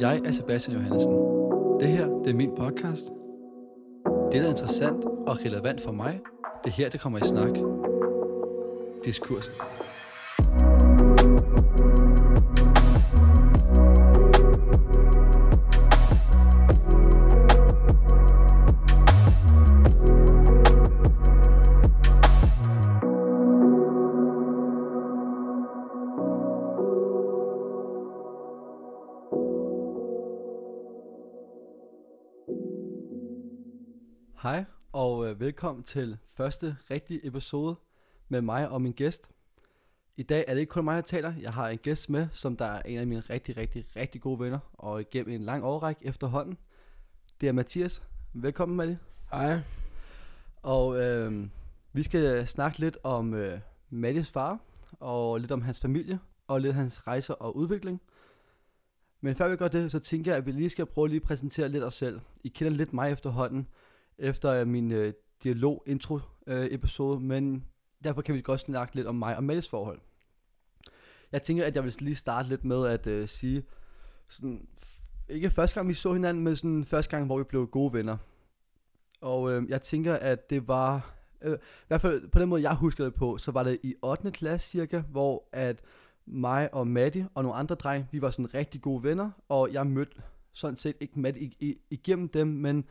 [0.00, 1.12] Jeg er Sebastian Johansen.
[1.80, 3.04] Det her, det er min podcast.
[4.32, 6.20] Det, der er interessant og relevant for mig,
[6.64, 7.56] det er her, det kommer i snak.
[9.04, 9.54] Diskursen.
[35.58, 37.76] Velkommen til første rigtige episode
[38.28, 39.30] med mig og min gæst.
[40.16, 41.34] I dag er det ikke kun mig, der taler.
[41.40, 44.40] Jeg har en gæst med, som der er en af mine rigtig, rigtig, rigtig gode
[44.40, 46.58] venner, og igennem en lang årrække efterhånden.
[47.40, 48.02] Det er Mathias.
[48.34, 48.96] Velkommen, Matti.
[49.30, 49.60] Hej.
[50.62, 51.48] Og øh,
[51.92, 54.58] vi skal snakke lidt om øh, Mattis far,
[55.00, 58.00] og lidt om hans familie, og lidt hans rejser og udvikling.
[59.20, 61.26] Men før vi gør det, så tænker jeg, at vi lige skal prøve lige at
[61.26, 62.20] præsentere lidt os selv.
[62.44, 63.68] I kender lidt mig efterhånden,
[64.18, 64.50] efter
[64.92, 67.64] øh, dialog-intro-episode, men
[68.04, 70.00] derfor kan vi godt snakke lidt om mig og Mads forhold.
[71.32, 73.62] Jeg tænker, at jeg vil lige starte lidt med at øh, sige,
[74.28, 74.68] sådan,
[75.28, 78.16] ikke første gang vi så hinanden, men sådan første gang, hvor vi blev gode venner.
[79.20, 82.74] Og øh, jeg tænker, at det var, øh, i hvert fald på den måde, jeg
[82.74, 84.30] husker det på, så var det i 8.
[84.30, 85.82] klasse cirka, hvor at
[86.26, 89.86] mig og Matti og nogle andre drenge, vi var sådan rigtig gode venner, og jeg
[89.86, 92.84] mødte sådan set ikke Matti ig- ig- igennem dem, men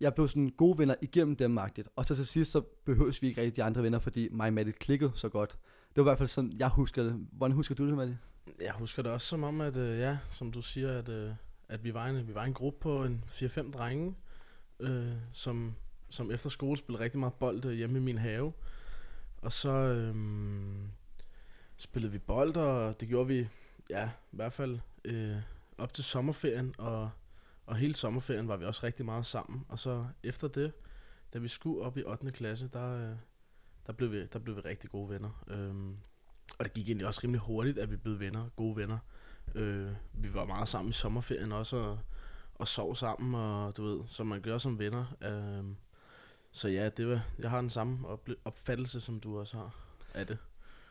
[0.00, 1.88] jeg blev sådan gode venner igennem dem magtigt.
[1.96, 4.52] Og så til sidst, så behøves vi ikke rigtig de andre venner, fordi mig og
[4.52, 5.50] Maddie klikkede så godt.
[5.88, 7.26] Det var i hvert fald sådan, jeg husker det.
[7.32, 8.18] Hvordan husker du det, Maddie?
[8.60, 11.30] Jeg husker det også som om, at øh, ja, som du siger, at, øh,
[11.68, 14.14] at vi, var en, vi var en gruppe på en 4-5 drenge,
[14.80, 15.74] øh, som,
[16.10, 18.52] som efter skole spillede rigtig meget bold øh, hjemme i min have.
[19.36, 20.14] Og så øh,
[21.76, 23.48] spillede vi bold, og det gjorde vi,
[23.90, 25.36] ja, i hvert fald øh,
[25.78, 27.10] op til sommerferien, og,
[27.66, 29.64] og hele sommerferien var vi også rigtig meget sammen.
[29.68, 30.72] Og så efter det,
[31.34, 32.30] da vi skulle op i 8.
[32.30, 33.16] klasse, der, øh,
[33.86, 35.44] der, blev, vi, der blev vi rigtig gode venner.
[35.48, 35.96] Øhm,
[36.58, 38.98] og det gik egentlig også rimelig hurtigt, at vi blev venner, gode venner.
[39.54, 41.98] Øh, vi var meget sammen i sommerferien også, og,
[42.54, 45.16] og sov sammen, og du ved, som man gør som venner.
[45.22, 45.64] Øh,
[46.52, 47.98] så ja, det var, jeg har den samme
[48.44, 49.74] opfattelse, som du også har
[50.14, 50.38] af det.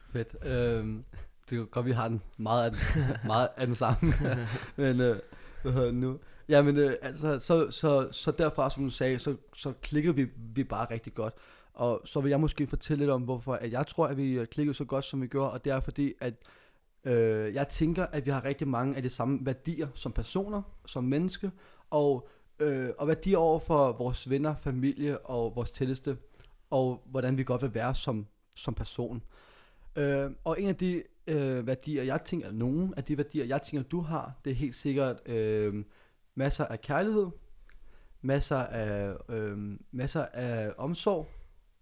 [0.10, 0.46] Fedt.
[0.46, 1.04] Øhm,
[1.50, 2.80] det er godt, vi har den meget af den,
[3.26, 4.14] meget af den samme.
[4.76, 5.20] men øh,
[5.62, 6.20] hvad nu?
[6.50, 10.28] Ja, men øh, altså, så, så, så derfra, som du sagde, så, så klikkede vi,
[10.56, 11.34] vi bare rigtig godt.
[11.74, 14.48] Og så vil jeg måske fortælle lidt om, hvorfor at jeg tror, at vi øh,
[14.48, 15.52] klikkede så godt, som vi gjorde.
[15.52, 16.34] Og det er fordi, at
[17.04, 21.04] øh, jeg tænker, at vi har rigtig mange af de samme værdier som personer, som
[21.04, 21.52] menneske.
[21.90, 22.30] Og,
[22.60, 26.18] øh, og værdier over for vores venner, familie og vores tætteste.
[26.70, 29.24] Og hvordan vi godt vil være som, som person.
[29.96, 33.62] Øh, og en af de øh, værdier, jeg tænker, eller nogen af de værdier, jeg
[33.62, 35.84] tænker, du har, det er helt sikkert øh,
[36.36, 37.28] masser af kærlighed,
[38.22, 41.28] masser af, øh, masser af omsorg,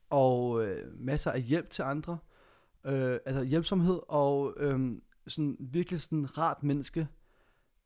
[0.10, 2.18] og øh, masser af hjælp til andre.
[2.86, 7.08] Øh, altså hjælpsomhed, og øh, sådan virkelig sådan rart menneske,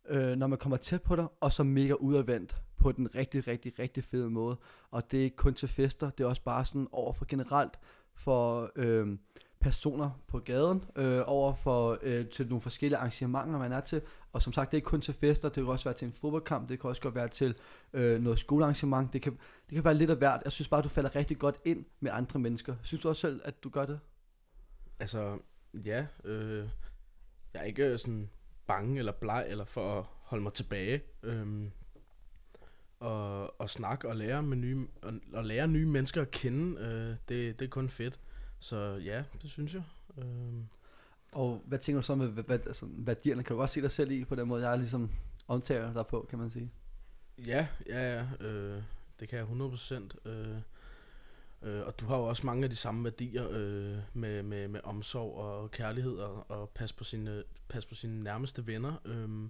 [0.09, 3.79] øh, når man kommer tæt på dig, og så mega udadvendt på den rigtig, rigtig,
[3.79, 4.57] rigtig fede måde.
[4.91, 7.79] Og det er ikke kun til fester, det er også bare sådan over for generelt
[8.13, 9.17] for øh,
[9.59, 14.01] personer på gaden, øh, over for øh, til nogle forskellige arrangementer, man er til.
[14.33, 16.13] Og som sagt, det er ikke kun til fester, det kan også være til en
[16.13, 17.55] fodboldkamp, det kan også godt være til
[17.93, 19.31] øh, noget skolearrangement, det kan,
[19.69, 20.41] det kan være lidt af hvert.
[20.43, 22.75] Jeg synes bare, du falder rigtig godt ind med andre mennesker.
[22.81, 23.99] Synes du også selv, at du gør det?
[24.99, 25.37] Altså,
[25.73, 26.69] ja, øh,
[27.53, 28.29] jeg er ikke øh, sådan
[28.67, 31.01] bange eller bleg eller for at holde mig tilbage.
[31.23, 31.71] Øhm,
[32.99, 37.09] og, og snakke og lære med nye og, og lære nye mennesker at kende, øh,
[37.29, 38.19] det, det er kun fedt.
[38.59, 39.83] Så ja, det synes jeg.
[40.17, 40.67] Øhm,
[41.33, 43.43] Og hvad tænker du så med hvad, altså, værdierne?
[43.43, 45.11] Kan du også se dig selv i på den måde, jeg ligesom
[45.47, 46.71] omtager dig på, kan man sige?
[47.45, 48.83] ja, ja, ja, øh,
[49.19, 50.29] det kan jeg 100%.
[50.29, 50.57] Øh,
[51.61, 54.79] øh, og du har jo også mange af de samme værdier øh, med, med, med
[54.83, 58.93] omsorg og kærlighed og, og pas, på sine, pas på sine nærmeste venner.
[59.05, 59.49] Øh,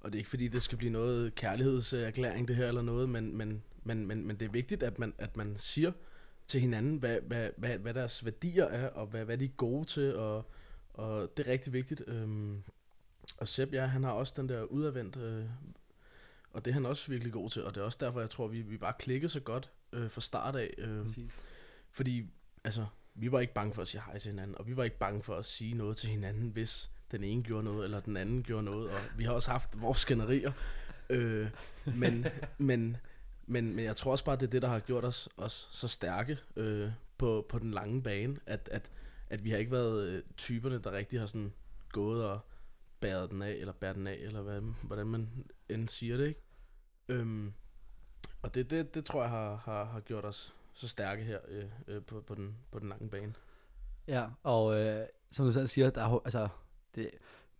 [0.00, 3.36] og det er ikke fordi, det skal blive noget kærlighedserklæring det her eller noget, men,
[3.36, 5.92] men, men, men, men det er vigtigt, at man, at man siger
[6.46, 9.84] til hinanden, hvad, hvad, hvad, hvad deres værdier er, og hvad, hvad de er gode
[9.84, 10.50] til, og,
[10.94, 12.02] og det er rigtig vigtigt.
[12.06, 12.62] Øhm,
[13.36, 15.44] og Sepp, ja, han har også den der udadvendt, øh,
[16.50, 18.46] og det er han også virkelig god til, og det er også derfor, jeg tror,
[18.46, 20.74] vi, vi bare klikkede så godt øh, fra start af.
[20.78, 21.32] Øh, Præcis.
[21.90, 22.26] fordi,
[22.64, 24.98] altså, vi var ikke bange for at sige hej til hinanden, og vi var ikke
[24.98, 28.42] bange for at sige noget til hinanden, hvis den ene gjorde noget, eller den anden
[28.42, 30.52] gjorde noget, og vi har også haft vores skænderier.
[31.10, 31.48] Øh,
[31.94, 32.26] men,
[32.58, 32.96] men,
[33.46, 35.88] men, men jeg tror også bare, det er det, der har gjort os, os så
[35.88, 38.90] stærke øh, på, på den lange bane, at, at,
[39.30, 41.52] at vi har ikke været øh, typerne, der rigtig har sådan
[41.92, 42.40] gået og
[43.00, 45.28] bæret den af, eller bæret den af, eller hvad, hvordan man
[45.68, 46.40] end siger det, ikke?
[47.08, 47.52] Øhm,
[48.42, 51.64] og det, det, det tror jeg har, har, har gjort os så stærke her øh,
[51.88, 53.34] øh, på, på, den, på den lange bane.
[54.08, 56.48] Ja, og øh, som du selv siger, der er, altså,
[56.94, 57.10] det,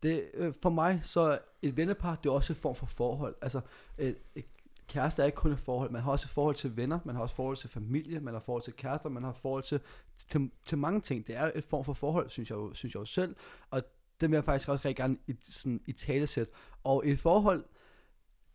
[0.02, 3.34] det, øh, for mig, så et vennepar, det er også en form for forhold.
[3.42, 3.60] Altså,
[3.98, 4.55] et, et
[4.88, 7.22] kæreste er ikke kun et forhold, man har også et forhold til venner, man har
[7.22, 9.80] også forhold til familie, man har forhold til kærester, man har forhold til,
[10.28, 11.26] til, til mange ting.
[11.26, 13.36] Det er et form for forhold, synes jeg jo, synes jeg jo selv,
[13.70, 13.82] og
[14.20, 16.48] det vil jeg faktisk også rigtig gerne i, sådan, i talesæt.
[16.84, 17.64] Og et forhold,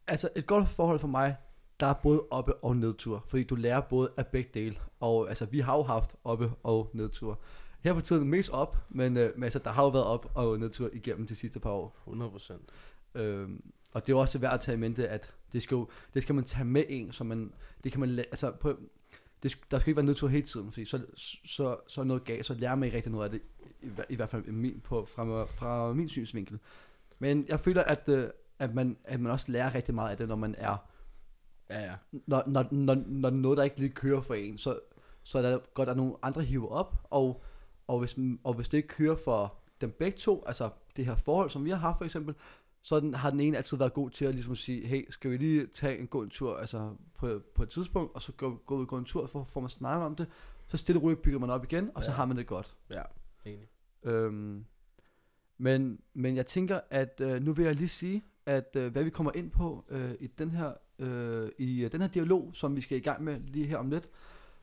[0.07, 1.35] altså et godt forhold for mig,
[1.79, 4.75] der er både oppe- og nedtur, fordi du lærer både af begge dele.
[4.99, 7.39] Og altså, vi har jo haft oppe- og nedtur.
[7.83, 10.59] Her på tiden mest op, men, øh, men altså, der har jo været op- og
[10.59, 11.97] nedtur igennem de sidste par år.
[12.03, 12.61] 100 procent.
[13.15, 16.23] Øhm, og det er også værd at tage i mente, at det skal, jo, det
[16.23, 17.53] skal man tage med en, så man,
[17.83, 18.79] det kan man, altså på,
[19.43, 21.05] det, der skal ikke være nedtur hele tiden, fordi så,
[21.45, 23.41] så, så er noget galt, så lærer man ikke rigtig noget af det,
[23.81, 26.59] i, i hvert fald min, på, fra, fra min synsvinkel.
[27.19, 28.29] Men jeg føler, at, øh,
[28.59, 30.77] at, man, at man også lærer rigtig meget af det, når man er,
[31.71, 31.93] Ja, ja.
[32.11, 34.79] når, når, når, når noget, der ikke lige kører for en, så,
[35.23, 37.43] så er der godt, at nogle andre hiver op, og,
[37.87, 41.49] og, hvis, og hvis det ikke kører for dem begge to, altså det her forhold,
[41.49, 42.35] som vi har haft for eksempel,
[42.83, 45.37] så den, har den ene altid været god til at ligesom sige, hey, skal vi
[45.37, 48.81] lige tage en god tur altså på, på et tidspunkt, og så gå, gå ud
[48.81, 50.27] og gå en tur, for får man snakke om det,
[50.67, 52.15] så stille og roligt bygger man op igen, og så Ja.
[52.15, 52.75] har man det godt.
[52.93, 53.01] Ja,
[53.45, 53.67] enig.
[54.03, 54.65] Øhm,
[55.57, 59.09] men, men jeg tænker, at øh, nu vil jeg lige sige, at øh, hvad vi
[59.09, 62.81] kommer ind på øh, i den her øh, i øh, den her dialog, som vi
[62.81, 64.09] skal i gang med lige her om lidt,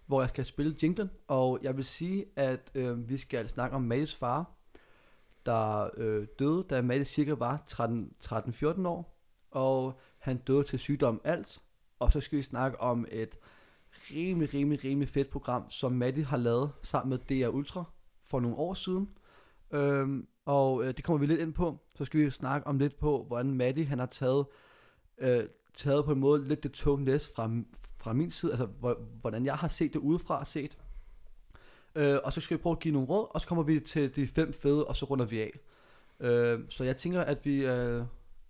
[0.06, 3.82] hvor jeg skal spille jinglen, og jeg vil sige, at øh, vi skal snakke om
[3.82, 4.57] Mattes far,
[5.46, 9.18] der øh, døde, da Malte cirka var 13 13-14 år,
[9.50, 11.60] og han døde til sygdom alt,
[11.98, 13.38] og så skal vi snakke om et
[14.10, 17.84] rimelig, rimelig, rimelig fedt program, som Matti har lavet sammen med DR Ultra
[18.24, 19.08] for nogle år siden,
[19.70, 21.78] Øhm, og øh, det kommer vi lidt ind på.
[21.96, 24.46] Så skal vi snakke om lidt på, hvordan Matti han har taget,
[25.18, 25.44] øh,
[25.74, 27.50] taget på en måde lidt det tunge læs fra,
[27.98, 28.66] fra min side, altså
[29.20, 30.78] hvordan jeg har set det udefra set.
[31.94, 34.16] Øh, og så skal vi prøve at give nogle råd, og så kommer vi til
[34.16, 35.50] de fem fede, og så runder vi af.
[36.20, 38.02] Øh, så jeg tænker, at vi, øh,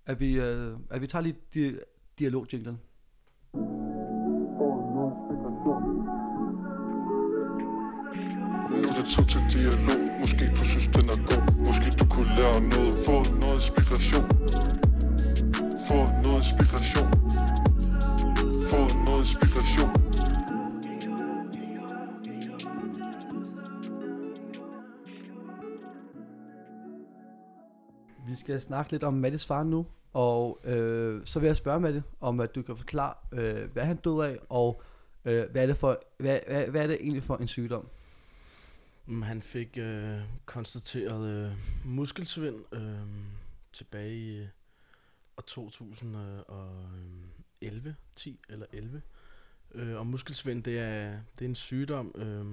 [0.06, 1.78] at vi, øh, at vi tager lige di-
[2.18, 2.78] dialogjinglen.
[8.70, 10.00] Nu er det tid til dialog.
[10.20, 11.56] Måske du synes den er god.
[11.58, 12.92] Måske du kunne lære noget.
[13.06, 14.24] Få noget inspiration.
[15.88, 17.67] Få noget inspiration.
[28.38, 32.40] Skal snakke lidt om Mattes far nu, og øh, så vil jeg spørge Matte, om
[32.40, 34.82] at du kan forklare, øh, hvad han døde af, og
[35.24, 37.88] øh, hvad, er det for, hvad, hvad, hvad er det egentlig for en sygdom?
[39.06, 41.52] Mm, Han fik øh, konstateret øh,
[41.84, 42.98] muskelsvind øh,
[43.72, 44.46] tilbage i øh,
[45.36, 49.02] år 2011, 10 eller 11.
[49.74, 52.12] Øh, og muskelsvind, det er, det er en sygdom.
[52.14, 52.44] Øh,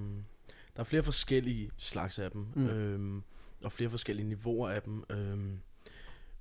[0.76, 2.68] der er flere forskellige slags af dem, mm.
[2.68, 3.22] øh,
[3.64, 5.04] og flere forskellige niveauer af dem.
[5.10, 5.58] Øh,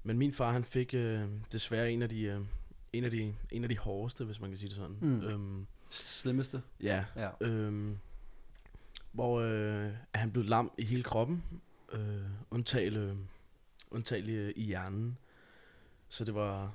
[0.05, 2.23] men min far, han fik øh, desværre en af de...
[2.23, 2.41] Øh,
[2.93, 4.97] en af, de, en af de hårdeste, hvis man kan sige det sådan.
[5.01, 5.21] Mm.
[5.21, 6.63] Øhm, Slemmeste?
[6.83, 7.31] ja, Ja.
[7.41, 7.99] Øhm,
[9.13, 11.45] hvor øh, han blev lam i hele kroppen,
[11.93, 12.21] øh,
[12.51, 13.17] undtale,
[13.91, 15.19] undtale øh, i hjernen.
[16.09, 16.73] Så det var,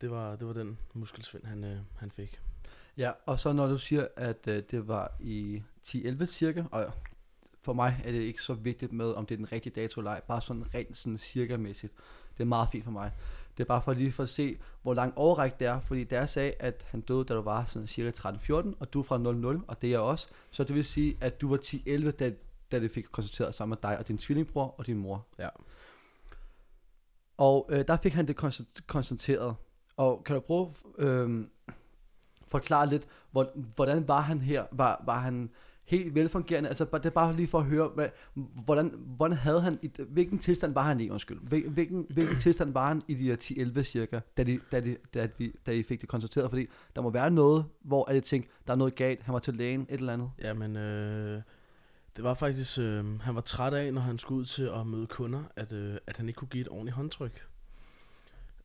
[0.00, 2.40] det var, det var den muskelsvind, han, øh, han fik.
[2.96, 6.92] Ja, og så når du siger, at øh, det var i 10-11 cirka, og
[7.62, 10.10] for mig er det ikke så vigtigt med, om det er den rigtige dato eller
[10.10, 11.92] ej, bare sådan rent sådan cirka-mæssigt.
[12.38, 13.12] Det er meget fint for mig.
[13.56, 16.18] Det er bare for lige for at se, hvor lang overræk det er, fordi da
[16.18, 19.18] jeg sagde, at han døde, da du var sådan cirka 13-14, og du er fra
[19.18, 22.32] 00, og det er jeg også, så det vil sige, at du var 10-11, da,
[22.72, 25.26] da det fik konstateret sammen med dig og din tvillingbror og din mor.
[25.38, 25.48] Ja.
[27.36, 29.54] Og øh, der fik han det konstat- konstateret.
[29.96, 31.46] Og kan du prøve øh,
[32.46, 34.66] forklare lidt, hvor, hvordan var han her?
[34.72, 35.50] Var, var han
[35.84, 36.68] helt velfungerende?
[36.68, 38.08] Altså, det er bare lige for at høre, hvad,
[38.64, 41.40] hvordan, hvordan havde han, i, hvilken tilstand var han i, undskyld?
[41.40, 43.36] Hvil- Hvilken, hvilken tilstand var han i de her
[43.76, 46.50] 10-11 cirka, da de, da, de, da, de, da de fik det konstateret?
[46.50, 49.54] Fordi der må være noget, hvor alle tænkte, der er noget galt, han var til
[49.54, 50.30] lægen, et eller andet.
[50.38, 51.42] Jamen, øh,
[52.16, 55.06] det var faktisk, øh, han var træt af, når han skulle ud til at møde
[55.06, 57.46] kunder, at, øh, at han ikke kunne give et ordentligt håndtryk.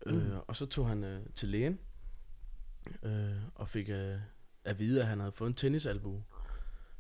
[0.06, 0.12] Mm.
[0.12, 0.18] Mm.
[0.18, 1.80] Øh, og så tog han øh, til lægen,
[3.04, 3.12] øh,
[3.56, 4.16] og fik øh,
[4.64, 6.24] at vide, at han havde fået en tennisalbue.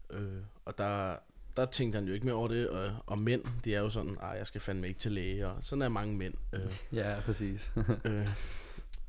[0.09, 1.15] Øh, og der,
[1.57, 4.17] der tænkte han jo ikke mere over det, og, og mænd, de er jo sådan,
[4.21, 6.33] at jeg skal fandme ikke til læge, og sådan er mange mænd.
[6.53, 7.73] Øh, Ja, præcis.
[8.05, 8.27] øh,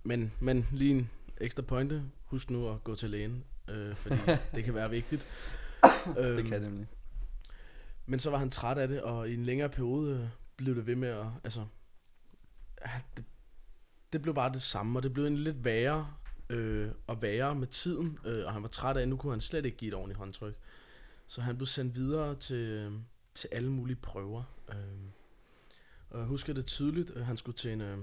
[0.05, 4.17] men, men lige en ekstra pointe, husk nu at gå til lægen, øh, fordi
[4.55, 5.27] det kan være vigtigt.
[6.17, 6.87] det Øhm, kan nemlig.
[8.07, 10.87] men så var han træt af det, og i en længere periode øh, blev det
[10.87, 11.65] ved med at, altså,
[14.13, 16.07] det blev bare det samme, og det blev en lidt værre
[16.51, 19.41] øh, og værre med tiden, øh, og han var træt af, at nu kunne han
[19.41, 20.55] slet ikke give et ordentligt håndtryk.
[21.31, 22.93] Så han blev sendt videre til,
[23.35, 24.43] til alle mulige prøver.
[24.69, 24.77] Øh,
[26.11, 27.99] og jeg husker det tydeligt, at han skulle til en, øh,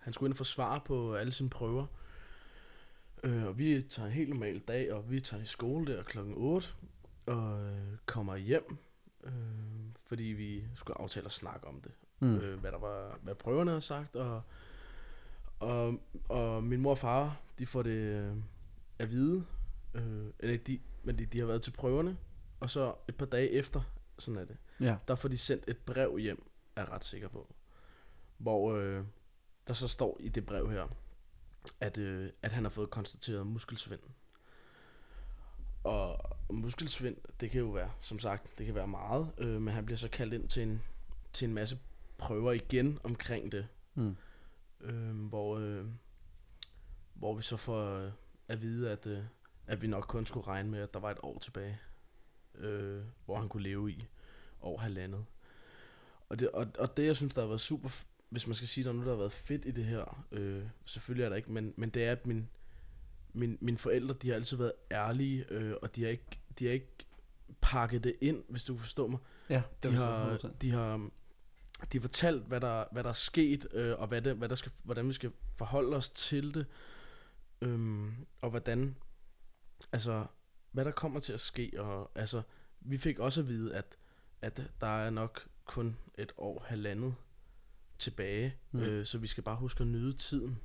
[0.00, 1.86] han skulle ind og forsvare på alle sine prøver.
[3.22, 6.34] Øh, og vi tager en helt normal dag, og vi tager i skole der klokken
[6.36, 6.68] 8,
[7.26, 8.76] og øh, kommer hjem,
[9.24, 9.32] øh,
[10.06, 11.92] fordi vi skulle aftale at snakke om det.
[12.20, 12.36] Mm.
[12.36, 14.42] Øh, hvad der var, hvad prøverne havde sagt, og,
[15.60, 18.36] og, og min mor og far, de får det øh,
[18.98, 19.44] at vide,
[19.94, 22.16] øh, eller ikke de, men de, de har været til prøverne,
[22.60, 23.80] og så et par dage efter,
[24.18, 24.96] sådan er det, Ja.
[25.08, 27.54] der får de sendt et brev hjem, er jeg ret sikker på.
[28.38, 29.04] Hvor øh,
[29.68, 30.86] der så står i det brev her,
[31.80, 34.00] at, øh, at han har fået konstateret muskelsvind.
[35.84, 36.18] Og
[36.50, 39.96] muskelsvind, det kan jo være, som sagt, det kan være meget, øh, men han bliver
[39.98, 40.82] så kaldt ind til en,
[41.32, 41.78] til en masse
[42.18, 43.68] prøver igen omkring det.
[43.94, 44.16] Mm.
[44.80, 45.86] Øh, hvor, øh,
[47.14, 48.12] hvor vi så får øh,
[48.48, 49.22] at vide, at, øh,
[49.66, 51.78] at vi nok kun skulle regne med, at der var et år tilbage,
[52.58, 54.06] øh, hvor han kunne leve i
[54.60, 55.24] over halvandet.
[56.28, 57.88] Og det, og, og det, jeg synes, der har været super,
[58.28, 60.62] hvis man skal sige, der er noget, der har været fedt i det her, øh,
[60.84, 62.48] selvfølgelig er der ikke, men, men det er, at min,
[63.32, 66.72] min, mine forældre, de har altid været ærlige, øh, og de har, ikke, de har
[66.72, 67.06] ikke
[67.60, 69.18] pakket det ind, hvis du forstår mig.
[69.50, 70.48] Ja, De var har, 100%.
[70.62, 70.96] de har,
[71.92, 74.54] de har fortalt, hvad der, hvad der er sket, øh, og hvad det, hvad der
[74.54, 76.66] skal, hvordan vi skal forholde os til det,
[77.60, 78.96] øhm, og hvordan,
[79.92, 80.26] altså,
[80.76, 82.42] hvad der kommer til at ske, og altså,
[82.80, 83.98] vi fik også at vide, at,
[84.42, 87.14] at der er nok kun et år, halvandet
[87.98, 88.80] tilbage, Mm.
[88.80, 90.58] øh, så vi skal bare huske at nyde tiden.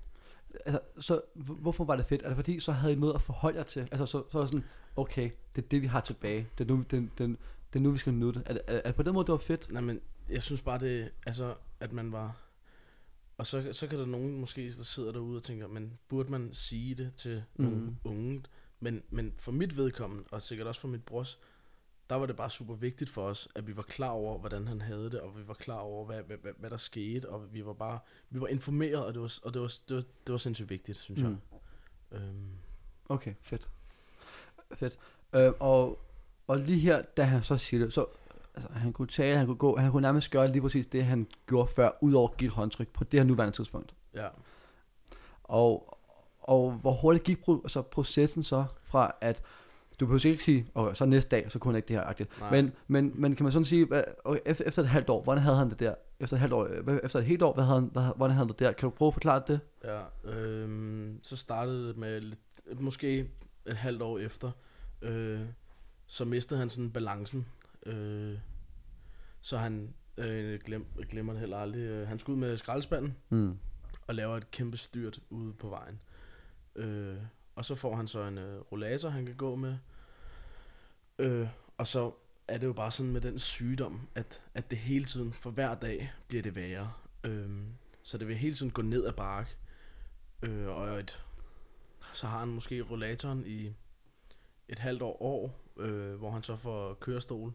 [0.66, 2.22] altså, så hvor- hvorfor var det fedt?
[2.22, 3.80] Er det fordi, så havde I noget at forholde jer til?
[3.80, 4.64] Altså, så, så var sådan,
[4.96, 6.48] okay, det er det, vi har tilbage.
[6.58, 7.38] Det er nu, det, det,
[7.74, 8.44] det er nu vi skal nyde det.
[8.46, 9.72] Er, er, er på den måde, det var fedt?
[9.72, 12.38] Nej, men jeg synes bare det, altså, at man var...
[13.38, 16.50] Og så, så kan der nogen måske, der sidder derude og tænker, men burde man
[16.54, 17.64] sige det til mm.
[17.66, 18.44] nogle unge?
[18.82, 21.40] Men, men for mit vedkommende, og sikkert også for mit brors,
[22.10, 24.82] der var det bare super vigtigt for os, at vi var klar over, hvordan han
[24.82, 27.66] havde det, og vi var klar over, hvad, hvad, hvad, hvad der skete, og vi
[27.66, 30.38] var bare, vi var informeret, og det var, og det var, det var, det var
[30.38, 31.22] sindssygt vigtigt, synes.
[31.22, 31.28] Mm.
[31.28, 32.20] jeg.
[32.20, 32.52] Øhm,
[33.10, 33.70] Okay, fedt.
[34.74, 34.98] Fedt.
[35.34, 36.00] Øh, og,
[36.48, 38.06] og lige her, da han så siger det, så
[38.56, 41.28] altså, han kunne tale, han kunne gå, han kunne nærmest gøre lige præcis det, han
[41.48, 43.94] gjorde før, udover at give et håndtryk på det her nuværende tidspunkt.
[44.14, 44.28] ja.
[45.44, 45.98] Og,
[46.42, 49.44] og hvor hurtigt gik pro, altså processen så fra, at
[50.00, 52.30] du behøver ikke sige, okay, så næste dag, så kunne han ikke det her agtigt.
[52.52, 55.44] Men, men, men kan man sådan sige, hvad, okay, efter, efter et halvt år, hvordan
[55.44, 55.96] havde han det der?
[56.20, 58.46] Efter et halvt år, øh, efter et helt år, hvad havde han, hvad, hvordan havde
[58.46, 58.72] han det der?
[58.72, 59.60] Kan du prøve at forklare det?
[59.84, 62.40] Ja, øhm, så startede det med lidt,
[62.80, 63.30] måske
[63.66, 64.52] et halvt år efter,
[65.02, 65.42] øh,
[66.08, 67.46] så mistede han sådan balancen.
[67.86, 68.38] Øh,
[69.42, 71.82] så han øh, glem, glemmer det heller aldrig.
[71.82, 73.58] Øh, han skulle ud med skraldespanden Mm.
[74.08, 76.00] og laver et kæmpe styrt ude på vejen.
[76.76, 77.18] Øh,
[77.56, 79.78] og så får han så en øh, rollator, han kan gå med.
[81.20, 81.48] Øh,
[81.78, 82.12] og så
[82.48, 85.76] er det jo bare sådan med den sygdom, at, at det hele tiden, for hver
[85.76, 86.94] dag, bliver det værre.
[87.24, 87.50] Øh,
[88.04, 89.52] så det vil hele tiden gå ned ad bakke.
[90.42, 91.24] Øh, og et,
[92.14, 93.74] så har han måske rollatoren i
[94.68, 97.54] et halvt år, år øh, hvor han så får kørestol.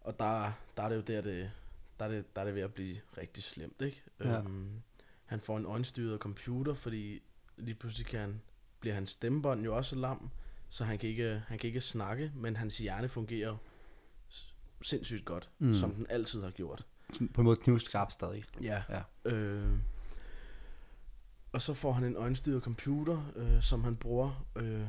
[0.00, 1.50] Og der, der er det jo der, det,
[1.98, 4.02] der er det, der er det ved at blive rigtig slemt, ikke?
[4.20, 4.38] Ja.
[4.38, 4.82] Øhm,
[5.24, 7.22] han får en øjenstyret computer, fordi
[7.56, 8.40] lige pludselig kan han,
[8.80, 10.30] bliver hans stemmebånd jo også lam,
[10.68, 13.56] så han kan ikke, han kan ikke snakke, men hans hjerne fungerer
[14.82, 15.74] sindssygt godt, Mm.
[15.74, 16.86] som den altid har gjort.
[17.34, 18.44] På en måde knivskarp stadig.
[18.62, 18.82] Ja.
[18.88, 19.02] Ja.
[19.34, 19.78] Øh,
[21.52, 24.86] og så får han en øjenstyret computer, øh, som han bruger, øh,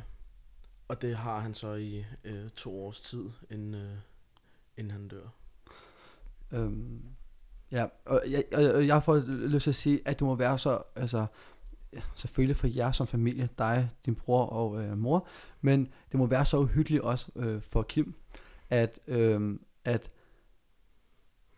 [0.88, 3.98] og det har han så i øh, to års tid, inden, øh,
[4.78, 5.28] inden han dør.
[6.54, 7.02] Øhm,
[7.72, 10.84] ja, og jeg, og jeg får lyst til at sige, at det må være så,
[10.96, 11.26] altså,
[11.94, 15.28] ja, selvfølgelig for jer som familie, dig, din bror og øh, mor,
[15.62, 18.14] men det må være så uhyggeligt også øh, for Kim,
[18.70, 20.12] at, øh, at,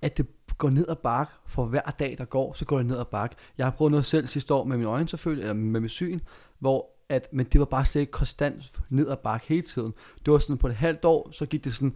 [0.01, 2.99] at det går ned ad bakke for hver dag, der går, så går det ned
[2.99, 3.35] ad bakke.
[3.57, 6.19] Jeg har prøvet noget selv sidste år med mine øjne selvfølgelig, eller med min syn,
[6.59, 9.93] hvor at, men det var bare slet ikke konstant ned ad bakke hele tiden.
[10.25, 11.95] Det var sådan på et halvt år, så gik det sådan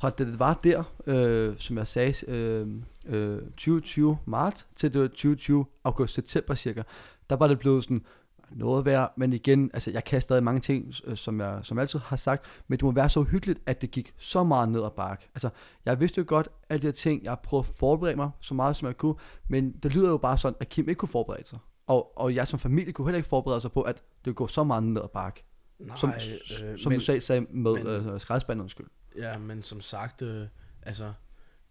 [0.00, 2.68] fra det, det var der, øh, som jeg sagde, øh,
[3.06, 6.82] øh, 2020 marts til det var 2020 august september cirka,
[7.30, 8.04] der var det blevet sådan
[8.50, 11.82] noget værd, men igen, altså jeg kan stadig mange ting, øh, som jeg som jeg
[11.82, 14.82] altid har sagt, men det må være så uhyggeligt, at det gik så meget ned
[14.84, 15.28] ad bakke.
[15.34, 15.48] Altså,
[15.84, 18.76] jeg vidste jo godt alle de her ting, jeg prøvet at forberede mig så meget
[18.76, 19.14] som jeg kunne,
[19.48, 21.58] men det lyder jo bare sådan, at Kim ikke kunne forberede sig.
[21.86, 24.64] Og, og jeg som familie kunne heller ikke forberede sig på, at det går så
[24.64, 25.44] meget ned ad bakke.
[25.78, 28.86] Nej, Som, øh, som du sagde, sagde med men- øh, skraldespanden, undskyld.
[29.16, 30.46] Ja, men som sagt, øh,
[30.82, 31.12] altså,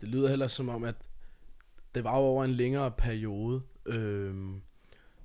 [0.02, 0.96] det lyder heller som om, at
[1.96, 3.62] det var over en længere periode.
[3.86, 4.56] Øh,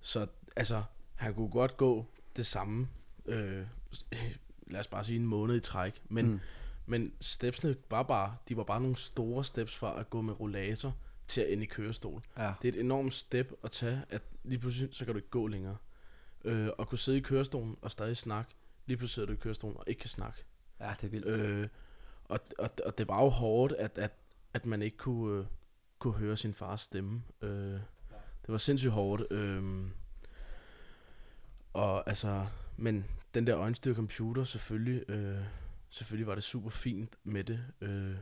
[0.01, 0.83] Så altså,
[1.15, 2.07] han kunne godt gå
[2.37, 2.89] det samme,
[3.27, 3.67] øh,
[4.71, 6.41] lad os bare sige en måned i træk, men, mm.
[6.87, 10.97] men stepsene var bare, de var bare nogle store steps fra at gå med rollator
[11.29, 12.23] til at ende i kørestol.
[12.39, 12.53] Ja.
[12.63, 15.47] Det er et enormt step at tage, at lige pludselig, så kan du ikke gå
[15.47, 15.77] længere.
[16.45, 18.55] Øh, og kunne sidde i kørestolen og stadig snakke,
[18.87, 20.45] lige pludselig sidder du i kørestolen og ikke kan snakke.
[20.81, 21.27] ja, det er vildt.
[21.27, 21.69] Øh,
[22.35, 24.13] og, og, og det var jo hårdt, at, at,
[24.55, 25.47] at man ikke kunne, øh,
[25.99, 27.23] kunne høre sin fars stemme.
[27.43, 27.81] Øh,
[28.43, 29.33] det var sindssygt hårdt.
[29.33, 29.87] Øh,
[31.73, 35.45] og altså, men den der øjenstyr computer, selvfølgelig, øh,
[35.91, 37.65] selvfølgelig var det super fint med det.
[37.81, 38.17] Øh,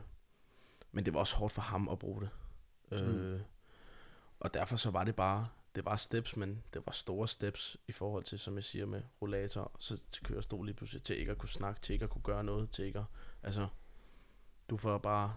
[0.91, 2.29] men det var også hårdt for ham at bruge det.
[2.91, 3.39] Øh,
[4.39, 7.91] Og derfor så var det bare, det var steps, men det var store steps i
[7.91, 11.37] forhold til, som jeg siger, med rollator, så til kørestol lige pludselig, til ikke at
[11.37, 13.05] kunne snakke, til ikke at kunne gøre noget, til ikke at,
[13.43, 13.67] altså,
[14.69, 15.33] du får bare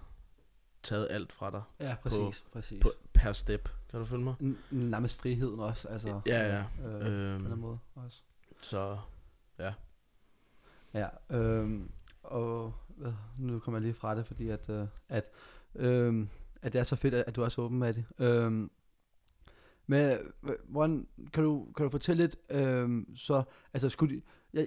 [0.83, 2.83] taget alt fra dig Ja, præcis, præcis.
[2.83, 3.69] på, per step.
[3.91, 4.35] Kan du følge mig?
[4.41, 6.21] N- nærmest friheden også, altså.
[6.27, 6.65] Ja, ja.
[6.89, 8.23] Øh, øh, på en Øhm, anden måde også.
[8.63, 8.99] så
[10.95, 11.91] Ja, øhm,
[12.23, 15.31] og øh, nu kommer jeg lige fra det, fordi at, øh, at,
[15.75, 16.29] øhm,
[16.63, 18.05] at det er så fedt, at, at du er så åben med det.
[18.19, 18.71] Øhm,
[19.87, 20.19] men øh,
[20.65, 23.43] hvordan, kan, du, kan du fortælle lidt, øhm, så,
[23.75, 24.23] altså skulle de,
[24.57, 24.67] jeg,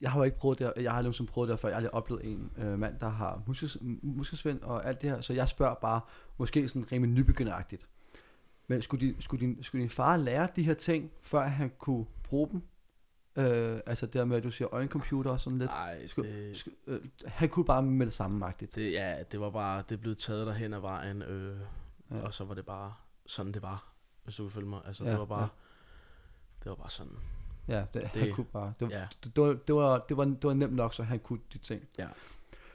[0.00, 1.94] jeg har jo ikke prøvet det, jeg har aldrig prøvet det før, jeg har aldrig
[1.94, 5.74] oplevet en øh, mand, der har muskels, muskelsvind og alt det her, så jeg spørger
[5.74, 6.00] bare,
[6.38, 7.88] måske sådan rimelig nybegynderagtigt.
[8.66, 12.06] Men skulle, de, skulle, din, skulle din far lære de her ting, før han kunne
[12.24, 12.62] bruge dem?
[13.44, 15.70] Øh, altså det med, at du siger øjencomputer og sådan lidt.
[15.70, 18.74] nej, Sku- det, Sk- øh, han kunne bare med det samme magtigt.
[18.74, 21.56] det, ja, det var bare, det blev taget derhen ad vejen, øh,
[22.10, 22.16] ja.
[22.20, 22.94] og så var det bare
[23.26, 23.92] sådan, det var,
[24.24, 24.80] hvis du kan følge mig.
[24.86, 25.48] Altså, Ja, det var bare, ja.
[26.62, 27.12] det var bare sådan.
[27.68, 28.72] Ja, det, det, han kunne bare.
[28.80, 29.06] Det, Ja.
[29.24, 31.58] det, det, var, det, var, det, var, det var nemt nok, så han kunne de
[31.58, 31.82] ting.
[31.98, 32.06] Ja.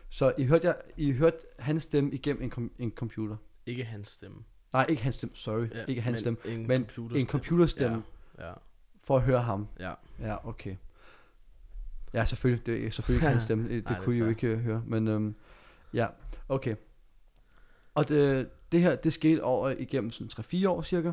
[0.09, 3.35] Så I hørte, jeg, I hørte hans stemme igennem en, kom, en computer.
[3.65, 4.37] Ikke hans stemme.
[4.73, 5.67] Nej, ikke hans stemme, sorry.
[5.75, 6.37] Ja, ikke hans stemme.
[6.45, 7.19] en men computerstemme.
[7.19, 8.03] En computerstemme
[8.37, 8.53] Ja, ja,
[9.03, 9.67] for at høre ham.
[9.79, 9.93] ja.
[10.19, 10.75] Ja, okay.
[12.13, 12.65] Ja, selvfølgelig.
[12.65, 13.63] Det er selvfølgelig ikke hans stemme.
[13.63, 14.83] Det, det Nej, det kunne I jo ikke øh, høre.
[14.85, 15.35] Men øhm,
[15.93, 16.07] ja,
[16.49, 16.75] okay.
[17.95, 21.11] Og det, det her, det skete over igennem sådan 3-4 år cirka.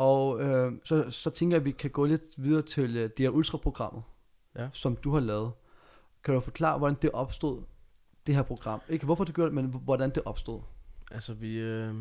[0.00, 3.18] Og øh, så, så tænker jeg, at vi kan gå lidt videre til øh, det
[3.18, 4.02] her ultraprogrammet,
[4.56, 4.68] Ja.
[4.72, 5.52] som du har lavet.
[6.24, 7.62] Kan du forklare, hvordan det opstod,
[8.26, 8.80] det her program?
[8.88, 10.62] Ikke hvorfor du gjorde det, men hvordan det opstod.
[11.10, 11.94] Altså vi øh,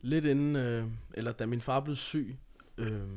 [0.00, 2.36] lidt inden, øh, eller da min far blev syg,
[2.78, 3.08] øh,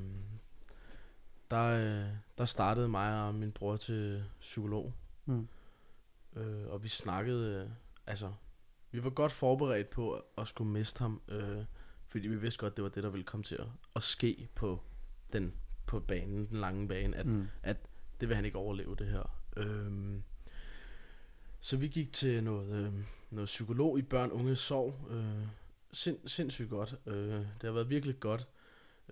[1.51, 4.93] der, øh, der startede mig og min bror til psykolog.
[5.25, 5.47] Mm.
[6.35, 7.69] Øh, og vi snakkede, øh,
[8.07, 8.31] altså
[8.91, 11.63] vi var godt forberedt på at, skulle miste ham, øh,
[12.13, 14.81] fordi vi vidste godt, det var det, der ville komme til at, at ske på
[15.33, 15.53] den
[15.85, 17.47] på banen, den lange bane, at Mm.
[18.19, 19.39] det vil han ikke overleve det her.
[19.57, 20.23] Øhm,
[21.59, 22.93] så vi gik til noget, øh,
[23.29, 25.07] noget psykolog i børn, unge, sorg.
[25.11, 25.47] Øh,
[25.93, 26.95] sind, sindssygt godt.
[27.05, 28.47] Øh, det har været virkelig godt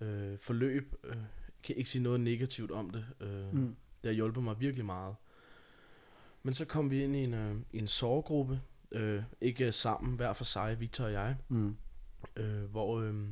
[0.02, 0.96] øh, forløb.
[1.04, 1.16] Øh,
[1.64, 3.06] kan ikke sige noget negativt om det.
[3.20, 3.76] Øh, Mm.
[4.04, 5.16] Det har hjulpet mig virkelig meget.
[6.44, 8.62] Men så kom vi ind i en, øh, i en sorggruppe.
[8.92, 11.78] Øh, ikke sammen, hver for sig, Victor og jeg Mm.
[12.36, 13.28] Øh, hvor øh,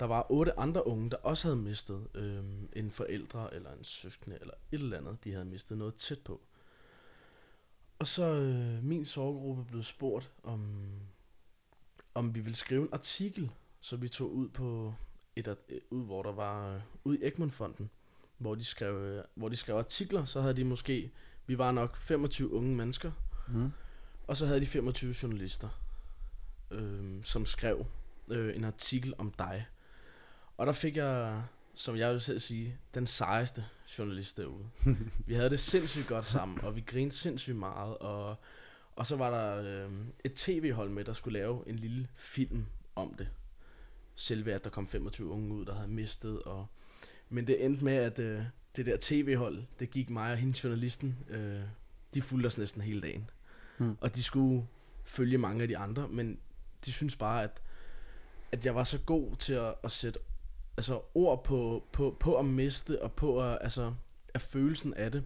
[0.00, 4.38] der var otte andre unge, der også havde mistet øh, en forældre eller en søskende
[4.40, 6.40] eller et eller andet, de havde mistet noget tæt på.
[7.98, 10.90] Og så øh, min sorggruppe blev spurgt, om,
[12.14, 14.94] om vi ville skrive en artikel, så vi tog ud på
[15.36, 17.90] et, art- øh, ud, hvor der var øh, ud i Egmont-fonden,
[18.38, 21.10] hvor de skrev, øh, hvor de skrev artikler, så havde de måske,
[21.46, 23.12] vi var nok 25 unge mennesker,
[23.48, 23.70] Mm.
[24.26, 25.68] og så havde de 25 journalister,
[26.70, 27.86] øh, som skrev
[28.28, 29.66] øh, en artikel om dig.
[30.56, 31.42] Og der fik jeg,
[31.74, 33.64] som jeg vil selv sige, den sejeste
[33.98, 34.64] journalist derude.
[35.26, 37.98] vi havde det sindssygt godt sammen, og vi grinede sindssygt meget.
[37.98, 38.36] Og,
[38.96, 39.92] og så var der øh,
[40.24, 43.28] et tv-hold med, der skulle lave en lille film om det.
[44.14, 46.42] Selve at der kom 25 unge ud, der havde mistet.
[46.42, 46.66] Og,
[47.28, 48.42] men det endte med, at øh,
[48.76, 51.60] det der tv-hold, det gik mig og hende journalisten, øh,
[52.14, 53.30] de fulgte os næsten hele dagen.
[53.78, 53.96] Hmm.
[54.00, 54.66] Og de skulle
[55.04, 56.38] følge mange af de andre, men
[56.84, 57.62] de synes bare, at,
[58.52, 60.18] at jeg var så god til at, at sætte
[60.76, 63.92] altså, ord på, på, på at miste, og på at, altså,
[64.34, 65.24] at følelsen af det.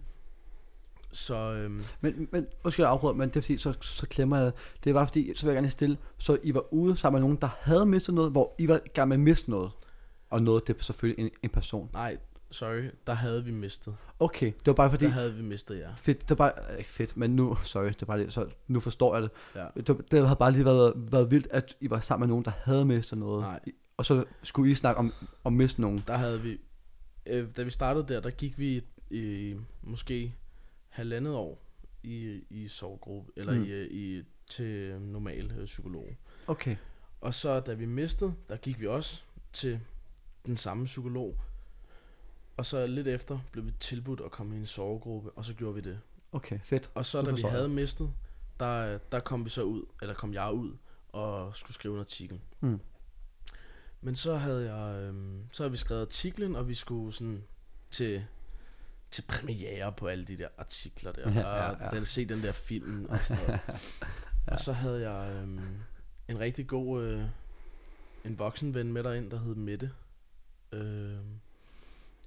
[1.11, 4.45] Så øhm, Men, men undskyld, jeg afbryder, men det er fordi, så, så klemmer jeg
[4.45, 4.53] det.
[4.83, 7.37] Det var fordi, så vil jeg gerne stille, så I var ude sammen med nogen,
[7.41, 9.71] der havde mistet noget, hvor I var i gang med at miste noget.
[10.29, 11.89] Og noget, det er selvfølgelig en, en person.
[11.93, 12.17] nej,
[12.53, 13.95] sorry, der havde vi mistet.
[14.19, 15.91] Okay, det var bare fordi, Der havde vi mistet, ja.
[15.95, 18.49] fedt, det var bare, øh, ikke fedt, men nu, sorry, det er bare lige, så
[18.67, 19.31] nu forstår jeg det.
[19.55, 19.67] ja.
[19.77, 22.45] Det, var- det havde bare lige været, været vildt, at I var sammen med nogen,
[22.45, 23.41] der havde mistet noget.
[23.41, 23.59] Nej.
[23.97, 25.13] Og så skulle I snakke om,
[25.43, 26.03] om miste nogen.
[26.07, 26.57] Der havde vi,
[27.25, 30.35] øh, da vi startede der, der gik vi i måske
[30.89, 31.65] halvandet år
[32.03, 33.59] i, i sovegruppe, eller Mm.
[33.59, 33.65] mm.
[33.65, 36.09] i, i, til normal øh, psykolog.
[36.47, 36.75] Okay.
[37.21, 39.79] Og så da vi mistede, der gik vi også til
[40.45, 41.37] den samme psykolog,
[42.57, 45.75] Og så lidt efter blev vi tilbudt at komme i en sovegruppe, og så gjorde
[45.75, 45.99] vi det.
[46.31, 46.91] Okay, fedt.
[46.95, 48.13] Og så da vi havde mistet,
[48.59, 50.71] der, der kom vi så ud, eller kom jeg ud,
[51.09, 52.39] og skulle skrive en artikel.
[52.59, 52.79] Mm.
[54.01, 57.43] Men så havde jeg, øhm, så havde vi skrevet artiklen, og vi skulle sådan
[57.91, 58.25] til,
[59.11, 61.89] til premiere på alle de der artikler der, Ja, og ja, ja.
[61.89, 63.61] Den, se den der film og sådan noget.
[64.47, 65.77] Og så havde jeg øhm,
[66.27, 67.23] en rigtig god, øh,
[68.25, 69.91] en voksenven med derind, der hed Mette.
[70.71, 71.39] Øhm,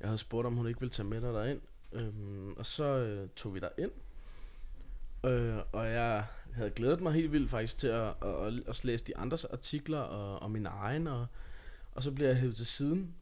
[0.01, 1.61] jeg havde spurgt, om hun ikke ville tage med dig derind,
[1.93, 3.91] øhm, og så øh, tog vi ind.
[5.25, 9.05] Øh, og jeg havde glædet mig helt vildt faktisk til at, at, at, at læse
[9.05, 11.27] de andres artikler og, og min egen, og,
[11.93, 13.15] og så bliver jeg hævet til siden.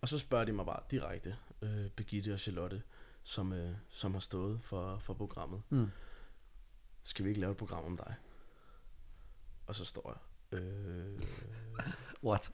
[0.00, 2.82] Og så spørger de mig bare direkte, øh, Birgitte og Charlotte,
[3.22, 5.62] som, øh, som har stået for, for programmet.
[5.70, 5.90] Mm.
[7.02, 8.14] Skal vi ikke lave et program om dig?
[9.66, 10.20] Og så står
[10.52, 11.22] jeg, øh,
[12.24, 12.52] What?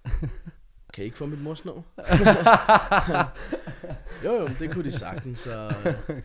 [0.95, 1.83] Kan I ikke få mit mors nummer?
[4.25, 5.39] jo, jo, det kunne de sagtens.
[5.39, 5.75] Så,
[6.09, 6.17] øh,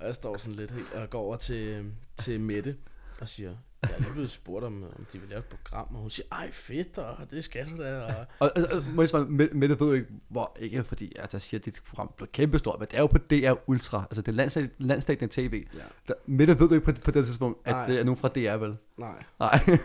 [0.00, 2.76] og jeg står sådan lidt og går over til, til Mette
[3.20, 6.10] og siger, jeg er blevet spurgt om, om de vil lave et program, og hun
[6.10, 8.00] siger, ej fedt, og det skal du da.
[8.00, 11.32] Og, Og, og, og må jeg svare, Mette ved jo ikke, hvor, ikke fordi at
[11.32, 14.22] jeg siger, at dit program bliver kæmpestort, men det er jo på DR Ultra, altså
[14.22, 15.64] det er landsdag, landsdækkende tv.
[15.74, 17.86] ja, Der, Mette ved jo ikke på, på det tidspunkt, at Nej.
[17.86, 18.76] det er nogen fra DR, vel?
[18.98, 19.22] nej.
[19.38, 19.78] Nej.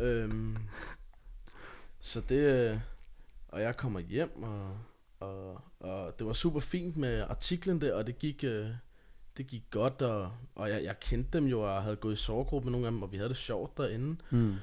[0.00, 0.56] øhm,
[2.00, 2.78] så det, øh,
[3.48, 4.78] og jeg kommer hjem, og,
[5.20, 8.66] og, og det var super fint med artiklen der, og det gik, øh,
[9.36, 12.66] det gik godt, og, og jeg, jeg kendte dem jo, og havde gået i sovegruppe
[12.66, 14.16] med nogle af dem, og vi havde det sjovt derinde.
[14.30, 14.54] Mm.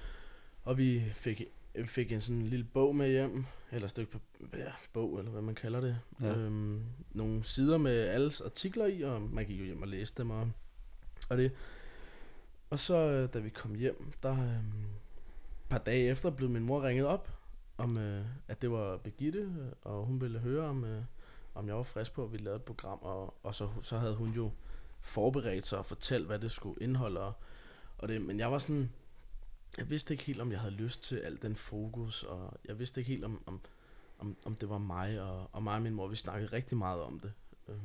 [0.64, 1.42] Og vi fik,
[1.76, 4.20] vi fik en sådan en lille bog med hjem, eller et stykke
[4.54, 6.00] ja, bog, eller hvad man kalder det.
[6.22, 6.36] Ja.
[6.36, 10.32] Øhm, nogle sider med alles artikler i, og man gik jo hjem og læste dem,
[10.32, 10.52] og,
[11.30, 11.52] og det.
[12.70, 14.62] Og så, øh, da vi kom hjem, der et
[15.70, 17.30] par dage efter blev min mor ringet op,
[17.78, 21.04] om øh, at det var Birgitte, øh, og hun ville høre, om, øh,
[21.56, 24.16] om jeg var frisk på, at vi lavede et program, og, og så, så havde
[24.16, 24.52] hun jo
[25.02, 27.34] forberedt sig og fortalt, hvad det skulle indeholde, og,
[27.98, 28.92] og det, men jeg var sådan,
[29.78, 33.02] jeg vidste ikke helt, om jeg havde lyst til al den fokus, og jeg vidste
[33.02, 33.62] ikke helt, om, om,
[34.20, 37.02] om, om det var mig, og, og mig og min mor, vi snakkede rigtig meget
[37.02, 37.34] om det.
[37.68, 37.80] Øhm.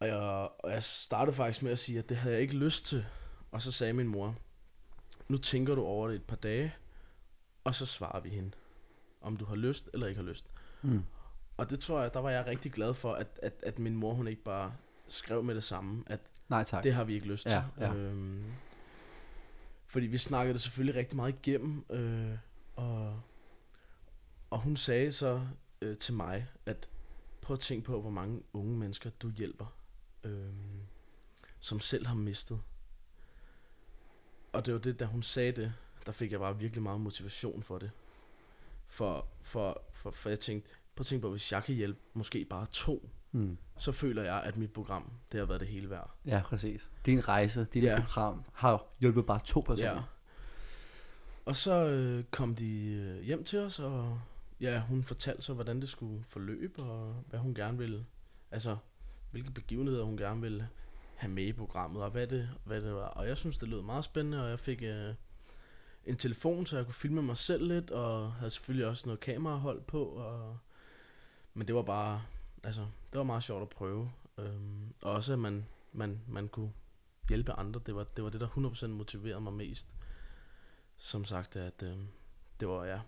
[0.00, 0.16] Og, jeg,
[0.58, 3.06] og jeg startede faktisk med at sige, at det havde jeg ikke lyst til.
[3.50, 4.34] Og så sagde min mor,
[5.28, 6.74] nu tænker du over det et par dage,
[7.68, 8.50] og så svarer vi hende,
[9.20, 10.50] om du har lyst eller ikke har lyst.
[10.82, 11.04] Mm.
[11.56, 14.14] Og det tror jeg, der var jeg rigtig glad for, at, at, at min mor,
[14.14, 14.74] hun ikke bare
[15.08, 16.82] skrev med det samme, at Nej, tak.
[16.84, 17.50] det har vi ikke lyst til.
[17.50, 17.94] Ja, ja.
[17.94, 18.44] Øhm,
[19.86, 22.38] fordi vi snakkede det selvfølgelig rigtig meget igennem, øh,
[22.76, 23.20] og,
[24.50, 25.46] og hun sagde så
[25.82, 26.88] øh, til mig, at
[27.40, 29.76] prøv at tænke på, hvor mange unge mennesker du hjælper,
[30.24, 30.52] øh,
[31.60, 32.60] som selv har mistet.
[34.52, 35.72] Og det var det, da hun sagde det,
[36.08, 37.90] der fik jeg bare virkelig meget motivation for det.
[38.86, 42.44] For, for, for, for jeg tænkte, prøv at tænke på, hvis jeg kan hjælpe måske
[42.44, 43.58] bare to, Mm.
[43.78, 46.10] så føler jeg, at mit program, det har været det hele værd.
[46.26, 46.90] Ja, præcis.
[47.06, 48.00] Din rejse, dit Ja.
[48.00, 49.90] program har hjulpet bare to personer.
[49.94, 50.00] Ja.
[51.46, 54.20] Og så øh, kom de øh, hjem til os, og
[54.60, 58.06] ja, hun fortalte så, hvordan det skulle forløbe, og hvad hun gerne ville,
[58.50, 58.76] altså,
[59.30, 60.68] hvilke begivenheder hun gerne ville
[61.16, 63.06] have med i programmet, og hvad det, hvad det var.
[63.08, 65.14] Og jeg synes, det lød meget spændende, og jeg fik øh,
[66.08, 69.80] en telefon, så jeg kunne filme mig selv lidt, og havde selvfølgelig også noget kamerahold
[69.80, 70.58] på, og,
[71.54, 72.22] men det var bare,
[72.64, 72.80] altså,
[73.12, 74.10] det var meget sjovt at prøve.
[74.38, 76.72] Øhm, og også, at man, man, man kunne
[77.28, 79.88] hjælpe andre, det var det, var det der 100% motiverede mig mest
[80.98, 81.96] som sagt, at øh,
[82.60, 83.00] det var ja,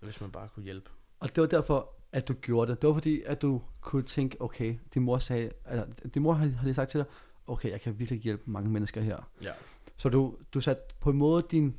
[0.00, 0.90] hvis man bare kunne hjælpe.
[1.20, 2.82] Og det var derfor, at du gjorde det.
[2.82, 6.46] Det var fordi, at du kunne tænke, okay, din mor sagde, altså, din mor har,
[6.46, 7.06] har lige sagt til dig,
[7.46, 9.30] okay, jeg kan virkelig hjælpe mange mennesker her.
[9.42, 9.52] Ja.
[9.96, 11.76] Så du, du satte på en måde din,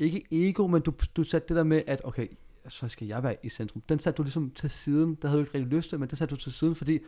[0.00, 2.28] ikke ego, men du, du satte det der med, at okay,
[2.68, 3.82] så skal jeg være i centrum.
[3.88, 6.16] Den satte du ligesom til siden, der havde du ikke rigtig lyst til, men den
[6.16, 6.98] satte du til siden, fordi,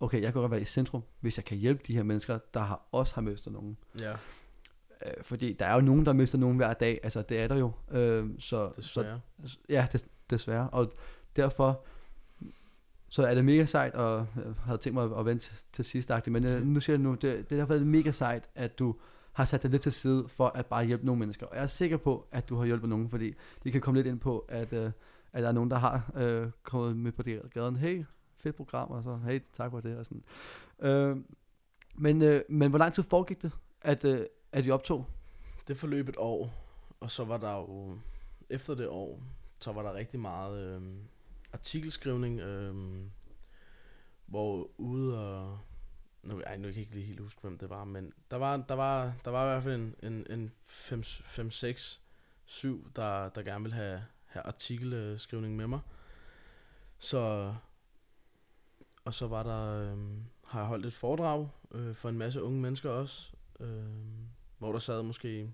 [0.00, 2.60] okay, jeg kan godt være i centrum, hvis jeg kan hjælpe de her mennesker, der
[2.60, 3.76] har, også har mistet nogen.
[4.00, 4.16] Ja,
[5.02, 7.56] Øh, fordi der er jo nogen, der mister nogen hver dag, altså det er der
[7.56, 7.72] jo.
[7.90, 9.20] Øh, så, så desværre.
[9.68, 10.70] Ja, des, desværre.
[10.70, 10.92] Og
[11.36, 11.84] derfor
[13.08, 16.44] så er det mega sejt, og jeg havde tænkt mig at vente til, sidst, men
[16.44, 18.96] øh, nu siger jeg nu, det, det er derfor det er mega sejt, at du
[19.36, 21.46] har sat dig lidt til side for at bare hjælpe nogle mennesker.
[21.46, 24.06] Og jeg er sikker på, at du har hjulpet nogen, fordi det kan komme lidt
[24.06, 24.90] ind på, at, øh,
[25.32, 27.76] at der er nogen, der har øh, kommet med på det gaden.
[27.76, 28.04] Hey,
[28.36, 29.96] fedt program, og så hey, tak for det.
[29.96, 30.24] Og sådan.
[30.80, 31.16] Øh,
[31.94, 35.06] men, øh, men hvor lang tid foregik det, at, øh, at I optog?
[35.68, 36.50] Det forløb et år,
[37.00, 37.98] og så var der jo,
[38.50, 39.22] efter det år,
[39.60, 40.82] så var der rigtig meget øh,
[41.52, 42.74] artikelskrivning, øh,
[44.26, 45.58] hvor ude og,
[46.26, 48.56] nu, ej, nu kan jeg ikke lige helt huske, hvem det var, men der var,
[48.56, 52.00] der var, der var i hvert fald en, en, en 5, 5 6,
[52.44, 55.80] 7, der, der gerne ville have, have artikelskrivning med mig.
[56.98, 57.54] Så
[59.06, 59.98] og så var der, øh,
[60.44, 63.84] har jeg holdt et foredrag øh, for en masse unge mennesker også, øh,
[64.58, 65.52] hvor der sad måske,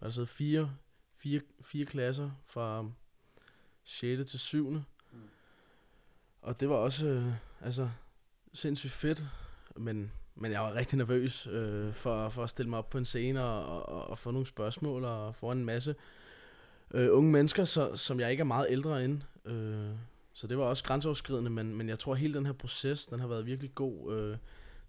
[0.00, 0.74] var der sad fire,
[1.16, 2.90] fire, fire klasser fra
[3.84, 4.30] 6.
[4.30, 4.70] til 7.
[4.70, 4.82] Mm.
[6.42, 7.90] Og det var også, øh, altså,
[8.52, 9.24] sindssygt fedt,
[9.76, 13.04] men, men jeg var rigtig nervøs øh, for, for at stille mig op på en
[13.04, 15.94] scene og, og, og få nogle spørgsmål og få en masse
[16.94, 19.22] øh, unge mennesker, så, som jeg ikke er meget ældre end.
[19.44, 19.90] Øh,
[20.32, 23.20] så det var også grænseoverskridende, men, men jeg tror, at hele den her proces, den
[23.20, 24.36] har været virkelig god øh,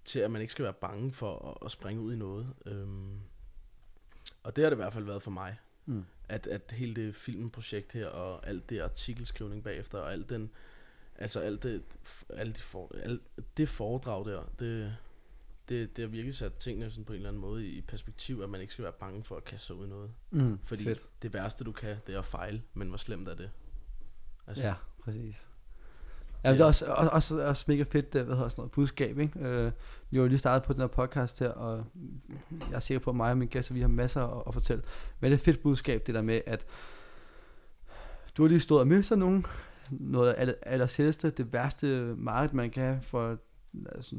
[0.05, 2.47] til, at man ikke skal være bange for at, at springe ud i noget.
[2.65, 2.87] Øh,
[4.43, 5.57] og det har det i hvert fald været for mig.
[5.85, 6.05] Mm.
[6.29, 10.51] At, at hele det filmprojekt her, og alt det artikelskrivning bagefter, og alt den,
[11.15, 11.83] altså alt det,
[12.29, 13.21] alt det, for, alt
[13.57, 14.95] det foredrag der, det,
[15.69, 18.49] det, det har virkelig sat tingene sådan på en eller anden måde i perspektiv, at
[18.49, 20.11] man ikke skal være bange for at kaste sig ud i noget.
[20.31, 21.05] Mm, Fordi fedt.
[21.21, 23.49] det værste du kan, det er at fejle, men hvor slemt er det?
[24.47, 24.73] Altså, Ja,
[25.03, 25.47] præcis.
[26.43, 29.19] Ja, det er også, også, også, også mega fedt, det, hvad hedder sådan noget, budskab,
[29.19, 29.39] ikke?
[29.39, 29.71] Øh,
[30.09, 31.85] vi har jo lige startet på den her podcast her, og
[32.51, 34.83] jeg er sikker på, at mig og mine gæster, vi har masser at, at fortælle.
[35.19, 36.65] Men det er et fedt budskab, det der med, at
[38.37, 39.45] du har lige stået og mistet nogen,
[39.91, 43.37] noget af det allersædeste, det værste mareridt, man kan have for,
[43.85, 44.15] altså,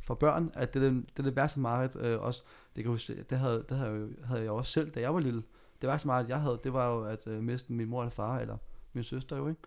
[0.00, 2.42] for børn, at det er det, det, er det værste mareridt øh, også.
[2.42, 5.00] Det kan jeg huske, det havde, det havde, jeg, jo- havde jeg også selv, da
[5.00, 5.42] jeg var lille.
[5.80, 8.38] Det værste mareridt, jeg havde, det var jo at øh, miste min mor eller far,
[8.38, 8.58] eller
[8.92, 9.60] min søster jo, ikke?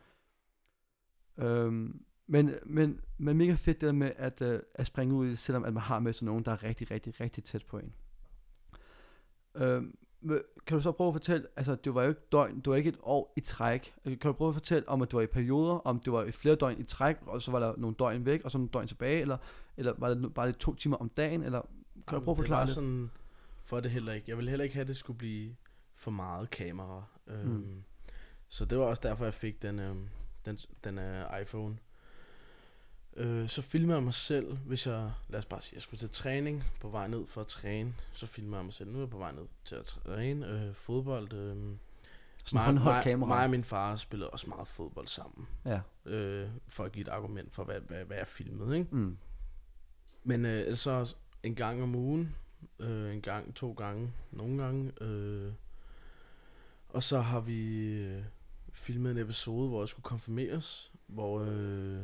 [1.37, 5.29] Øhm, men, men, men mega fedt det der med at, øh, at springe ud i,
[5.29, 7.77] det, selvom at man har med sig nogen, der er rigtig, rigtig, rigtig tæt på
[7.77, 7.93] en.
[9.55, 9.97] Øhm,
[10.65, 12.89] kan du så prøve at fortælle, altså det var jo ikke døgn, det var ikke
[12.89, 13.93] et år i træk.
[14.05, 16.23] Øh, Kan du prøve at fortælle om, at det var i perioder, om det var
[16.23, 18.69] i flere døgn i træk, og så var der nogle døgn væk, og så nogle
[18.73, 19.37] døgn tilbage, eller,
[19.77, 21.61] eller var det bare det to timer om dagen, eller
[22.07, 22.75] kan du prøve at det forklare var lidt?
[22.75, 23.11] sådan,
[23.63, 24.25] for det heller ikke.
[24.27, 25.55] Jeg ville heller ikke have, at det skulle blive
[25.95, 27.03] for meget kamera.
[27.27, 27.83] Øhm, Mm.
[28.47, 30.07] Så det var også derfor, jeg fik den, øhm,
[30.45, 31.77] den, den uh, iPhone.
[33.17, 36.09] Øh, så filmer jeg mig selv, hvis jeg, lad os bare sige, jeg skulle til
[36.09, 38.89] træning, på vej ned for at træne, så filmer jeg mig selv.
[38.91, 41.33] Nu er jeg på vej ned til at træne øh, fodbold.
[41.33, 41.55] Øh,
[42.45, 43.27] Sådan håndholdt kamera.
[43.29, 45.81] Mig og min far spillede også meget fodbold sammen, Ja.
[46.05, 48.95] øh, for at give et argument for, hvad, hvad, hvad jeg filmede, ikke?
[48.95, 49.17] Mm.
[50.23, 52.35] Men øh, så en gang om ugen,
[52.79, 55.03] øh, en gang, to gange, nogle gange.
[55.03, 55.51] Øh,
[56.89, 58.23] og så har vi øh,
[58.73, 61.99] filmet en episode, hvor jeg skulle konfirmeres, hvor øh,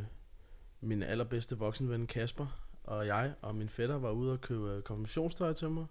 [0.82, 5.54] min allerbedste voksenven Kasper og jeg og min fætter var ude og købe øh, konfirmationstøj
[5.54, 5.86] til mig.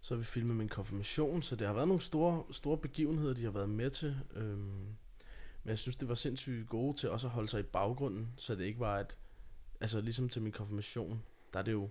[0.00, 3.50] Så vi filmet min konfirmation, så det har været nogle store, store begivenheder, de har
[3.50, 4.16] været med til.
[4.34, 4.58] Øhm,
[5.64, 8.54] men jeg synes, det var sindssygt gode til også at holde sig i baggrunden, så
[8.54, 9.16] det ikke var et,
[9.80, 11.88] altså ligesom til min konfirmation, der er det jo,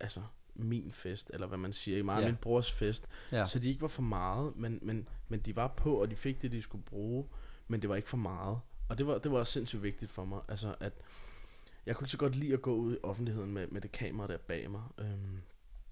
[0.00, 0.22] altså
[0.54, 2.26] min fest, eller hvad man siger, i meget Ja.
[2.26, 3.44] min brors fest, Ja.
[3.46, 6.42] så de ikke var for meget, men, men, men de var på, og de fik
[6.42, 7.26] det, de skulle bruge,
[7.68, 8.60] men det var ikke for meget.
[8.88, 10.92] Og det var, det var også sindssygt vigtigt for mig, altså at,
[11.86, 14.26] jeg kunne ikke så godt lide at gå ud i offentligheden med, med det kamera
[14.26, 14.82] der bag mig.
[14.98, 15.40] Øhm,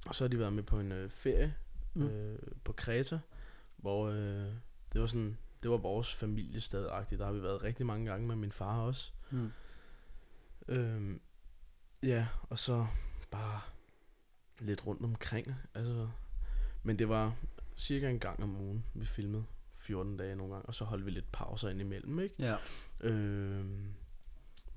[0.07, 1.55] og så har de været med på en øh, ferie
[1.95, 2.07] Mm.
[2.07, 3.19] øh, på Kreta,
[3.77, 4.53] hvor øh,
[4.93, 7.17] det var sådan, det var vores familiested -agtigt.
[7.17, 9.13] Der har vi været rigtig mange gange med min far også.
[9.31, 9.51] Mm.
[10.69, 11.21] Øhm,
[12.03, 12.87] ja, og så
[13.31, 13.61] bare
[14.59, 15.55] lidt rundt omkring.
[15.75, 16.09] Altså,
[16.83, 17.37] men det var
[17.77, 19.45] cirka en gang om ugen, vi filmede.
[19.77, 22.35] 14 dage nogle gange, og så holdt vi lidt pauser ind imellem, ikke?
[22.39, 22.57] Ja.
[23.01, 23.95] Øhm,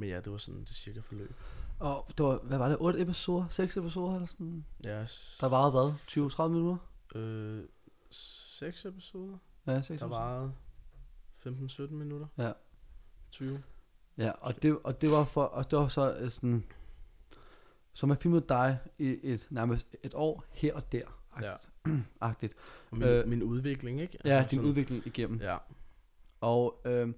[0.02, 1.34] men ja, det var sådan det cirka forløb.
[1.80, 4.66] Og det var, hvad var det, 8 episoder, 6 episoder eller sådan?
[4.86, 5.00] Ja,
[5.42, 5.92] Der varede hvad,
[6.48, 6.78] 20-30 minutter?
[7.16, 7.64] øh,
[8.12, 9.38] seks episoder.
[9.68, 10.54] Ja, 6 Der varede
[11.48, 12.28] 15-17 minutter.
[12.38, 12.52] Ja.
[13.32, 13.64] 20.
[14.18, 16.64] Ja, og det, og det var for, og det var så øh, sådan,
[17.94, 21.04] så man filmede dig i et, nærmest et år her og der,
[21.42, 21.56] Ja.
[22.22, 22.54] agtigt.
[22.92, 24.18] Og min, Øh, øh, min udvikling, ikke?
[24.26, 25.40] Ja, din sådan- udvikling igennem.
[25.42, 25.58] Ja.
[26.42, 27.16] Og, øhm,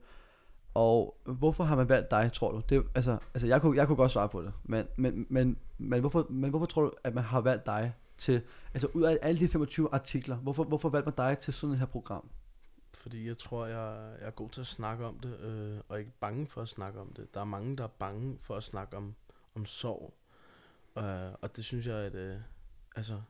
[0.74, 2.62] og hvorfor har man valgt dig, tror du?
[2.70, 6.00] Det, altså, altså jeg, kunne, jeg kunne godt svare på det, men, men, men, men,
[6.00, 8.42] hvorfor, men hvorfor tror du, at man har valgt dig til,
[8.74, 11.80] altså ud af alle de 25 artikler, hvorfor, hvorfor valgte man dig til sådan et
[11.80, 12.30] her program?
[12.94, 16.12] Fordi jeg tror, jeg, jeg er god til at snakke om det, øh, og ikke
[16.20, 17.34] bange for at snakke om det.
[17.34, 19.16] Der er mange, der er bange for at snakke om,
[19.56, 20.14] om sorg.
[20.98, 22.38] Øh, og det synes jeg, at øh,
[22.96, 23.22] altså,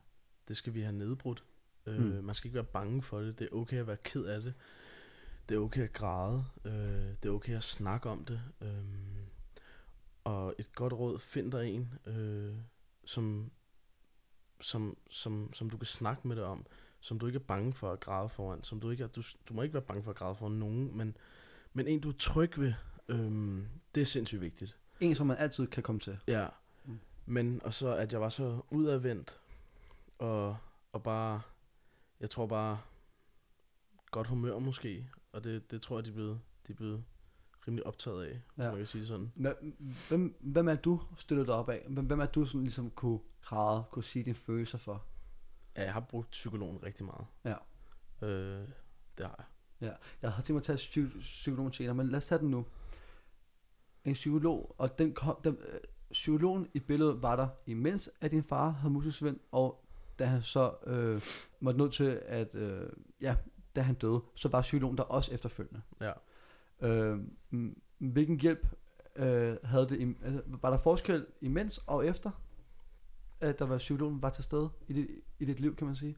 [0.48, 1.44] det skal vi have nedbrudt.
[1.86, 2.24] Øh, Mm.
[2.24, 3.38] Man skal ikke være bange for det.
[3.38, 4.54] Det er okay at være ked af det.
[5.48, 6.44] Det er okay at græde.
[6.64, 6.72] Øh,
[7.22, 8.40] det er okay at snakke om det.
[8.60, 8.84] Øh,
[10.24, 12.54] og et godt råd, find dig en, øh,
[13.04, 13.50] som,
[14.60, 16.66] som, som, som du kan snakke med det om
[17.04, 19.54] som du ikke er bange for at græde foran, som du ikke er, du, du
[19.54, 21.16] må ikke være bange for at græde foran nogen, men,
[21.72, 22.72] men en du er tryg ved,
[23.08, 24.78] øhm, det er sindssygt vigtigt.
[25.00, 26.18] En, som man altid kan komme til.
[26.26, 26.46] Ja.
[26.84, 26.98] Mm.
[27.26, 29.40] Men, og så at jeg var så udadvendt,
[30.18, 30.56] og,
[30.92, 31.40] og bare,
[32.20, 32.78] jeg tror bare,
[34.10, 37.04] godt humør måske, og det, det tror jeg, de er blevet, de er blevet
[37.68, 38.62] rimelig optaget af, ja.
[38.62, 38.68] Ja.
[38.68, 39.32] man kan sige sådan.
[40.08, 41.86] Hvem, hvem er du støttet dig op af?
[41.88, 45.04] Hvem, hvem er du sådan ligesom kunne græde, kunne sige dine følelser for?
[45.76, 47.26] Ja, jeg har brugt psykologen rigtig meget.
[47.44, 47.54] Ja.
[48.26, 48.68] Øh,
[49.18, 49.48] det har
[49.80, 49.96] jeg.
[50.22, 52.66] Jeg har tænkt mig at tage psy- psykologen senere, men lad os tage den nu.
[54.04, 58.42] En psykolog, og den kom, den, øh, psykologen i billedet var der, imens at din
[58.42, 59.84] far havde muskelsvind, og
[60.18, 61.22] da han så øh,
[61.60, 63.36] måtte nødt til at, øh, ja,
[63.76, 65.82] da han døde, så var psykologen der også efterfølgende.
[66.00, 66.12] Ja.
[66.80, 67.18] Øh,
[67.98, 68.66] hvilken hjælp
[69.16, 72.30] øh, havde det, im- altså, var der forskel imens og efter,
[73.40, 76.16] at der var psykologen var til stede i dit, i dit liv, kan man sige?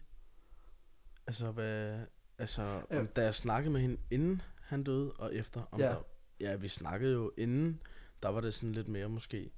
[1.27, 2.01] Altså, hvad,
[2.39, 3.01] altså Ja.
[3.01, 5.87] om, da jeg snakkede med hende, inden han døde, og efter, om Ja.
[5.87, 6.03] der,
[6.41, 7.81] ja, vi snakkede jo inden,
[8.23, 9.51] der var det sådan lidt mere måske,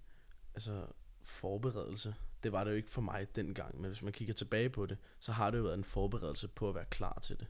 [0.55, 0.87] altså
[1.23, 2.15] forberedelse.
[2.43, 4.99] Det var det jo ikke for mig dengang, men hvis man kigger tilbage på det,
[5.19, 7.47] så har det jo været en forberedelse på at være klar til det.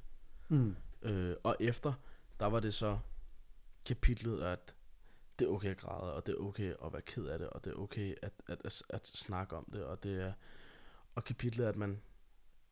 [0.48, 0.76] Mm.
[1.02, 1.92] Øh, og efter,
[2.40, 2.98] der var det så
[3.84, 4.74] kapitlet, at
[5.38, 7.64] det er okay at græde, og det er okay at være ked af det, og
[7.64, 10.32] det er okay at, at, at, at snakke om det, og det er,
[11.14, 12.00] og kapitlet, at man,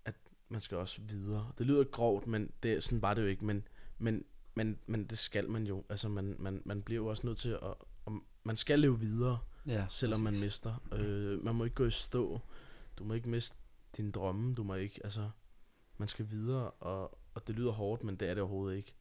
[0.05, 0.15] at
[0.49, 1.53] man skal også videre.
[1.59, 5.05] Det lyder grovt, men det, er- sådan var det jo ikke, men, men, men, men
[5.07, 5.85] det skal man jo.
[5.89, 7.75] Altså, man, man, man bliver jo også nødt til at,
[8.07, 8.13] at
[8.45, 10.45] man skal leve videre, Ja, selvom man præcis.
[10.45, 10.75] mister.
[10.93, 12.41] Øh, man må ikke gå i stå.
[12.99, 13.57] Du må ikke miste
[13.97, 14.55] dine drømme.
[14.55, 15.31] Du må ikke, altså,
[15.99, 18.95] man skal videre, og, og det lyder hårdt, men det er det overhovedet ikke.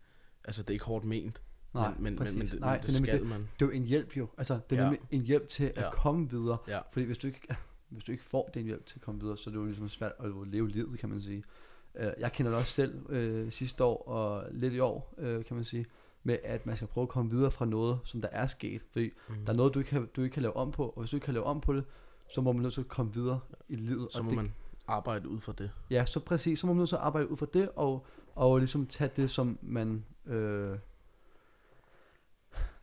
[0.44, 1.42] Altså, det er ikke hårdt ment,
[1.74, 2.36] Nej, men, men, præcis.
[2.36, 3.40] men, men det, Nej, det, er nemlig skal man.
[3.60, 4.28] det er jo en hjælp jo.
[4.38, 4.96] Altså, det er Ja.
[5.12, 5.84] en hjælp til at Ja.
[5.84, 5.92] ja.
[5.92, 6.58] komme videre.
[6.68, 6.80] Ja.
[6.92, 7.56] Fordi hvis du ikke,
[7.90, 9.90] hvis du ikke får den hjælp til at komme videre, så er det jo ligesom
[9.90, 11.44] svært at leve livet, kan man sige.
[11.96, 15.56] Øh, Jeg kender det også selv øh, sidste år og lidt i år, øh, kan
[15.56, 15.86] man sige,
[16.24, 18.82] med at man skal prøve at komme videre fra noget, som der er sket.
[18.92, 19.36] Fordi Mm.
[19.46, 21.16] der er noget, du ikke, kan, du ikke kan lave om på, og hvis du
[21.18, 21.84] ikke kan lave om på det,
[22.34, 24.12] så må man nødt til at komme videre i livet.
[24.12, 24.54] Så og må det, man
[24.88, 25.72] arbejde ud fra det.
[25.90, 26.60] Ja, så præcis.
[26.60, 29.30] Så må man nødt til at arbejde ud fra det, og, og ligesom tage det,
[29.30, 30.06] som man...
[30.26, 30.78] Øh,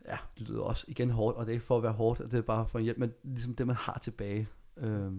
[0.05, 2.31] ja, det lyder også igen hårdt, og det er ikke for at være hårdt, og
[2.31, 4.47] det er bare for en hjælp, men ligesom det, man har tilbage.
[4.77, 5.11] Øh,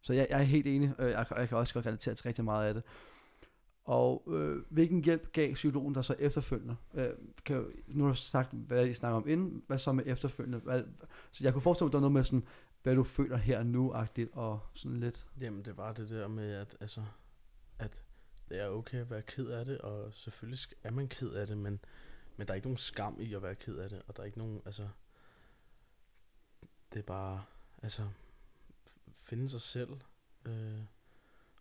[0.00, 2.44] så jeg, jeg er helt enig, og jeg, jeg kan også godt relatere til rigtig
[2.44, 2.82] meget af det.
[3.84, 6.76] Og øh, hvilken hjælp gav psykologen der så efterfølgende?
[6.94, 7.10] Øh,
[7.44, 10.58] kan, jo- nu har du sagt, hvad I snakker om inden, hvad så med efterfølgende?
[10.58, 10.82] Hvad,
[11.32, 12.44] så jeg kunne forestille mig, at der var noget med sådan,
[12.82, 15.28] hvad du føler her nu-agtigt, og sådan lidt.
[15.40, 17.02] Jamen, det var det der med, at, altså,
[17.78, 18.02] at
[18.50, 21.58] det er okay at være ked af det, og selvfølgelig er man ked af det,
[21.58, 21.80] men,
[22.36, 24.26] men der er ikke nogen skam i at være ked af det, og der er
[24.26, 24.88] ikke nogen, altså,
[26.92, 27.44] det er bare,
[27.82, 28.08] altså,
[29.14, 30.00] finde sig selv,
[30.44, 30.80] øh,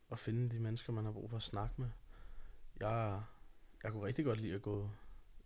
[0.09, 1.89] og finde de mennesker, man har brug for at snakke med.
[2.79, 3.23] Jeg,
[3.83, 4.89] jeg kunne rigtig godt lide at gå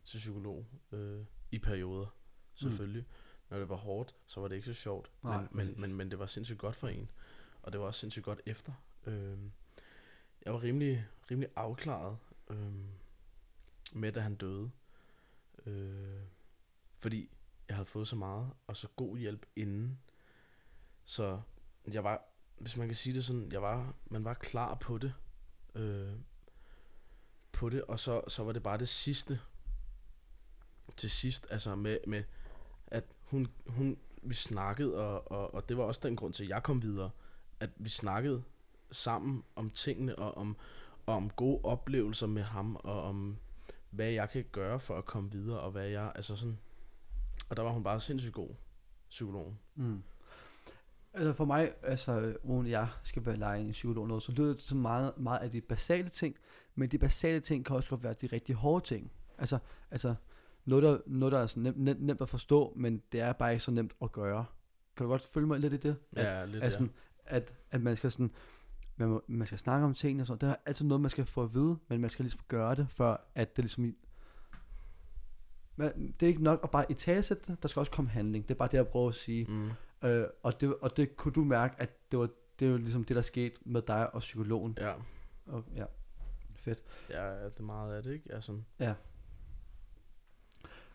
[0.04, 2.08] til psykolog øh, i perioder,
[2.54, 3.02] selvfølgelig.
[3.02, 3.14] Mm.
[3.50, 6.12] Når det var hårdt, så var det ikke så sjovt, Nej, men, men, men, men
[6.12, 7.12] det var sindssygt godt for en,
[7.62, 8.74] og det var også sindssygt godt efter.
[9.06, 9.38] Øh,
[10.46, 12.18] jeg var rimelig, rimelig afklaret
[12.50, 12.74] øh,
[13.96, 14.72] med, da han døde.
[15.66, 16.22] Øh,
[17.00, 17.30] fordi
[17.68, 20.00] jeg havde fået så meget, og så god hjælp inden.
[21.04, 21.42] Så
[21.88, 22.22] jeg var,
[22.58, 25.14] hvis man kan sige det sådan, jeg var, man var klar på det.
[25.76, 26.14] Øh,
[27.52, 29.40] på det, og så, så var det bare det sidste.
[30.98, 32.24] Til sidst, altså med, med
[32.88, 36.50] at hun, hun, vi snakkede, og, og, og det var også den grund til, at
[36.50, 37.10] jeg kom videre,
[37.60, 38.44] at vi snakkede
[38.94, 40.56] sammen om tingene, og om,
[41.06, 43.38] og om gode oplevelser med ham, og om,
[43.90, 46.58] hvad jeg kan gøre for at komme videre, og hvad jeg, altså sådan,
[47.50, 48.50] og der var hun bare sindssygt god,
[49.10, 49.60] psykologen.
[49.76, 50.04] Mm.
[51.14, 54.62] Altså for mig, altså uden jeg skal være lege en psykolog noget, så lyder det
[54.62, 56.36] så meget, meget af de basale ting,
[56.76, 59.12] men de basale ting kan også godt være de rigtig hårde ting.
[59.38, 59.60] Altså,
[59.92, 60.16] altså
[60.66, 63.52] noget, der, noget, der er sådan nemt, nemt, nemt at forstå, men det er bare
[63.52, 64.46] ikke så nemt at gøre.
[64.96, 65.96] Kan du godt følge mig lidt i det?
[66.12, 66.92] At, Ja, lidt, at, sådan,
[67.26, 68.32] at, at man skal sådan,
[68.98, 71.26] man, må, man skal snakke om tingene og sådan, det er altid noget, man skal
[71.26, 73.96] få at vide, men man skal ligesom gøre det, før at det ligesom,
[75.76, 78.48] men det er ikke nok at bare i talesætte det, der skal også komme handling.
[78.48, 79.46] Det er bare det, jeg prøver at sige.
[79.50, 79.54] ja.
[79.54, 79.72] Mm.
[80.10, 82.30] Øh, og, det, og det kunne du mærke, at det var,
[82.60, 84.78] det var ligesom det, der skete med dig og psykologen.
[84.82, 84.94] Ja,
[85.46, 85.86] Og, ja,
[86.56, 86.84] fedt.
[87.10, 88.26] ja, det er meget af det, ikke?
[88.30, 88.66] Ja, sådan.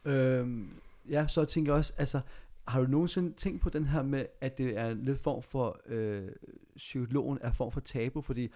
[0.04, 2.20] Øhm, ja, så tænker jeg også, altså,
[2.68, 5.80] har du nogensinde tænkt på den her med, at det er en lidt form for,
[5.86, 6.28] øh,
[6.76, 8.48] psykologen er form for tabu, fordi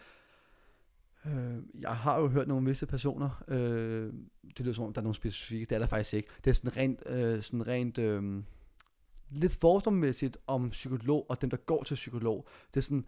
[1.26, 4.12] øh, jeg har jo hørt nogle visse personer, øh,
[4.58, 6.54] det lyder som om, der er nogle specifikke, det er der faktisk ikke, det er
[6.54, 8.42] sådan rent, øh, sådan rent øh,
[9.30, 12.46] lidt fordommæssigt om psykolog og dem, der går til psykolog.
[12.74, 13.06] Det er sådan,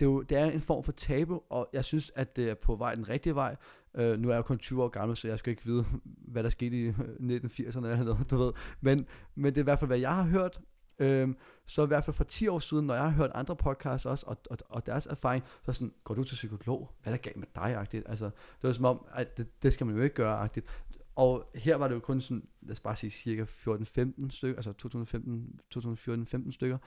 [0.00, 2.54] det er, jo, det er en form for tabu, og jeg synes, at det er
[2.54, 3.56] på vej den rigtige vej.
[3.94, 5.84] Øh, nu er jeg kun 20 år gammel, så jeg skal ikke vide,
[6.32, 8.52] hvad der skete i øh, 1980'erne eller noget, du ved.
[8.80, 10.60] Men, men det er i hvert fald, hvad jeg har hørt.
[10.98, 11.36] Øhm,
[11.66, 14.26] så i hvert fald for 10 år siden, når jeg har hørt andre podcasts også,
[14.26, 16.90] og, og, og deres erfaring, så er sådan, går du til psykolog?
[17.02, 18.04] Hvad er der galt med dig, agtigt?
[18.08, 20.84] Altså, det var som om, at det, det skal man jo ikke gøre, agtigt.
[21.16, 24.72] Og her var det jo kun sådan, lad os bare sige cirka 14-15 stykker, altså
[24.72, 26.78] 2015, 2014-15 stykker.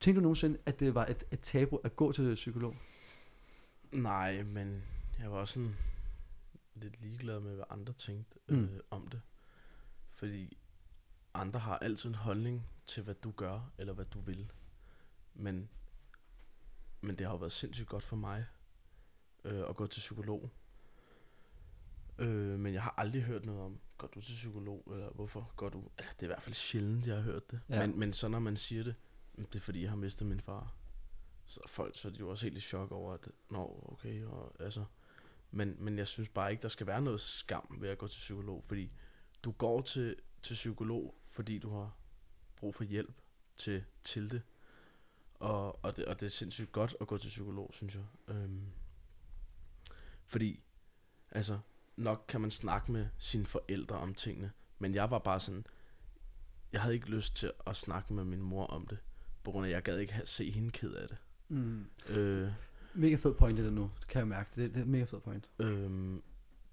[0.00, 2.76] Tænkte du nogensinde, at det var et, et tabu at gå til psykolog?
[3.92, 4.82] Nej, men
[5.18, 5.76] jeg var også sådan
[6.74, 8.64] lidt ligeglad med, hvad andre tænkte Mm.
[8.64, 9.20] øh, om det.
[10.10, 10.58] Fordi
[11.34, 14.52] andre har altid en holdning til, hvad du gør, eller hvad du vil.
[15.34, 15.68] Men,
[17.00, 18.46] men det har jo været sindssygt godt for mig
[19.44, 20.50] øh, at gå til psykolog.
[22.18, 25.68] Øh, men jeg har aldrig hørt noget om, går du til psykolog, eller hvorfor går
[25.68, 25.78] du?
[25.98, 27.60] Eller det er i hvert fald sjældent, jeg har hørt det.
[27.68, 27.86] Ja.
[27.86, 28.94] Men, men så når man siger det,
[29.34, 30.74] "Mm, det er fordi, jeg har mistet min far.
[31.46, 34.52] Så folk, så er de jo også helt i chok over, at, nå, okay, og
[34.60, 34.84] altså.
[35.50, 38.18] Men, men jeg synes bare ikke, der skal være noget skam ved at gå til
[38.18, 38.92] psykolog, fordi
[39.44, 41.96] du går til, til psykolog, fordi du har
[42.56, 43.14] brug for hjælp
[43.56, 44.42] til, til det.
[45.34, 46.04] Og, og, det.
[46.04, 48.04] og det er sindssygt godt at gå til psykolog, synes jeg.
[48.28, 48.66] Øhm,
[50.26, 50.60] fordi,
[51.30, 51.58] altså,
[51.96, 55.66] nok kan man snakke med sine forældre om tingene, men jeg var bare sådan,
[56.72, 58.98] jeg havde ikke lyst til at snakke med min mor om det,
[59.42, 61.18] på grund af, at jeg gad ikke have, se hende ked af det.
[61.48, 61.86] Mm.
[62.08, 62.52] Øh,
[62.98, 64.50] Mega fed point det nu, det kan jeg mærke.
[64.56, 65.48] Det, det er mega fed point.
[65.58, 66.22] Øhm,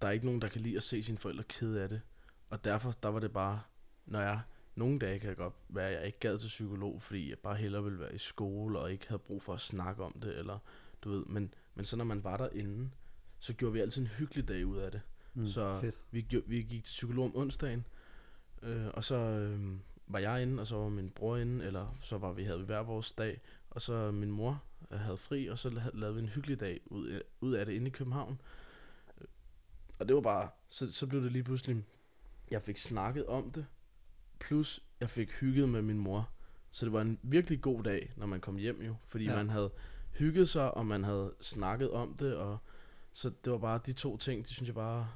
[0.01, 2.01] der er ikke nogen, der kan lide at se sine forældre kede af det.
[2.49, 3.61] Og derfor, der var det bare,
[4.05, 4.39] når jeg,
[4.76, 7.55] nogle dage kan det godt være, at jeg ikke gad til psykolog, fordi jeg bare
[7.55, 10.59] hellere ville være i skole, og ikke havde brug for at snakke om det, eller
[11.01, 12.89] du ved, men, men så når man var derinde,
[13.39, 15.01] så gjorde vi altid en hyggelig dag ud af det.
[15.34, 15.47] Mm.
[15.47, 16.01] Så Fedt.
[16.11, 17.86] vi, vi gik til psykolog om onsdagen,
[18.61, 19.76] øh, og så øh,
[20.07, 22.65] var jeg inde, og så var min bror inde, eller så var vi, havde vi
[22.65, 26.22] hver vores dag, og så min mor øh, havde fri, og så la- lavede vi
[26.22, 28.42] en hyggelig dag ud, af- ud af det inde i København.
[29.22, 29.28] Øh,
[30.00, 31.84] Og det var bare, så, så blev det lige pludselig,
[32.52, 33.66] jeg fik snakket om det,
[34.40, 36.30] plus jeg fik hygget med min mor.
[36.72, 39.36] Så det var en virkelig god dag, når man kom hjem jo, fordi ja.
[39.36, 39.72] man havde
[40.12, 42.58] hygget sig, og man havde snakket om det, og
[43.12, 45.08] så det var bare de to ting, de synes jeg bare,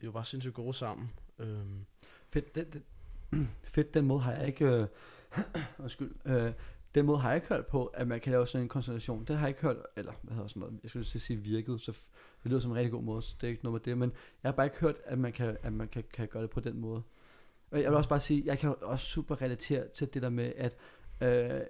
[0.00, 1.12] de var bare sindssygt gode sammen.
[1.38, 1.86] Øhm,
[2.30, 2.82] Fedt, den, den,
[3.74, 4.86] fedt, den måde har jeg ikke, øh,
[5.78, 6.52] undskyld, øh,
[6.96, 9.24] den måde har jeg ikke hørt på, at man kan lave sådan en konstellation.
[9.24, 11.80] Det har jeg ikke hørt, eller hvad hedder sådan noget, jeg skulle til sige virket,
[11.80, 11.92] så
[12.42, 14.12] det lyder som en rigtig god måde, så det er ikke noget med det, men
[14.42, 16.60] jeg har bare ikke hørt, at man kan, at man kan, kan gøre det på
[16.60, 17.02] den måde.
[17.70, 20.52] Og jeg vil også bare sige, jeg kan også super relatere til det der med,
[20.56, 20.76] at
[21.20, 21.60] øh,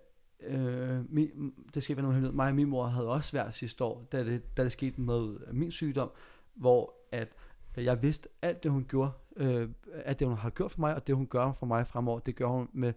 [0.41, 3.55] øh, min, det skal ikke være nogen hemmelighed, mig og min mor havde også været
[3.55, 6.11] sidste år, da det, da det skete med øh, min sygdom,
[6.55, 7.29] hvor at
[7.77, 11.07] jeg vidste alt det hun gjorde, øh, at det hun har gjort for mig, og
[11.07, 12.93] det hun gør for mig fremover, det gør hun med,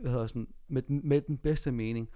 [0.00, 2.08] hvad hedder sådan, med, den, med den bedste mening.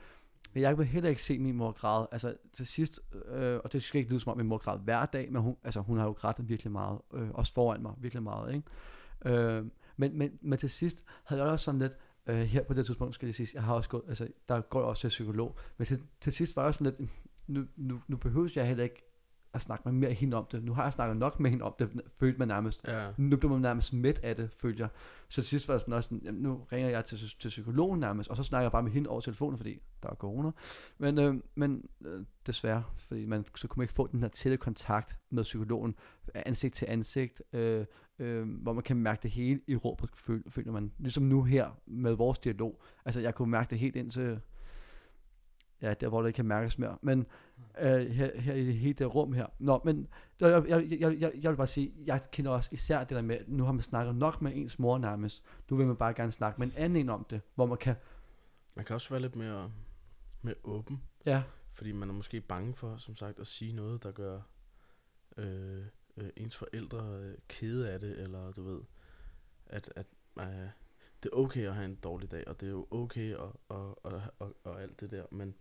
[0.55, 2.09] Men jeg vil heller ikke se min mor græde.
[2.13, 5.07] Altså til sidst, øh, og det skal ikke lyde som om min mor græd hver
[5.07, 8.23] dag, men hun, altså, hun har jo grædt virkelig meget, øh, også foran mig virkelig
[8.23, 8.55] meget.
[8.55, 9.37] Ikke?
[9.37, 9.65] Øh,
[9.97, 13.15] men, men, men til sidst havde jeg også sådan lidt, øh, her på det tidspunkt
[13.15, 15.87] skal jeg sige, jeg har også gået, altså der går jeg også til psykolog, men
[15.87, 17.09] til, til sidst var jeg sådan lidt, hm,
[17.47, 19.12] nu, nu, nu behøver jeg heller ikke
[19.55, 20.65] at snakke med mere hende om det.
[20.65, 22.85] Nu har jeg snakket nok med hende om det, følte man nærmest.
[22.89, 23.11] ja.
[23.17, 24.89] Nu blev man nærmest midt af det, følte jeg.
[25.29, 28.01] Så til sidst var det sådan også sådan, jamen, nu ringer jeg til, til psykologen
[28.01, 30.51] nærmest, og så snakker jeg bare med hende over telefonen, fordi der er corona.
[30.99, 34.57] Men, øh, men øh, desværre, fordi man så kunne man ikke få den her tætte
[34.57, 35.95] kontakt med psykologen,
[36.35, 37.87] ansigt til ansigt, øh,
[38.19, 39.79] øh, hvor man kan mærke det hele i
[40.15, 40.93] føl, føler man.
[40.99, 42.83] Ligesom nu her med vores dialog.
[43.05, 44.41] Altså jeg kunne mærke det helt ind til,
[45.83, 46.99] ja, der hvor det ikke kan mærkes mere.
[47.03, 47.27] Men
[47.81, 49.47] øh, her, her i hele det rum her.
[49.59, 50.09] Nå, men
[50.41, 53.39] jeg, jeg, jeg, jeg, jeg vil bare sige, jeg kender også især det der med,
[53.47, 55.45] nu har man snakket nok med ens mor nærmest.
[55.71, 57.95] Nu vil man bare gerne snakke med en anden en om det, hvor man kan,
[58.75, 59.73] Man kan også være lidt mere,
[60.43, 64.13] mere åben, ja, fordi man er måske bange for, som sagt, at sige noget, der
[64.13, 64.41] gør
[65.37, 65.85] øh,
[66.17, 68.81] øh, ens forældre øh, kede af det, eller du ved,
[69.67, 70.07] at, at
[70.39, 70.69] øh,
[71.23, 74.07] det er okay at have en dårlig dag, og det er jo okay og, og,
[74.07, 75.55] og, og, og alt det der, men,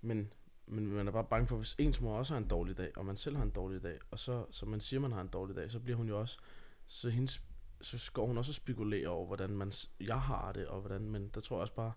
[0.00, 0.32] men,
[0.66, 3.06] men man er bare bange for, hvis ens mor også har en dårlig dag, og
[3.06, 5.56] man selv har en dårlig dag, og så, så man siger, man har en dårlig
[5.56, 6.38] dag, så bliver hun jo også,
[6.86, 7.42] så hendes
[7.80, 11.30] så går hun også og spekulerer over, hvordan man, jeg har det, og hvordan, men
[11.34, 11.92] der tror jeg også bare,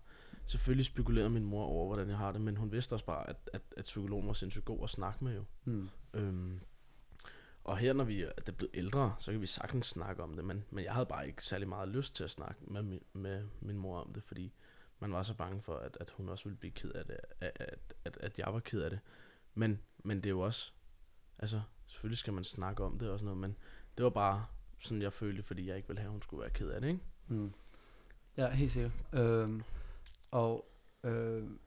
[0.46, 3.50] selvfølgelig spekulerede min mor over, hvordan jeg har det, men hun vidste også bare, at,
[3.52, 5.44] at, at psykologen var sindssygt god at snakke med jo.
[5.64, 5.88] hmm.
[6.14, 6.60] Øhm,
[7.68, 10.44] og her, når vi er er blevet ældre, så kan vi sagtens snakke om det,
[10.44, 13.46] men, men jeg havde bare ikke særlig meget lyst til at snakke med, min- med
[13.60, 14.52] min mor om det, fordi
[15.00, 17.52] man var så bange for, at, at hun også ville blive ked af det, at,
[17.60, 19.00] at, at, at jeg var ked af det.
[19.54, 20.72] Men, men det er jo også,
[21.38, 23.56] altså selvfølgelig skal man snakke om det og sådan noget, men
[23.96, 24.46] det var bare
[24.78, 26.88] sådan, jeg følte, fordi jeg ikke ville have, at hun skulle være ked af det,
[26.88, 27.00] ikke?
[27.28, 27.52] Mm.
[28.36, 28.92] Ja, helt sikkert.
[29.12, 29.62] Øhm,
[30.30, 30.68] og,
[31.04, 31.58] øhm,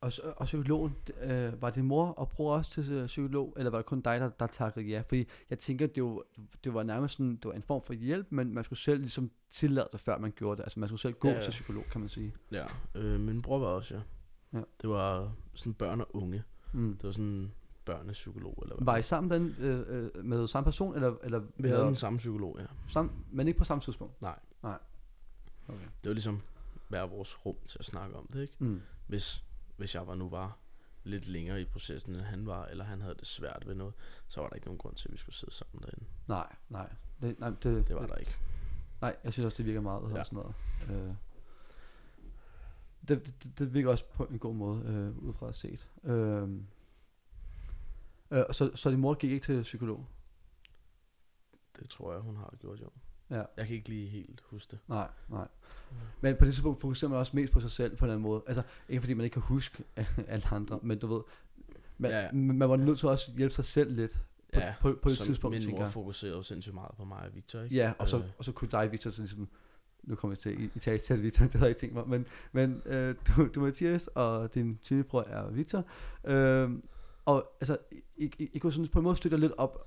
[0.00, 3.78] og, og psykologen, øh, var din mor og bror også til øh, psykolog, eller var
[3.78, 5.02] det kun dig, der, der takkede ja?
[5.08, 6.22] Fordi jeg tænker, det var,
[6.64, 9.30] det var nærmest sådan, det var en form for hjælp, men man skulle selv ligesom
[9.50, 10.62] tillade det, før man gjorde det.
[10.62, 12.34] Altså man skulle selv gå Ja, til psykolog, kan man sige.
[12.52, 14.00] Ja, øh, min bror var også, ja.
[14.52, 14.62] Ja.
[14.82, 16.42] Det var sådan børn og unge.
[16.72, 16.96] Mm.
[16.96, 17.52] Det var sådan
[17.84, 18.58] børnepsykolog.
[18.62, 18.84] Eller hvad.
[18.84, 21.94] Var I sammen den, øh, øh, med samme person, eller, eller Vi havde eller den
[21.94, 22.64] samme psykolog, ja.
[22.88, 24.22] samme, men ikke på samme tidspunkt?
[24.22, 24.38] Nej.
[24.62, 24.78] Nej.
[25.68, 25.86] Okay.
[26.04, 26.40] Det var ligesom
[26.88, 28.54] hver vores rum til at snakke om det, ikke?
[28.58, 28.80] Mm.
[29.06, 29.44] Hvis,
[29.76, 30.58] hvis jeg var nu var
[31.04, 33.94] lidt længere i processen, end han var, eller han havde det svært ved noget,
[34.28, 36.04] så var der ikke nogen grund til, at vi skulle sidde sammen derinde.
[36.28, 36.92] Nej, nej.
[37.20, 38.36] Det, nej, det, Det var der ikke.
[39.00, 40.24] Nej, jeg synes også, det virker meget hedder Ja.
[40.24, 40.54] sådan noget.
[41.08, 41.14] Øh,
[43.08, 45.88] det, det, det virker også på en god måde, øh, ud fra at set.
[46.04, 46.48] Øh,
[48.30, 50.06] øh, så, så din mor gik ikke til psykolog?
[51.78, 52.90] Det tror jeg, hun har gjort, jo.
[53.30, 53.42] Ja.
[53.56, 54.78] Jeg kan ikke lige helt huske det.
[54.88, 55.48] Nej, nej.
[56.20, 58.28] Men på det tidspunkt fokuserer man også mest på sig selv på en eller anden
[58.30, 58.42] måde.
[58.46, 59.84] Altså, ikke fordi man ikke kan huske
[60.28, 61.22] alle andre, men du ved,
[61.98, 64.12] man, Ja, ja, man var nødt til også at hjælpe sig selv lidt
[64.54, 65.88] på, Ja, på, på et så tidspunkt, min mor jeg.
[65.88, 67.76] fokuserede jo sindssygt meget på mig og Victor, ikke?
[67.76, 69.48] Ja, og så, Øh, og så kunne dig, Victor, så ligesom,
[70.02, 72.08] nu kommer vi til i, i tale selv, Victor, det havde jeg ikke tænkt mig,
[72.08, 75.84] men, men øh, du, du er Mathias, og din tvillingebror er Victor,
[76.24, 76.70] øh,
[77.24, 77.78] og altså,
[78.16, 79.86] I, I, I kunne sådan på en måde støtte lidt op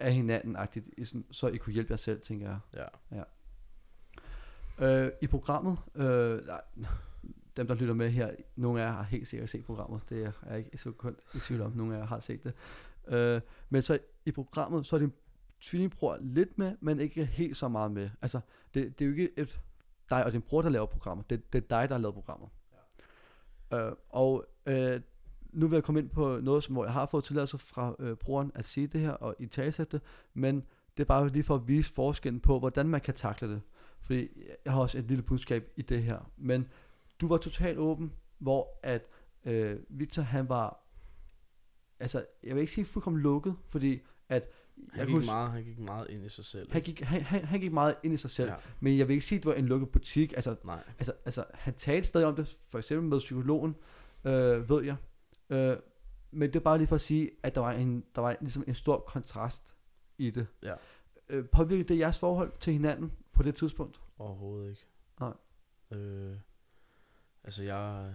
[0.00, 0.56] af hinanden,
[0.96, 2.58] i sådan, så I kunne hjælpe jer selv, tænker jeg.
[3.10, 3.22] Ja.
[4.80, 6.60] Øh, I programmet, øh, nej,
[7.56, 10.32] dem der lytter med her, nogle af jer har helt sikkert set programmet, det er
[10.50, 12.54] jeg ikke så kun i tvivl om, nogle af jer har set det.
[13.08, 15.12] Øh, men så i programmet, så er din
[15.60, 18.10] tvillingbror lidt med, men ikke helt så meget med.
[18.22, 18.40] Altså,
[18.74, 19.60] det, det er jo ikke et,
[20.10, 22.48] dig og din bror, der laver programmet, det, det er dig, der har lavet programmet.
[23.72, 23.86] Ja.
[23.86, 25.00] Øh, og øh,
[25.52, 28.16] nu vil jeg komme ind på noget, som, hvor jeg har fået tilladelse fra øh,
[28.16, 30.00] broren at sige det her, og i talsætte
[30.34, 30.56] men
[30.96, 33.60] det er bare lige for at vise forskellen på, hvordan man kan takle det.
[34.00, 34.28] Fordi
[34.64, 36.30] jeg har også et lille budskab i det her.
[36.36, 36.68] Men
[37.20, 39.06] du var totalt åben, hvor at
[39.44, 40.80] øh, Victor han var,
[42.00, 44.48] altså jeg vil ikke sige fuldkommen lukket, fordi at
[44.92, 46.72] Han kunne gik, s- meget, han gik meget ind i sig selv.
[46.72, 48.48] han gik, han, han, han gik meget ind i sig selv.
[48.50, 48.54] Ja.
[48.80, 50.32] Men jeg vil ikke sige, at det var en lukket butik.
[50.32, 50.82] Altså, Nej.
[50.98, 53.76] altså, altså han talte stadig om det, for eksempel med psykologen,
[54.24, 54.96] øh, ved jeg.
[55.50, 55.76] Øh,
[56.30, 58.64] men det er bare lige for at sige, at der var en, der var ligesom
[58.66, 59.74] en stor kontrast
[60.18, 60.46] i det.
[60.62, 60.74] Ja.
[61.28, 64.00] Øh, påvirkede det jeres forhold til hinanden på det tidspunkt?
[64.18, 64.86] Overhovedet ikke.
[65.20, 65.34] Nej.
[65.90, 66.36] Øh,
[67.44, 68.14] altså jeg,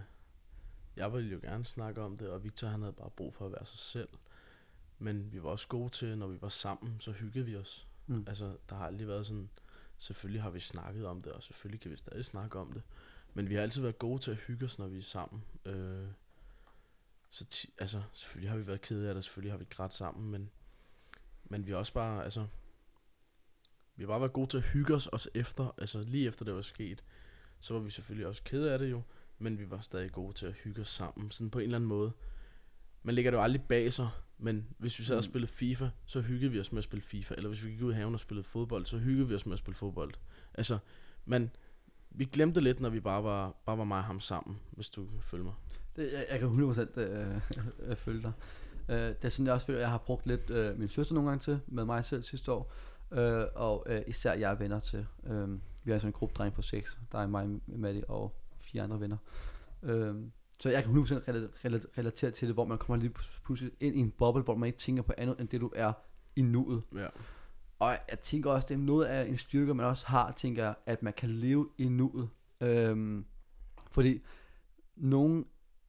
[0.96, 3.52] jeg ville jo gerne snakke om det, og Victor han havde bare brug for at
[3.52, 4.10] være sig selv.
[5.00, 7.88] Men vi var også gode til, når vi var sammen, så hyggede vi os.
[8.08, 8.24] Mm.
[8.28, 9.50] Altså, der har aldrig været sådan,
[9.98, 12.82] selvfølgelig har vi snakket om det, og selvfølgelig kan vi stadig snakke om det.
[13.34, 15.44] Men vi har altid været gode til at hygge os, når vi er sammen.
[15.66, 16.08] Øh,
[17.34, 20.32] så ti, altså, selvfølgelig har vi været kede af det, selvfølgelig har vi grædt sammen,
[20.32, 20.50] men,
[21.44, 22.48] men vi har også bare, altså,
[23.96, 26.56] vi har bare været gode til at hygge os også efter, altså lige efter det
[26.56, 27.04] var sket.
[27.60, 29.02] Så var vi selvfølgelig også kede af det jo,
[29.40, 31.88] men vi var stadig gode til at hygge os sammen, sådan på en eller anden
[31.88, 32.12] måde.
[33.04, 35.32] Man lægger det jo aldrig bag sig, men hvis vi sad og Mm.
[35.32, 37.34] spillede FIFA, så hyggede vi os med at spille FIFA.
[37.38, 39.54] Eller hvis vi gik ud i haven og spillede fodbold, så hyggede vi os med
[39.54, 40.14] at spille fodbold.
[40.54, 40.78] Altså,
[41.26, 41.52] men
[42.10, 45.06] vi glemte lidt, når vi bare var, bare var mig og ham sammen, hvis du
[45.06, 45.54] kan følge mig.
[45.96, 47.36] Det, jeg, jeg kan 100% øh,
[47.90, 48.32] øh, følge dig.
[48.90, 51.30] Øh, det er sådan, jeg også føler, jeg har brugt lidt øh, min søster nogle
[51.30, 52.74] gange til, med mig selv sidste år.
[53.12, 55.06] Øh, og øh, især jeg er venner til.
[55.28, 55.50] Øh,
[55.84, 57.00] vi er sådan en gruppe dreng på seks.
[57.12, 59.18] Der er mig, Maddie og fire andre venner.
[59.84, 60.16] Øh,
[60.60, 63.14] så jeg kan 100% rela- rela- relatere til det, hvor man kommer lige
[63.46, 65.94] pludselig ind i en boble, hvor man ikke tænker på andet, end det du er
[66.36, 66.82] i nuet.
[66.96, 67.08] Ja.
[67.80, 71.04] Og jeg tænker også, det er noget af en styrke, man også har, tænker at
[71.04, 72.30] man kan leve i nuet.
[72.62, 73.26] Øhm,
[73.92, 74.22] fordi
[74.96, 75.46] nogen,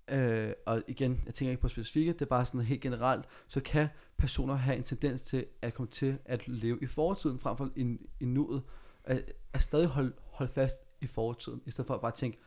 [0.09, 3.61] øh, og igen, jeg tænker ikke på specifikke, det er bare sådan helt generelt, så
[3.61, 7.71] kan personer have en tendens til at komme til at leve i fortiden, frem for
[7.77, 8.63] i, i nuet.
[9.05, 12.39] At, at stadig holde, holde fast i fortiden, i stedet for at bare tænke,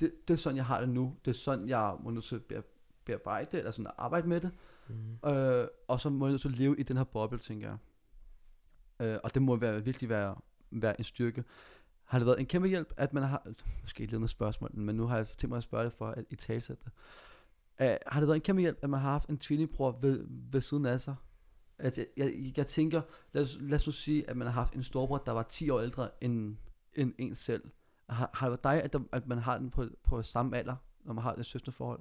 [0.00, 2.36] det, det er sådan, jeg har det nu, det er sådan, jeg må nødt til
[2.36, 4.50] at bear- bearbejde det, eller sådan at arbejde med det.
[4.88, 5.30] Mm.
[5.30, 7.76] Øh, og så må jeg nødt til at leve i den her boble, tænker jeg.
[9.06, 10.36] Øh, og det må være, virkelig være,
[10.70, 11.44] være en styrke.
[12.04, 13.46] Har det været en kæmpe hjælp, at man har...
[13.82, 16.24] Måske et lidt spørgsmål, men nu har jeg tænkt mig at spørge det for at
[16.30, 16.92] i talsætte det.
[17.80, 20.60] Uh, har det været en kæmpe hjælp, at man har haft en tvillingbror ved, ved
[20.60, 21.14] siden af sig?
[21.78, 23.02] At jeg, jeg, jeg tænker,
[23.32, 25.70] lad os, lad os nu sige, at man har haft en storbror, der var 10
[25.70, 26.56] år ældre end,
[26.94, 27.70] end en selv.
[28.08, 30.76] Har, har det været dig, at, der, at man har den på, på samme alder,
[31.04, 32.00] når man har et søstende forhold?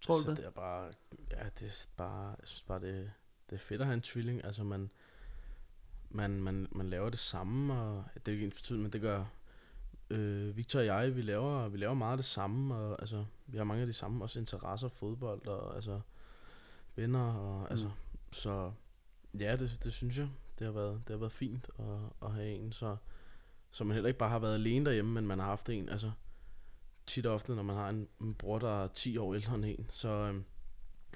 [0.00, 0.36] Tror du så det?
[0.36, 0.92] det er bare,
[1.30, 3.12] ja, det er bare, jeg synes bare, det,
[3.50, 4.44] det er fedt at have en tvilling.
[4.44, 4.90] Altså, man,
[6.10, 9.00] man, man, man laver det samme, og det er jo ikke ens betydning, men det
[9.00, 9.24] gør
[10.10, 13.56] øh, Victor og jeg, vi laver, vi laver meget af det samme, og altså, vi
[13.58, 16.00] har mange af de samme også interesser, fodbold, og altså,
[16.96, 17.90] venner, og altså,
[18.32, 18.72] så
[19.38, 22.54] ja, det, det synes jeg, det har været, det har været fint at, at have
[22.54, 22.96] en, så,
[23.70, 26.10] så man heller ikke bare har været alene derhjemme, men man har haft en, altså,
[27.06, 29.64] tit og ofte, når man har en, en bror, der er 10 år ældre end
[29.64, 30.44] en, så, øhm,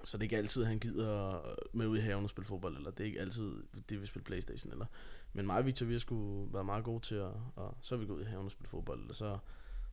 [0.05, 1.40] så det er ikke altid, han gider
[1.72, 3.53] med ud i haven og spille fodbold, eller det er ikke altid,
[3.88, 4.86] det vi spille Playstation, eller.
[5.35, 7.99] Men mig og Victor, vi har sgu været meget gode til at, og så er
[7.99, 9.39] vi gået ud i haven og spille fodbold, eller så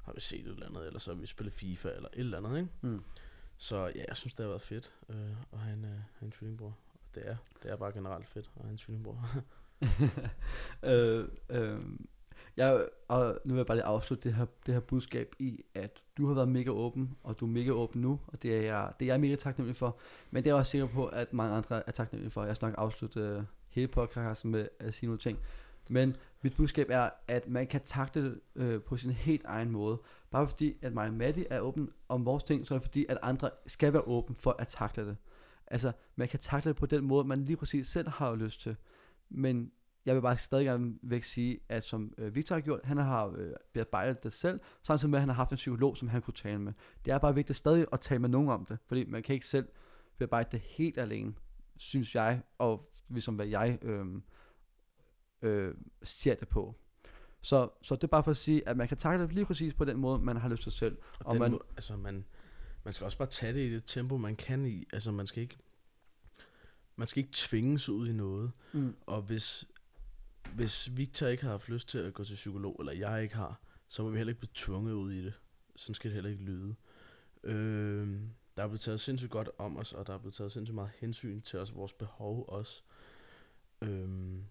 [0.04, 2.38] har vi set et eller andet, eller så har vi spillet FIFA, eller et eller
[2.38, 2.70] andet, ikke?
[2.82, 3.04] Mm.
[3.58, 6.32] så ja, jeg synes, det har været fedt øh, at have en, øh, have en
[6.32, 6.78] tvillingbror.
[6.94, 9.26] Og det er, det er bare generelt fedt at have en tvillingbror.
[10.84, 11.80] øh, øh,
[12.58, 16.04] jeg, og nu vil jeg bare lige afslutte det her, det her budskab i, at
[16.18, 18.92] du har været mega åben, og du er mega åben nu, og det er jeg,
[19.00, 19.98] det er jeg mega taknemmelig for.
[20.32, 22.44] Men det er jeg også sikker på, at mange andre er taknemmelige for.
[22.44, 25.40] Jeg skal nok afslutte øh, hele podcasten med at sige nogle ting.
[25.90, 30.02] Men mit budskab er, at man kan takle det øh, på sin helt egen måde.
[30.32, 33.06] Bare fordi, at mig og Maddie er åben om vores ting, så er det fordi,
[33.10, 35.18] at andre skal være åben for at takle det.
[35.68, 38.76] Altså, man kan takle det på den måde, man lige præcis selv har lyst til.
[39.30, 39.72] Men
[40.06, 43.28] jeg vil bare stadig gerne væk sige, at som øh, Victor har gjort, han har
[43.28, 46.34] øh, bearbejdet det selv, samtidig med, at han har haft en psykolog, som han kunne
[46.34, 46.74] tale med.
[47.06, 49.48] Det er bare vigtigt stadig at tale med nogen om det, fordi man kan ikke
[49.48, 49.68] selv
[50.18, 51.34] bearbejde det helt alene,
[51.78, 54.06] synes jeg, og ligesom hvad jeg øh,
[55.42, 56.76] øh, ser det på.
[57.42, 59.74] Så, så det er bare for at sige, at man kan takle det lige præcis
[59.74, 60.98] på den måde, man har lyst til selv.
[61.20, 62.26] Og, Og man- må, altså man,
[62.84, 64.86] man skal også bare tage det i det tempo, man kan i.
[64.94, 65.58] Altså man skal ikke,
[66.96, 68.52] man skal ikke tvinges ud i noget.
[68.74, 68.96] Mm.
[69.02, 69.66] Og hvis,
[70.56, 73.62] hvis Victor ikke har haft lyst til at gå til psykolog, eller jeg ikke har,
[73.88, 75.34] så må vi heller ikke blive tvunget ud i det.
[75.76, 76.76] Sådan skal det heller ikke lyde.
[77.44, 78.20] Øh,
[78.58, 80.92] der er blevet taget sindssygt godt om os, og der er blevet taget sindssygt meget
[81.00, 82.84] hensyn til os, vores behov også.
[83.82, 84.46] Øhm,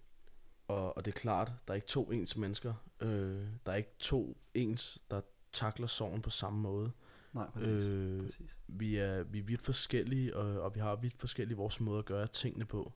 [0.67, 2.73] og, og det er klart, der er ikke to ens mennesker.
[2.99, 5.21] Øh, der er ikke to ens, der
[5.53, 6.91] takler sorgen på samme måde.
[7.33, 7.85] Nej, præcis.
[7.85, 8.25] Øh.
[8.25, 8.55] Præcis.
[8.67, 12.05] vi, er, vi er vidt forskellige, og, og vi har vidt forskellige vores måde at
[12.05, 12.93] gøre tingene på.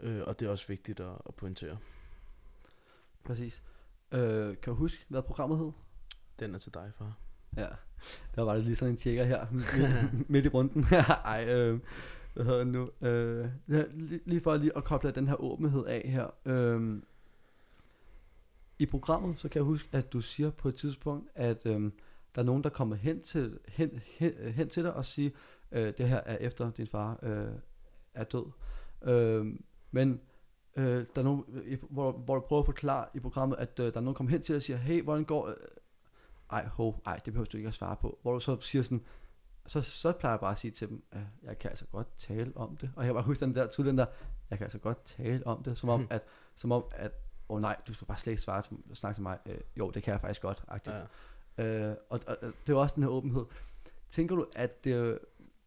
[0.00, 1.78] Øh, og det er også vigtigt at, at pointere.
[3.24, 3.62] præcis.
[4.12, 5.72] Øh, kan du huske, hvad programmet hed?
[6.38, 7.18] Den er til dig, far.
[7.56, 7.68] Ja,
[8.34, 10.84] der var det lige sådan en tjekker her midt, midt i runden.
[11.24, 11.80] Ej, øh,
[12.36, 12.90] hvad hedder det nu?
[13.08, 16.26] Øh, ja, lige, lige for lige at koble den her åbenhed af her.
[16.44, 17.02] Øh,
[18.78, 21.80] I programmet, så kan jeg huske, at du siger på et tidspunkt, at øh,
[22.34, 25.30] der er nogen, der kommer hen til, hen, hen, hen til dig og siger,
[25.72, 27.48] øh, det her er efter din far øh,
[28.14, 28.46] er død.
[29.04, 29.46] Øh,
[29.90, 30.20] men
[30.76, 30.84] øh,
[31.14, 33.90] der er nogen, i- hvor, hvor du prøver at forklare i programmet, at øh, der
[33.90, 35.54] er nogen, der kommer hen til dig og siger, hey, hvordan går, øh,
[36.50, 38.18] ej, ho, ej, det behøver du ikke at svare på.
[38.22, 39.04] Hvor du så siger sådan,
[39.66, 42.52] så, så plejer jeg bare at sige til dem, at jeg kan altså godt tale
[42.56, 42.90] om det.
[42.96, 44.06] Og jeg bare huske den der tydeligt, den der,
[44.50, 46.22] jeg kan altså godt tale om det, som om, at,
[46.56, 47.12] som om, at,
[47.48, 49.38] åh oh, nej, du skal bare slet ikke svare til, snakke til mig.
[49.46, 50.96] Øh, jo, det kan jeg faktisk godt, agtigt.
[51.58, 51.90] Ja.
[51.90, 53.44] Øh, og, og, og det er også den her åbenhed.
[54.10, 55.18] Tænker du, at det,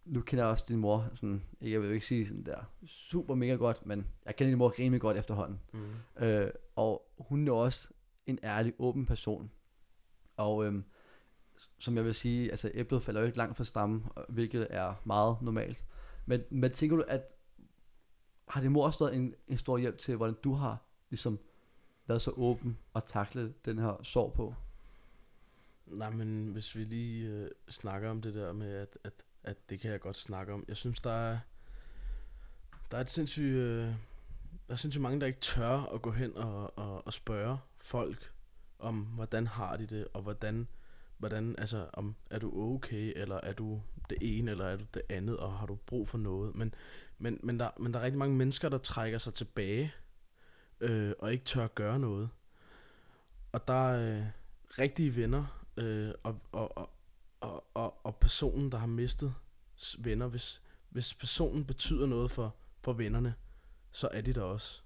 [0.06, 3.36] nu kender jeg også din mor, sådan, jeg vil jo ikke sige sådan der, super
[3.36, 5.60] mega godt, men jeg kender din mor rimelig godt efterhånden.
[5.74, 6.24] Mm.
[6.24, 7.88] Øh, og hun er også
[8.26, 9.52] en ærlig, åben person.
[10.38, 10.84] Og øhm,
[11.80, 15.42] som jeg vil sige, altså æblet falder jo ikke langt fra stammen, hvilket er meget
[15.42, 15.86] normalt.
[16.26, 17.22] Men, men tænker du, at
[18.48, 20.78] har din mor også været en, en stor hjælp til, hvordan du har
[21.10, 21.40] ligesom
[22.08, 24.56] været så åben og taklet den her sorg på?
[25.86, 29.14] Nej, men hvis vi lige øh, snakker om det der med, at, at,
[29.44, 30.66] at det kan jeg godt snakke om.
[30.68, 31.40] Jeg synes, der er,
[32.92, 33.86] der er et sindssygt, øh,
[34.68, 38.34] der er sindssygt mange, der ikke tør at gå hen og, og, og spørge folk
[38.80, 40.68] om, hvordan har de det, og hvordan,
[41.20, 45.02] hvordan, altså, om, er du okay, eller er du det ene, eller er du det
[45.10, 46.56] andet, og har du brug for noget.
[46.56, 46.74] Men,
[47.18, 49.94] men, men, der, men der er rigtig mange mennesker, der trækker sig tilbage,
[50.80, 52.30] øh, og ikke tør gøre noget.
[53.52, 54.26] Og der er øh,
[54.80, 56.90] rigtige venner, øh, og, og, og,
[57.40, 59.34] og, og, og personen, der har mistet
[60.00, 63.36] venner, hvis, hvis personen betyder noget for, for vennerne,
[63.92, 64.82] så er de der også.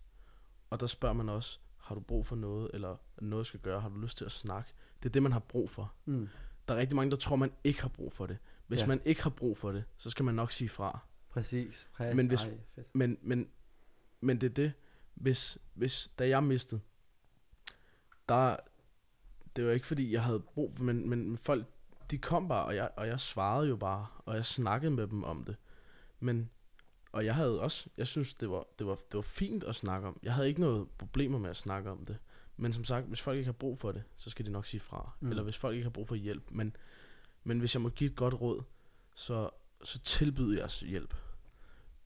[0.69, 3.89] Og der spørger man også, har du brug for noget, eller noget skal gøre, har
[3.89, 4.73] du lyst til at snakke?
[5.03, 5.93] Det er det, man har brug for.
[6.05, 6.29] Mm.
[6.67, 8.37] Der er rigtig mange, der tror, man ikke har brug for det.
[8.67, 8.87] Hvis Ja.
[8.87, 10.99] man ikke har brug for det, så skal man nok sige fra.
[11.29, 11.87] Præcis.
[11.93, 12.15] Præcis.
[12.15, 12.95] Men hvis- Ej, fedt.
[12.95, 13.49] Men, men,
[14.21, 14.73] men det er det,
[15.15, 16.81] hvis, hvis da jeg mistede,
[18.29, 18.55] der,
[19.55, 21.65] det var ikke fordi, jeg havde brug for, men, men folk,
[22.11, 25.23] de kom bare, og jeg, og jeg svarede jo bare, og jeg snakkede med dem
[25.23, 25.55] om det.
[26.19, 26.49] Men,
[27.11, 30.07] og jeg havde også, jeg synes, det var, det var, det var fint at snakke
[30.07, 30.19] om.
[30.23, 32.17] Jeg havde ikke noget problemer med at snakke om det.
[32.57, 34.81] Men som sagt, hvis folk ikke har brug for det, så skal de nok sige
[34.81, 35.11] fra.
[35.19, 35.29] Mm.
[35.29, 36.51] Eller hvis folk ikke har brug for hjælp.
[36.51, 36.75] Men,
[37.43, 38.63] men hvis jeg må give et godt råd,
[39.15, 39.49] så,
[39.83, 41.15] så tilbyder jeg hjælp.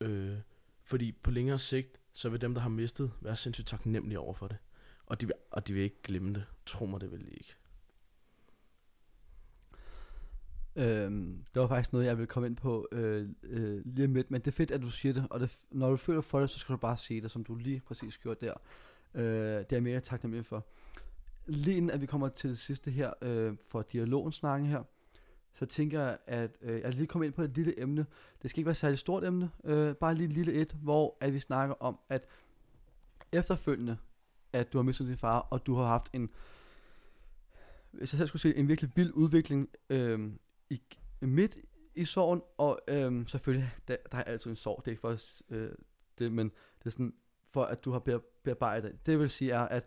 [0.01, 0.37] Øh,
[0.83, 4.47] fordi på længere sigt, så vil dem, der har mistet, være sindssygt taknemmelige over for
[4.47, 4.57] det.
[5.05, 6.45] Og de, vil, og de vil ikke glemme det.
[6.65, 7.55] Tro mig, det vil de ikke.
[10.75, 14.31] Øhm, det var faktisk noget, jeg ville komme ind på øh, øh, lige om lidt,
[14.31, 16.49] men det er fedt, at du siger det, og det, når du føler for det,
[16.49, 18.53] så skal du bare sige det, som du lige præcis gjorde der.
[19.13, 20.65] Øh, det er jeg mere taknemmelig for.
[21.45, 24.83] Lige inden at vi kommer til det sidste her, øh, for dialogen snakke her,
[25.53, 28.05] så tænker jeg, at øh, jeg lige kommer ind på et lille emne.
[28.41, 31.17] Det skal ikke være et særligt stort emne, øh, bare lige et lille et, hvor
[31.19, 32.25] at vi snakker om, at
[33.31, 33.97] efterfølgende,
[34.53, 36.29] at du har mistet din far, og du har haft en,
[37.91, 40.31] hvis jeg selv skulle sige, en virkelig vild udvikling øh,
[40.69, 40.81] i,
[41.21, 41.57] midt
[41.95, 45.09] i sorgen, og øh, selvfølgelig, der, der er altid en sorg, det er ikke for
[45.09, 45.71] os, øh,
[46.19, 47.13] det, men det er sådan,
[47.53, 49.05] for at du har bear- bearbejdet.
[49.05, 49.83] Det vil sige er, at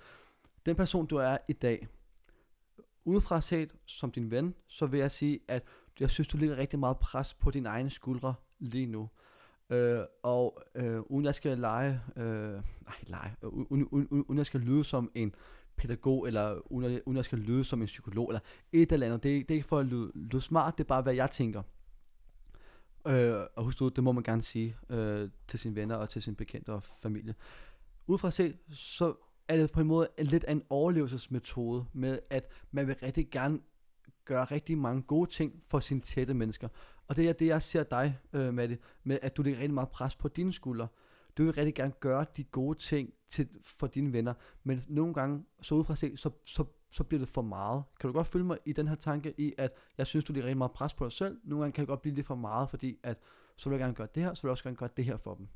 [0.67, 1.89] den person, du er i dag,
[3.05, 5.65] udefra set som din ven, så vil jeg sige, at
[6.01, 9.09] jeg synes, du ligger rigtig meget pres på dine egne skuldre lige nu.
[9.71, 14.47] Øh, og øh, uden jeg skal lege, øh, nej, lege, øh, uden, uden, uden, jeg
[14.47, 15.35] skal lyde som en
[15.77, 18.41] pædagog, eller uden, jeg- uden jeg skal lyde som en psykolog, eller
[18.73, 19.23] et eller andet.
[19.23, 21.63] Det, det er ikke for at lyde, lyde smart, det er bare, hvad jeg tænker.
[23.07, 26.23] Øh, og husk du, det må man gerne sige øh, til sine venner og til
[26.23, 27.35] sine bekendte og familie.
[28.07, 29.15] Udefra set, så
[29.49, 33.61] er det på en måde lidt af en overlevelsesmetode med, at man vil rigtig gerne
[34.25, 36.69] gøre rigtig mange gode ting for sine tætte mennesker.
[37.09, 39.89] Og det er det, jeg ser dig øh, med med at du lægger rigtig meget
[39.89, 40.89] pres på dine skuldre.
[41.39, 44.35] Du vil rigtig gerne gøre de gode ting til, for dine venner,
[44.65, 47.83] men nogle gange, så udefra set, så, så, så bliver det for meget.
[48.01, 50.47] Kan du godt følge mig i den her tanke i, at jeg synes, du lægger
[50.47, 51.41] rigtig meget pres på dig selv.
[51.45, 53.19] Nogle gange kan det godt blive lidt for meget, fordi at
[53.57, 55.17] så vil jeg gerne gøre det her, så vil jeg også gerne gøre det her
[55.17, 55.49] for dem.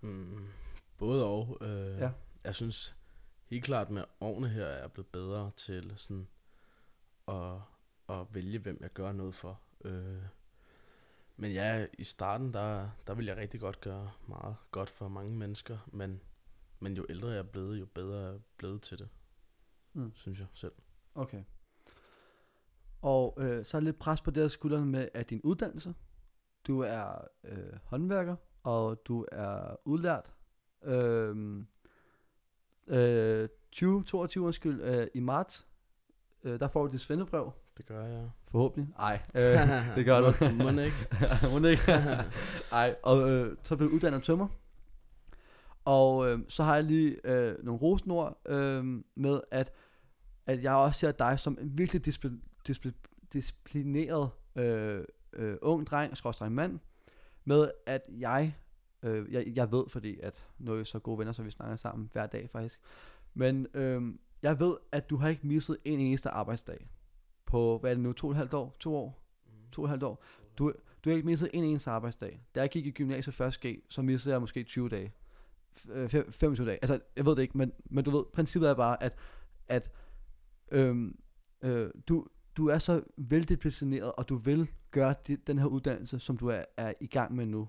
[0.00, 0.46] Mm,
[0.98, 1.58] både og.
[1.60, 2.10] Øh, Ja.
[2.44, 2.96] Jeg synes
[3.46, 6.28] helt klart med årene her er jeg blevet bedre til sådan
[7.28, 7.54] at,
[8.08, 9.60] at vælge, hvem jeg gør noget for.
[9.84, 10.22] Øh,
[11.36, 15.36] men ja, i starten, der, der vil jeg rigtig godt gøre meget godt for mange
[15.36, 16.20] mennesker, men,
[16.80, 19.08] men jo ældre jeg er blevet, jo bedre er jeg blevet til det,
[19.94, 20.12] Mm.
[20.14, 20.72] synes jeg selv.
[21.14, 21.42] Okay.
[23.02, 25.94] Og øh, så er lidt pres på deres skuldrene med at din uddannelse.
[26.66, 30.34] Du er øh, håndværker, og du er udlært.
[30.84, 31.64] Øh,
[32.86, 35.66] øh, 2022 undskyld, øh, i marts,
[36.44, 37.52] øh, der får du dit svendebrev.
[37.76, 38.30] Det gør jeg.
[38.50, 38.94] Forhåbentlig.
[38.98, 39.42] Ej, øh,
[39.96, 40.54] det gør du.
[40.54, 41.06] Må ikke.
[41.60, 41.92] Må ikke?
[42.72, 44.48] Ej, og øh, så blev du uddannet tømmer.
[45.84, 48.84] Og øh, så har jeg lige øh, nogle rosenord øh,
[49.14, 49.72] med, at,
[50.46, 56.16] at jeg også ser dig som en virkelig discipl- discipl- disciplineret øh, øh, ung dreng,
[56.16, 56.78] skråstreng mand,
[57.44, 58.54] med at jeg,
[59.02, 61.76] øh, jeg, jeg ved, fordi at nu er vi så gode venner, så vi snakker
[61.76, 62.80] sammen hver dag faktisk,
[63.34, 64.02] men øh,
[64.42, 66.86] jeg ved, at du har ikke misset en eneste arbejdsdag
[67.46, 69.22] på, hvad er det nu, to og et halvt år, to år,
[69.72, 70.24] to og et halvt år.
[70.58, 70.72] Du,
[71.04, 72.42] du har ikke misset en eneste arbejdsdag.
[72.54, 75.12] Da jeg gik i gymnasiet først G, så missede jeg måske 20 dage.
[75.78, 76.78] F- øh, fem- 25 dage.
[76.82, 79.18] Altså, jeg ved det ikke, men, men du ved, princippet er bare, at,
[79.68, 79.90] at
[80.72, 81.18] øhm,
[81.62, 86.36] øh, du, du er så veldisciplineret, og du vil gøre de, den her uddannelse, som
[86.36, 87.68] du er, er i gang med nu.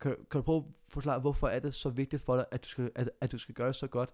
[0.00, 2.68] Kan, kan du prøve at forklare, hvorfor er det så vigtigt for dig, at du
[2.68, 4.10] skal, at, at du skal gøre det så godt?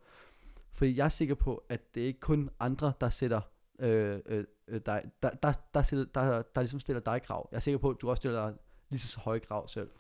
[0.73, 3.41] Fordi jeg er sikker på, at det er ikke kun andre, der sætter
[3.79, 7.49] øh, øh, øh dig, der, der, der, stiller, der, der ligesom stiller dig krav.
[7.51, 8.57] Jeg er sikker på, at du også stiller dig
[8.89, 9.91] lige så høje krav selv.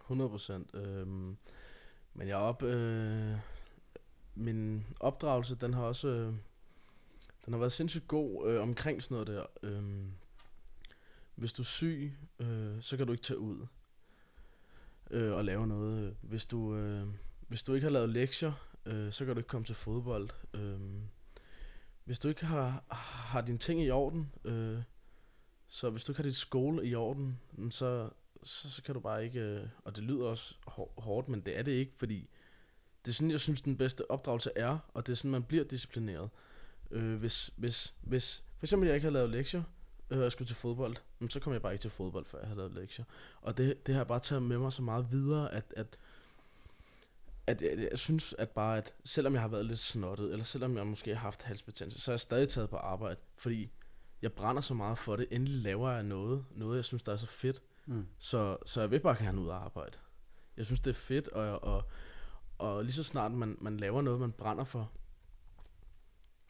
[0.00, 0.74] 100 procent.
[0.74, 1.06] Øh,
[2.14, 2.62] men jeg op...
[2.62, 3.36] Øh,
[4.34, 6.08] min opdragelse, den har også...
[6.08, 6.34] Øh,
[7.44, 9.46] den har været sindssygt god øh, omkring sådan noget der.
[9.62, 10.12] Øhm,
[11.34, 13.66] hvis du er syg, øh, så kan du ikke tage ud
[15.10, 16.16] øh, og lave noget.
[16.20, 17.06] Hvis du, øh,
[17.48, 18.52] hvis du ikke har lavet lektier,
[18.86, 20.30] øh, så kan du ikke komme til fodbold.
[20.54, 20.80] Øh,
[22.04, 24.78] hvis du ikke har, har dine ting i orden, øh,
[25.66, 28.10] så hvis du ikke har dit skole i orden, mm, så,
[28.42, 30.54] så, så kan du bare ikke, øh, og det lyder også
[30.96, 32.28] hårdt, men det er det ikke, fordi
[33.04, 35.64] det er sådan, jeg synes, den bedste opdragelse er, og det er sådan, man bliver
[35.64, 36.24] disciplineret.
[36.24, 36.51] Øh,
[37.00, 39.62] hvis, hvis, hvis for eksempel jeg ikke har lavet lektier,
[40.10, 40.96] øh, og jeg skulle til fodbold,
[41.28, 43.04] så kommer jeg bare ikke til fodbold, før jeg har lavet lektier.
[43.40, 45.98] Og det, det har jeg bare taget med mig så meget videre, at, at
[47.46, 50.76] at jeg, jeg synes at bare, at selvom jeg har været lidt snottet, eller selvom
[50.76, 53.70] jeg måske har haft halsbetændelse, så er jeg stadig taget på arbejde, fordi
[54.22, 55.26] jeg brænder så meget for det.
[55.30, 57.62] Endelig laver jeg noget, noget jeg synes, der er så fedt.
[57.86, 58.06] Mm.
[58.18, 59.98] Så, så jeg vil bare gerne ud og arbejde.
[60.56, 61.84] Jeg synes, det er fedt, og, og,
[62.58, 64.90] og lige så snart man, man laver noget, man brænder for,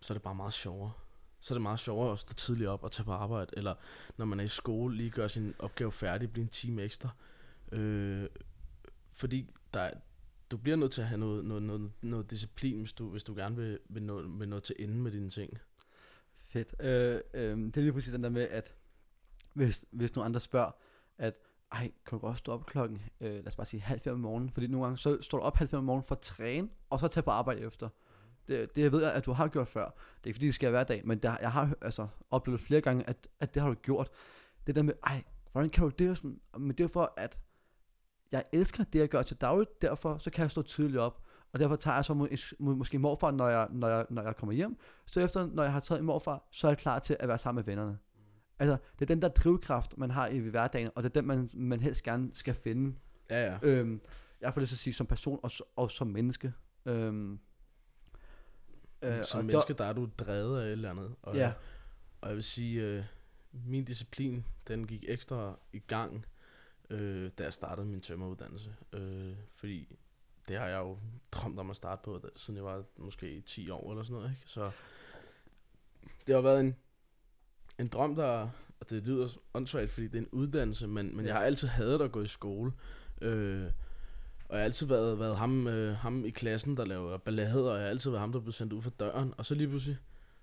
[0.03, 0.93] så er det bare meget sjovere.
[1.41, 3.75] Så er det meget sjovere at stå tidligt op og tage på arbejde, eller
[4.17, 7.09] når man er i skole, lige gøre sin opgave færdig, blive en time ekstra.
[7.73, 8.29] Øh,
[9.13, 9.91] fordi der,
[10.51, 13.35] du bliver nødt til at have noget, noget, noget, noget disciplin, hvis du, hvis du
[13.35, 15.59] gerne vil, vil, nå, vil nå til ende med dine ting.
[16.49, 16.75] Fedt.
[16.81, 18.75] Øh, øh, det er lige præcis den der med, at
[19.53, 20.71] hvis, hvis nogle andre spørger,
[21.19, 21.35] at
[21.73, 24.21] ej, kan du også stå op klokken, øh, lad os bare sige halv fem om
[24.21, 26.69] morgenen, fordi nogle gange så står du op halv fem om morgenen for at træne,
[26.91, 27.89] og så tage på arbejde efter.
[28.49, 29.85] Det, det ved jeg, at du har gjort før.
[29.85, 32.81] Det er ikke fordi, det sker hver dag, men der, jeg har altså, oplevet flere
[32.81, 34.11] gange, at, at det har du gjort.
[34.67, 36.17] Det der med, ej, hvordan kan du det?
[36.17, 37.39] Sådan, men det er for, at
[38.33, 41.23] jeg elsker det, jeg gør til dagligt, derfor så kan jeg stå tidligt op.
[41.53, 42.29] Og derfor tager jeg så må,
[42.59, 44.77] må, måske morfar, når jeg, når, jeg, når jeg kommer hjem.
[45.07, 47.59] Så efter, når jeg har taget morfar, så er jeg klar til at være sammen
[47.59, 47.99] med vennerne.
[48.59, 51.49] Altså, det er den der drivkraft, man har i hverdagen, og det er den, man,
[51.55, 52.97] man helst gerne skal finde.
[53.31, 53.59] Ja, ja.
[53.63, 54.01] Øhm,
[54.41, 56.53] jeg får lyst til at sige, som person og, og som menneske.
[56.87, 57.41] Øhm,
[59.03, 61.15] Øh, som og menneske, der er du drevet af et eller andet.
[61.23, 61.53] Og, Ja,
[62.21, 63.05] og jeg vil sige, øh,
[63.53, 66.27] min disciplin, den gik ekstra i gang,
[66.91, 68.75] øh, da jeg startede min tømmeruddannelse.
[68.93, 69.97] Øh, fordi
[70.49, 70.99] det har jeg jo
[71.33, 74.31] drømt om at starte på, siden jeg var måske 10 år eller sådan noget.
[74.31, 74.43] Ikke?
[74.47, 74.71] Så
[76.27, 76.77] det har været en,
[77.79, 78.49] en drøm, der,
[78.81, 82.01] og det lyder åndssvagt, fordi det er en uddannelse, men, men jeg har altid hadet
[82.03, 82.73] at gå i skole.
[83.21, 83.71] Øh,
[84.53, 87.77] og jeg har altid været, været ham, øh, ham i klassen, der laver ballade, og
[87.77, 89.35] jeg har altid været ham, der blev sendt ud for døren.
[89.37, 89.99] Og så lige pludselig,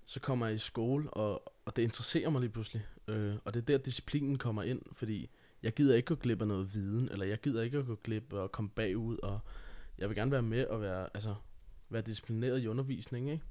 [0.05, 2.85] så kommer jeg i skole, og, og det interesserer mig lige pludselig.
[3.07, 5.29] Øh, og det er der, disciplinen kommer ind, fordi
[5.63, 8.33] jeg gider ikke gå glip af noget viden, eller jeg gider ikke at gå glip
[8.33, 9.39] og komme bagud, og
[9.97, 11.35] jeg vil gerne være med og være, altså,
[11.89, 13.43] være disciplineret i undervisning, ikke?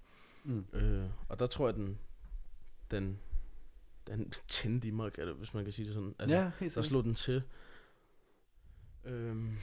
[0.44, 0.64] Mm.
[0.72, 1.98] Øh, og der tror jeg, den,
[2.90, 3.18] den,
[4.06, 6.14] den tændte i mig, hvis man kan sige det sådan.
[6.18, 7.42] Altså, ja, der slog den til.
[9.04, 9.56] Øhm,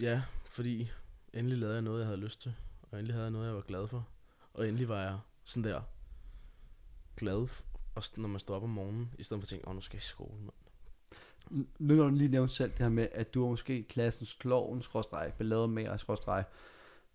[0.00, 0.90] ja, fordi
[1.34, 2.54] endelig lavede jeg noget, jeg havde lyst til.
[2.82, 4.08] Og endelig havde jeg noget, jeg var glad for.
[4.54, 5.80] Og endelig var jeg sådan der
[7.16, 7.48] glad,
[7.94, 9.96] også når man står op om morgenen, i stedet for at tænke, åh, nu skal
[9.96, 11.66] jeg i skole, mand.
[11.78, 14.82] Nu når du lige nævnte selv det her med, at du er måske klassens klovn,
[14.82, 16.44] skråstreg, ballademager, skråstreg,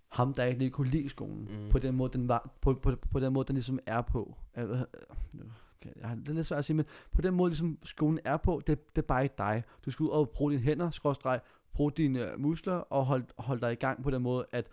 [0.09, 1.69] ham der ikke lige kunne lide skolen, Mm.
[1.71, 4.35] på den måde, den var, på, på, på den måde, den ligesom er på.
[4.57, 4.69] Øh,
[5.81, 8.19] Okay, jeg har, det er lidt svært at sige, men på den måde, ligesom skolen
[8.25, 9.63] er på, det, det er bare ikke dig.
[9.85, 11.39] Du skal ud og bruge dine hænder, skråstreg,
[11.75, 14.67] bruge dine muskler, og holde hold dig i gang på den måde, at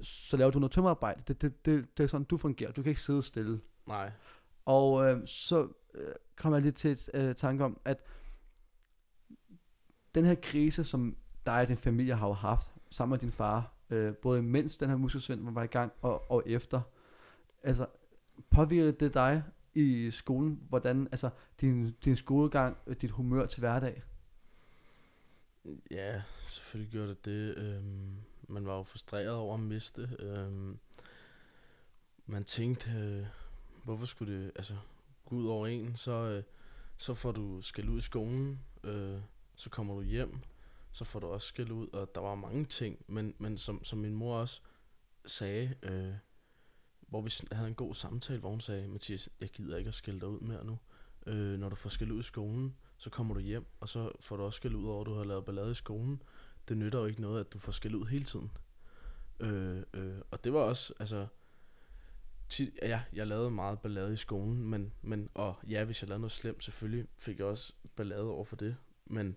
[0.00, 1.22] så laver du noget tømmerarbejde.
[1.28, 2.72] Det, det, det, det er sådan, du fungerer.
[2.72, 3.60] Du kan ikke sidde stille.
[3.88, 4.10] Nej.
[4.64, 8.04] Og øh, så øh, kom jeg lidt til et øh, tanke om, at
[10.14, 13.72] den her krise, som dig og din familie har jo haft, sammen med din far,
[13.90, 16.80] øh, både mens den her muskelsvind var i gang, og, og efter,
[17.62, 17.86] altså,
[18.50, 19.42] påvirkede det dig
[19.74, 21.30] i skolen, hvordan, altså,
[21.60, 24.02] din, din skolegang, øh, dit humør til hverdag?
[25.90, 27.56] Ja, selvfølgelig gjorde det det.
[27.56, 28.16] Øhm,
[28.48, 30.16] man var jo frustreret over at miste.
[30.18, 30.78] Øhm,
[32.26, 33.26] man tænkte, øh,
[33.84, 34.76] hvorfor skulle det altså,
[35.24, 35.96] gå ud over en?
[35.96, 36.42] Så, øh,
[36.96, 39.20] så får du skæld ud i skolen, øh,
[39.54, 40.38] så kommer du hjem,
[40.92, 43.98] så får du også skæld ud, og der var mange ting, men, men som, som
[43.98, 44.60] min mor også
[45.26, 46.14] sagde, øh,
[47.00, 50.20] hvor vi havde en god samtale, hvor hun sagde, Mathias, jeg gider ikke at skælde
[50.20, 50.78] dig ud mere nu.
[51.26, 54.36] Øh, når du får skæld ud i skolen, så kommer du hjem, og så får
[54.36, 56.22] du også skæld ud over, at du har lavet ballade i skolen.
[56.68, 58.50] Det nytter jo ikke noget, at du får skæld ud hele tiden.
[59.40, 61.26] Øh, øh, og det var også, altså,
[62.48, 66.20] tit, ja, jeg lavede meget ballade i skolen, men, men, og ja, hvis jeg lavede
[66.20, 68.76] noget slemt, selvfølgelig fik jeg også ballade over for det.
[69.06, 69.36] Men,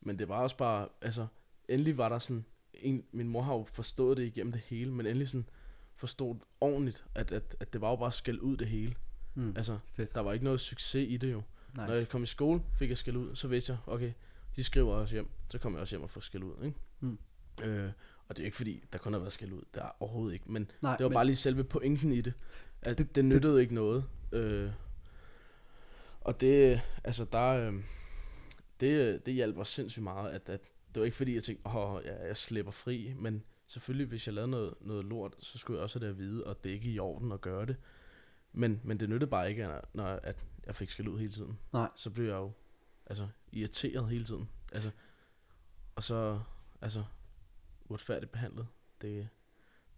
[0.00, 1.26] men det var også bare, altså,
[1.68, 2.44] endelig var der sådan,
[2.74, 5.48] en, min mor har jo forstået det igennem det hele, men endelig sådan
[5.94, 8.94] forstod ordentligt, at, at, at det var jo bare skæld ud det hele.
[9.34, 9.52] Mm.
[9.56, 10.14] Altså, Fedt.
[10.14, 11.42] der var ikke noget succes i det jo.
[11.76, 11.86] Nice.
[11.86, 14.12] Når jeg kom i skole, fik jeg skæld ud, så vidste jeg, okay,
[14.56, 16.78] de skriver også hjem, så kommer jeg også hjem og får skæld ud, ikke?
[17.00, 17.18] Mm.
[17.62, 17.90] Øh,
[18.28, 20.52] og det er ikke fordi, der kun har været skæld ud, der er overhovedet ikke,
[20.52, 22.34] men Nej, det var men, bare lige selve pointen i det,
[22.82, 24.04] at Det- det, det nyttede ikke noget.
[24.32, 24.70] Øh,
[26.20, 27.74] og det, altså der, øh,
[28.80, 30.60] det, det hjalp os sindssygt meget, at, at
[30.94, 34.34] det var ikke fordi, jeg tænkte, åh, jeg, jeg slipper fri, men selvfølgelig, hvis jeg
[34.34, 36.74] lavede noget, noget lort, så skulle jeg også have det at vide, og det er
[36.74, 37.76] ikke i orden at gøre det.
[38.52, 41.58] Men, men det nyttede bare ikke, når, når at jeg fik skæld ud hele tiden.
[41.72, 41.88] Nej.
[41.94, 42.52] Så blev jeg jo
[43.06, 44.48] altså, irriteret hele tiden.
[44.72, 44.90] Altså,
[45.94, 46.40] og så
[46.80, 47.04] altså,
[47.84, 48.66] uretfærdigt behandlet.
[49.02, 49.28] Det,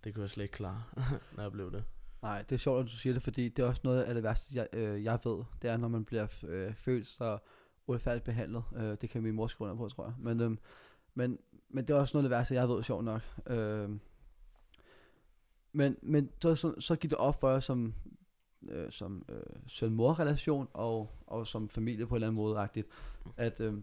[0.04, 0.82] det kunne jeg slet ikke klare,
[1.36, 1.84] når jeg blev det.
[2.22, 4.22] Nej, det er sjovt, at du siger det, fordi det er også noget af det
[4.22, 5.44] værste, jeg, øh, jeg ved.
[5.62, 7.38] Det er, når man bliver øh, født så
[7.86, 8.64] uretfærdigt behandlet.
[8.76, 10.14] Øh, det kan min mor skrive under på, tror jeg.
[10.18, 10.56] Men, øh,
[11.14, 11.38] men,
[11.68, 13.22] men det er også noget af det værste, jeg ved, sjovt nok.
[13.46, 13.90] Øh,
[15.72, 17.94] men men så, så, så gik det op for jer som,
[18.68, 19.36] øh, som øh,
[19.68, 22.84] søn-mor-relation og, og som familie på en eller anden måde, -agtigt,
[23.36, 23.74] at, øh,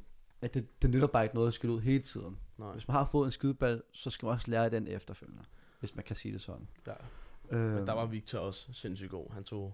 [0.42, 2.38] at det, det nytter bare ikke noget at skille ud hele tiden.
[2.58, 2.72] Nej.
[2.72, 5.44] Hvis man har fået en skydeball, så skal man også lære den efterfølgende,
[5.80, 6.68] hvis man kan sige det sådan.
[6.88, 6.94] Ja.
[7.58, 9.32] Øh, Men der var Victor også sindssygt god.
[9.34, 9.74] Han tog,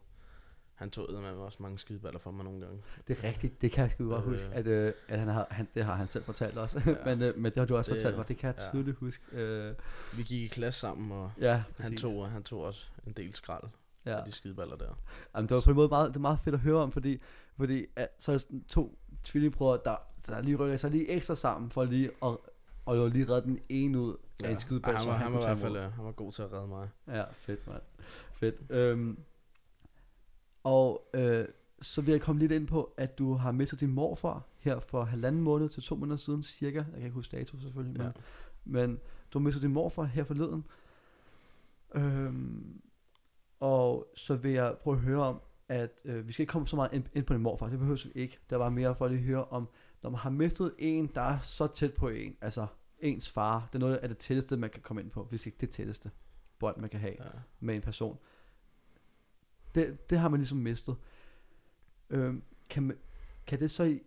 [0.76, 2.82] han tog med også mange skideballer for mig nogle gange.
[3.08, 4.32] Det er rigtigt, det kan jeg sgu godt Øh.
[4.32, 6.96] huske, at, øh, at han har, han, det har han selv fortalt også, Ja.
[7.16, 8.70] men, øh, men det har du også Det- fortalt mig, det kan jeg ja.
[8.72, 9.24] tydeligt huske.
[9.32, 9.76] Øh,
[10.18, 13.64] Vi gik i klasse sammen, og ja, han tog, han tog også en del skrald
[14.06, 14.18] ja.
[14.20, 15.00] af de skideballer der.
[15.36, 17.22] Jamen, det var på en måde meget, det er meget fedt at høre om, fordi,
[17.58, 19.96] fordi at, så er sådan to tvillingbrødre, der,
[20.28, 22.38] der lige rykker sig lige ekstra sammen, for lige at,
[22.86, 25.34] og jo lige redde den ene ud af en skydeball, Ej, han, var, han, han,
[25.34, 26.90] var i hvert fald øh, han var god til at redde mig.
[27.08, 27.82] Ja, fedt, mand.
[28.34, 28.72] Fedt.
[28.72, 29.20] Øhm,
[30.64, 31.46] og øh,
[31.82, 35.04] så vil jeg komme lidt ind på, at du har mistet din morfar her for
[35.04, 36.78] halvanden måned til to måneder siden, cirka.
[36.78, 38.12] Jeg kan ikke huske dato selvfølgelig, men, Ja.
[38.66, 39.00] men
[39.34, 40.66] du har mistet din morfar her forleden.
[41.96, 42.82] Øhm,
[43.60, 46.76] og så vil jeg prøve at høre om, at øh, vi skal ikke komme så
[46.76, 48.40] meget ind, ind på din morfar, det behøver vi ikke.
[48.50, 49.70] Der var mere for at lige høre om,
[50.02, 52.68] når man har mistet en, der er så tæt på en, altså
[53.00, 55.58] ens far, det er noget af det tætteste, man kan komme ind på, hvis ikke
[55.62, 56.12] det tætteste
[56.60, 57.30] bånd, man kan have Ja.
[57.60, 58.18] med en person.
[59.76, 60.96] Det, det har man ligesom mistet.
[62.10, 62.98] Øhm, kan man,
[63.48, 64.00] kan det så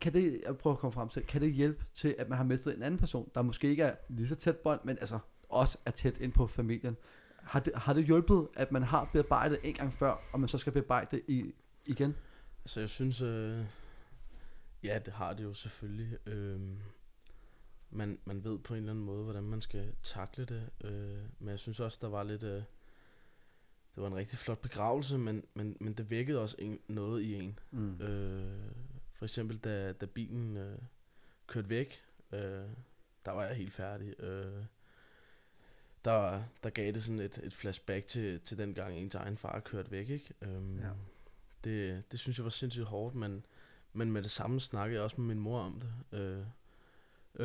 [0.00, 2.44] kan det, jeg prøver at komme frem til, kan det hjælpe til, at man har
[2.44, 5.78] mistet en anden person, der måske ikke er lige så tæt bånd, men altså også
[5.86, 6.96] er tæt ind på familien.
[7.44, 10.58] Har det, har det hjulpet, at man har bearbejdet en gang før, og man så
[10.58, 11.54] skal bearbejde det i,
[11.86, 12.16] igen?
[12.64, 13.64] Altså, jeg synes, øh,
[14.82, 16.28] ja, det har det jo selvfølgelig.
[16.28, 16.60] Øh,
[17.90, 20.70] man, man ved på en eller anden måde, hvordan man skal takle det.
[20.84, 22.42] Øh, men jeg synes også, der var lidt...
[22.42, 22.62] Øh,
[23.94, 27.34] det var en rigtig flot begravelse, men, men, men det vækkede også en, noget i
[27.34, 27.58] en.
[27.70, 28.00] Mm.
[28.00, 28.70] Øh,
[29.14, 30.78] for eksempel, da, da bilen øh,
[31.46, 32.68] kørte væk, øh,
[33.24, 34.20] der var jeg helt færdig.
[34.20, 34.64] Øh,
[36.04, 39.60] der, der gav det sådan et, et flashback til, til den gang, ens egen far
[39.60, 40.10] kørte væk.
[40.10, 40.34] Ikke?
[40.42, 40.90] Øh, Ja.
[41.64, 43.46] det, det synes jeg var sindssygt hårdt, men,
[43.92, 46.18] men med det samme snakkede jeg også med min mor om det.
[46.18, 46.46] Øh,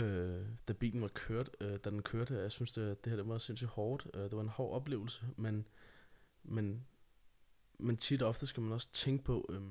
[0.04, 3.28] øh, da bilen var kørt, øh, da den kørte, jeg synes, det, det her det
[3.28, 4.08] var sindssygt hårdt.
[4.14, 5.68] Øh, det var en hård oplevelse, men,
[6.44, 6.86] men,
[7.78, 9.62] men tit og ofte skal man også tænke på, øh,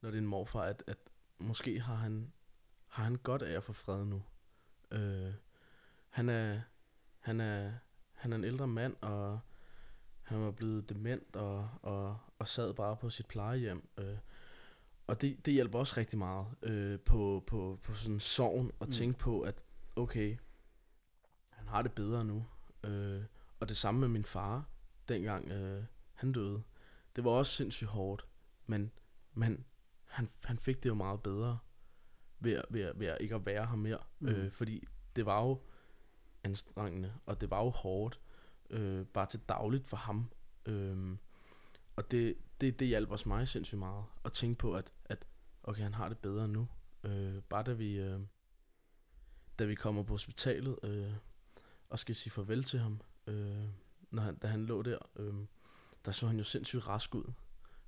[0.00, 0.98] når det er en morfar, at, at
[1.38, 2.32] måske har han,
[2.88, 4.22] har han godt af at få fred nu.
[4.90, 5.32] Øh,
[6.08, 6.60] han er,
[7.22, 7.72] han er,
[8.12, 9.40] han er en ældre mand, og
[10.22, 13.88] han var blevet dement og, og, og sad bare på sit plejehjem.
[13.98, 14.16] Øh,
[15.06, 18.92] og det, det hjælper også rigtig meget øh, på, på, på sådan sorgen at Mm.
[18.92, 19.62] tænke på, at
[19.96, 20.36] okay,
[21.48, 22.46] han har det bedre nu.
[22.84, 23.22] Øh,
[23.60, 24.64] og det samme med min far,
[25.08, 26.62] dengang øh, han døde.
[27.16, 28.26] Det var også sindssygt hårdt,
[28.66, 28.90] men,
[29.34, 29.64] men
[30.04, 31.58] han, han fik det jo meget bedre
[32.40, 33.98] ved, ved, ved ikke at være her mere.
[34.18, 34.28] Mm.
[34.28, 34.84] Øh, fordi
[35.16, 35.60] det var jo
[36.44, 38.20] anstrengende, og det var jo hårdt,
[38.70, 40.30] øh, bare til dagligt for ham.
[40.66, 41.16] Øh,
[41.96, 45.26] og det, det, det hjalp os mig sindssygt meget, at tænke på, at, at
[45.62, 46.68] okay, han har det bedre nu.
[47.04, 48.20] Øh, bare da vi, øh,
[49.58, 51.12] da vi kommer på hospitalet øh,
[51.88, 53.64] og skal sige farvel til ham, øh,
[54.10, 55.34] når han, da han lå der, øh,
[56.04, 57.32] der så han jo sindssygt rask ud.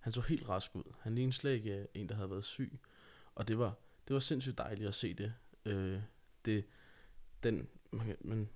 [0.01, 0.95] Han så helt rask ud.
[1.01, 2.79] Han lignede slet ikke øh, en, der havde været syg.
[3.35, 3.75] Og det var,
[4.09, 5.35] det var sindssygt dejligt at se det.
[5.65, 6.01] Øh,
[6.45, 6.65] det
[7.43, 8.49] den, man men,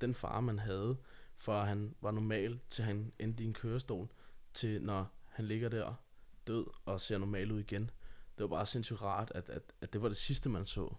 [0.00, 0.96] den far, man havde,
[1.36, 4.08] fra han var normal, til han endte i en kørestol,
[4.54, 5.94] til når han ligger der
[6.46, 7.82] død og ser normal ud igen.
[8.38, 10.94] Det var bare sindssygt rart, at, at, at det var det sidste, man så.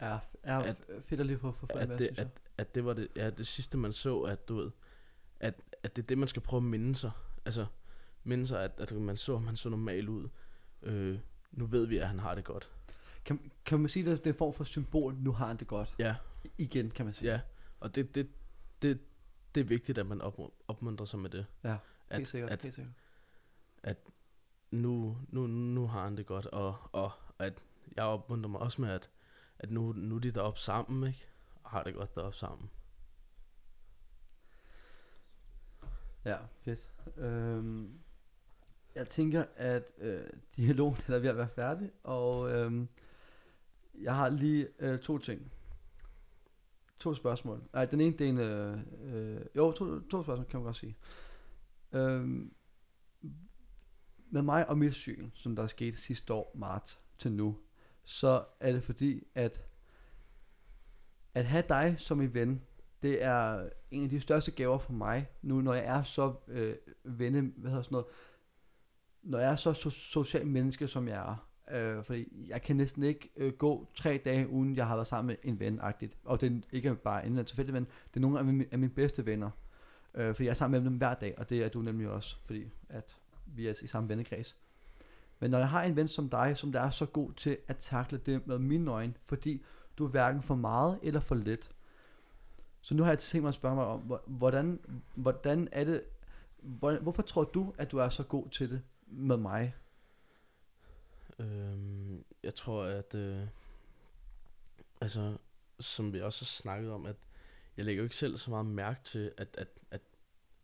[0.00, 3.08] Ja, er At- fedt at lige få for At det, at, at det var det,
[3.16, 4.70] ja, det sidste, man så, at du ved,
[5.40, 7.10] at, at det er det, man skal prøve at minde sig.
[7.44, 7.66] Altså,
[8.24, 10.28] minde sig, at, at man så, han så normal ud.
[10.82, 11.18] Øh,
[11.52, 12.70] nu ved vi, at han har det godt.
[13.24, 15.66] Kan, kan man sige, at det er en form for symbol, nu har han det
[15.66, 15.94] godt?
[15.98, 16.14] Ja,
[16.58, 17.30] Igen, kan man sige.
[17.32, 17.40] ja.
[17.80, 18.28] Og det, det,
[18.82, 19.00] det,
[19.54, 21.46] det er vigtigt, at man op, opmuntrer sig med det.
[21.64, 21.76] Ja,
[22.08, 22.94] At, helt sikkert, at helt sikkert.
[24.70, 27.64] nu, nu, nu har han det godt, og, og at
[27.96, 29.10] jeg opmuntrer mig også med, at,
[29.58, 31.26] at nu, nu er de deroppe sammen, ikke?
[31.62, 32.70] Og har det godt deroppe sammen.
[36.24, 36.80] Ja, fedt.
[37.16, 37.98] Øhm,
[38.94, 42.88] jeg tænker, at øh, dialogen den er ved at være færdig, og øhm,
[43.94, 45.52] jeg har lige øh, to ting.
[47.02, 47.62] To spørgsmål.
[47.72, 48.38] Nej, den ene, det er en...
[48.38, 50.96] Øh, øh, jo, to, to spørgsmål kan man godt sige.
[51.92, 52.54] Øhm,
[54.30, 57.58] med mig og mit syn, som der er sket sidste år, marts til nu,
[58.04, 59.64] så er det fordi, at
[61.34, 62.62] at have dig som en ven,
[63.02, 66.76] det er en af de største gaver for mig, nu når jeg er så øh,
[67.04, 68.06] venne, hvad hedder sådan noget,
[69.22, 71.48] når jeg er så, så social menneske, som jeg er.
[71.72, 75.26] Øh, fordi jeg kan næsten ikke øh, gå tre dage, uden jeg har været sammen
[75.26, 76.16] med en ven -agtigt.
[76.24, 78.92] Og det er ikke bare en tilfældig ven, det er nogle af mine, af mine
[78.92, 79.50] bedste venner.
[80.14, 82.36] Øh, fordi jeg er sammen med dem hver dag, og det er du nemlig også,
[82.44, 83.16] fordi at
[83.46, 84.56] vi er i samme vennekreds.
[85.40, 87.76] Men når jeg har en ven som dig, som der er så god til at
[87.76, 89.62] takle det med mine øjne, fordi
[89.98, 91.70] du er hverken for meget eller for lidt.
[92.80, 94.80] Så nu har jeg tænkt mig at spørge mig om, hvordan,
[95.14, 96.02] hvordan er det,
[96.62, 99.74] hvordan, hvorfor tror du, at du er så god til det med mig?
[101.38, 103.14] Øhm, jeg tror, at...
[103.14, 103.46] Øh,
[105.00, 105.36] altså,
[105.80, 107.16] som vi også har snakket om, at
[107.76, 110.00] jeg lægger jo ikke selv så meget mærke til, at, at, at,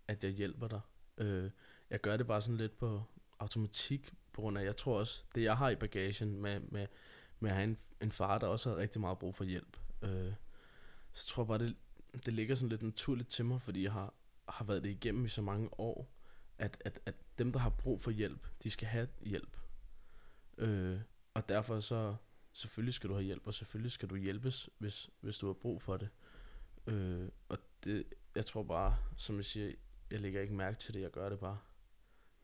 [0.09, 0.81] at jeg hjælper dig.
[1.19, 1.51] Øh,
[1.91, 3.03] jeg gør det bare sådan lidt på
[3.39, 6.87] automatik, på grund af, jeg tror også, det jeg har i bagagen med, med,
[7.41, 9.77] med at have en, en far, der også har rigtig meget brug for hjælp.
[10.03, 10.33] Øh,
[11.13, 11.77] så tror jeg bare, det,
[12.27, 14.15] det ligger sådan lidt naturligt til mig, fordi jeg har,
[14.49, 16.09] har været det igennem i så mange år,
[16.59, 19.57] at, at, at dem, der har brug for hjælp, de skal have hjælp.
[20.59, 21.01] Øh,
[21.35, 22.17] og derfor så,
[22.53, 25.83] selvfølgelig skal du have hjælp, og selvfølgelig skal du hjælpes, hvis, hvis du har brug
[25.83, 26.09] for det.
[26.87, 28.05] Øh, og det,
[28.35, 29.73] jeg tror bare, som jeg siger,
[30.11, 31.59] jeg lægger ikke mærke til det, jeg gør det bare.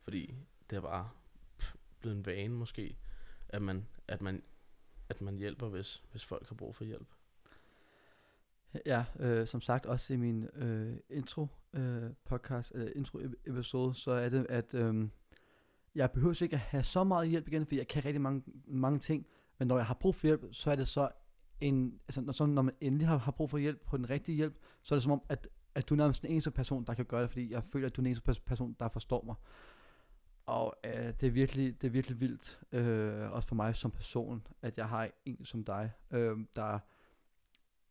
[0.03, 0.35] Fordi
[0.71, 1.11] det er bare
[1.59, 2.97] pff, blevet en vane måske,
[3.49, 4.43] at man, at man,
[5.09, 7.09] at man hjælper, hvis, hvis folk har brug for hjælp.
[8.87, 14.11] Ja, øh, som sagt også i min øh, intro øh, podcast, eller intro episode, så
[14.11, 15.09] er det, at, øh,
[15.95, 18.99] jeg behøver ikke at have så meget hjælp igen, fordi jeg kan rigtig mange, mange
[18.99, 19.27] ting,
[19.59, 21.09] men når jeg har brug for hjælp, så er det så
[21.61, 24.37] en, altså, når, så når man endelig har, har brug for hjælp på den rigtige
[24.37, 26.95] hjælp, så er det som om, at, at du er nærmest den eneste person, der
[26.95, 29.35] kan gøre det, fordi jeg føler, at du er den eneste person, der forstår mig.
[30.47, 34.47] Og øh, det, er virkelig, det er virkelig vildt, øh, også for mig som person,
[34.63, 36.79] at jeg har en som dig, øh, der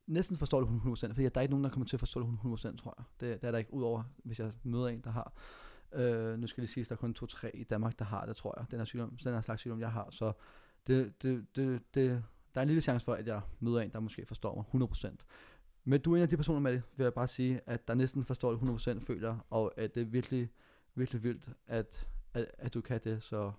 [0.07, 2.27] næsten forstår det 100%, fordi der er ikke nogen, der kommer til at forstå det
[2.27, 3.05] 100%, tror jeg.
[3.19, 5.33] Det, det er der ikke, udover hvis jeg møder en, der har.
[5.93, 8.35] Øh, nu skal det siges, at der er kun to-tre i Danmark, der har det,
[8.35, 8.71] tror jeg.
[8.71, 10.07] Den her, sygdom, den her slags sygdom, jeg har.
[10.11, 10.33] Så
[10.87, 12.23] det, det, det, det,
[12.55, 15.15] der er en lille chance for, at jeg møder en, der måske forstår mig 100%.
[15.83, 17.93] Men du er en af de personer med det, vil jeg bare sige, at der
[17.93, 20.49] næsten forstår det 100% føler, og at det er virkelig,
[20.95, 23.23] virkelig vildt, at, at, at du kan det.
[23.23, 23.51] Så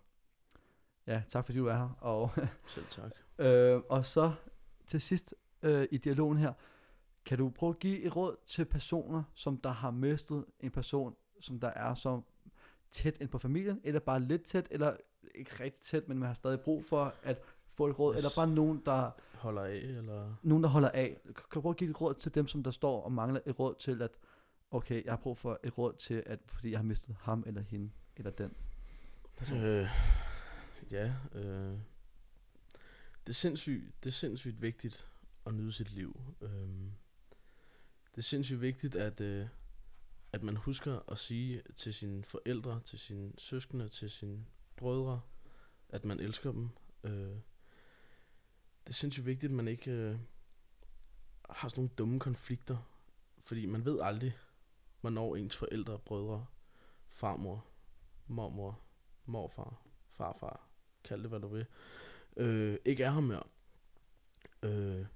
[1.07, 1.99] ja, tak fordi du er her.
[2.01, 2.31] Og,
[2.67, 3.11] Selv tak.
[3.39, 4.33] øh, og så
[4.87, 6.53] til sidst øh, i dialogen her,
[7.25, 11.17] kan du prøve at give et råd til personer, som der har mistet en person,
[11.45, 12.21] som der er så
[12.91, 14.97] tæt ind på familien, eller bare lidt tæt, eller
[15.35, 17.39] ikke rigtig tæt, men man har stadig brug for at
[17.75, 18.19] få et råd, Yes.
[18.19, 20.35] eller bare nogen, der Holder af, eller...
[20.43, 21.21] nogen, der holder af.
[21.51, 23.75] Kan prøve at give et råd til dem, som der står og mangler et råd
[23.79, 24.11] til, at
[24.71, 27.61] okay, jeg har brug for et råd til, at fordi jeg har mistet ham eller
[27.63, 28.53] hende, eller den.
[29.53, 29.89] Øh,
[30.91, 31.79] ja, øh,
[33.27, 35.07] det, er sindssygt, det er sindssygt vigtigt
[35.47, 36.21] at nyde sit liv.
[36.41, 36.91] Øhm,
[38.11, 39.47] det er sindssygt vigtigt, at, øh,
[40.35, 44.45] at man husker at sige til sine forældre, til sine søskende, til sine
[44.77, 45.21] brødre,
[45.89, 46.69] at man elsker dem.
[47.05, 47.37] Øh,
[48.85, 50.19] det er sindssygt vigtigt, at man ikke øh,
[51.51, 52.77] har sådan nogle dumme konflikter,
[53.39, 54.37] fordi man ved aldrig,
[55.01, 56.47] hvornår ens forældre, brødre,
[57.09, 57.67] farmor,
[58.27, 58.81] mormor,
[59.25, 59.83] morfar,
[60.13, 60.69] farfar,
[61.05, 61.67] kald det hvad du vil,
[62.37, 63.43] øh, ikke er her mere.
[64.63, 65.07] Øh,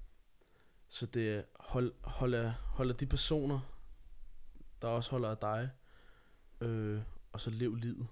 [0.87, 3.78] så det er, hold, hold, af, hold af de personer,
[4.81, 5.69] der også holder af dig,
[6.61, 7.01] øh,
[7.31, 8.07] og så lev livet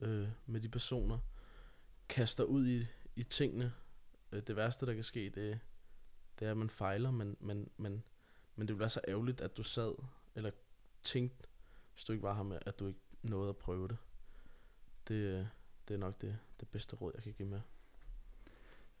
[0.00, 1.18] øh, med de personer.
[2.08, 3.72] Kast dig ud i, i tingene.
[4.32, 5.58] Øh, det værste, der kan ske, det,
[6.38, 8.02] det er, at man fejler, men, men, men,
[8.56, 9.94] men det vil være så ærgerligt, at du sad,
[10.34, 10.50] eller
[11.02, 11.46] tænkte,
[11.94, 13.96] hvis du ikke var her med, at du ikke nåede at prøve det.
[15.08, 15.46] Det, øh,
[15.88, 17.60] det er nok det, det bedste råd, jeg kan give med.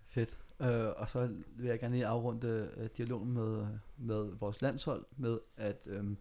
[0.06, 0.38] Fedt.
[0.60, 3.66] Øh, og så vil jeg gerne lige afrunde øh, dialogen med,
[3.96, 6.16] med vores landshold, med at øh,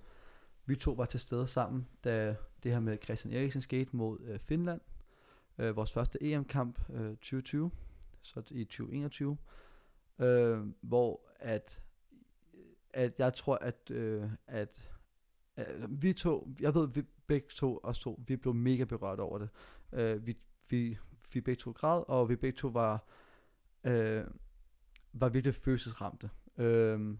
[0.71, 4.39] vi to var til stede sammen, da det her med Christian Eriksen skete mod øh,
[4.39, 4.81] Finland.
[5.57, 7.71] Øh, vores første EM-kamp øh, 2020,
[8.21, 9.37] så i 2021,
[10.19, 11.81] øh, hvor at,
[12.93, 14.91] at jeg tror, at, øh, at,
[15.55, 19.37] at vi to, jeg ved, vi begge to, os to, vi blev mega berørt over
[19.37, 19.49] det.
[19.93, 20.37] Øh, vi,
[20.69, 20.97] vi,
[21.33, 23.03] vi begge to græd, og vi begge to var
[23.83, 24.23] øh,
[25.13, 26.29] var virkelig følelsesramte.
[26.57, 27.15] Øh,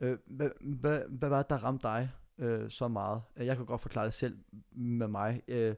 [0.00, 3.22] øh, hvad, hvad, hvad var det, der ramte dig øh, så meget?
[3.36, 4.38] Jeg kan godt forklare det selv
[4.72, 5.42] med mig.
[5.48, 5.74] Øh,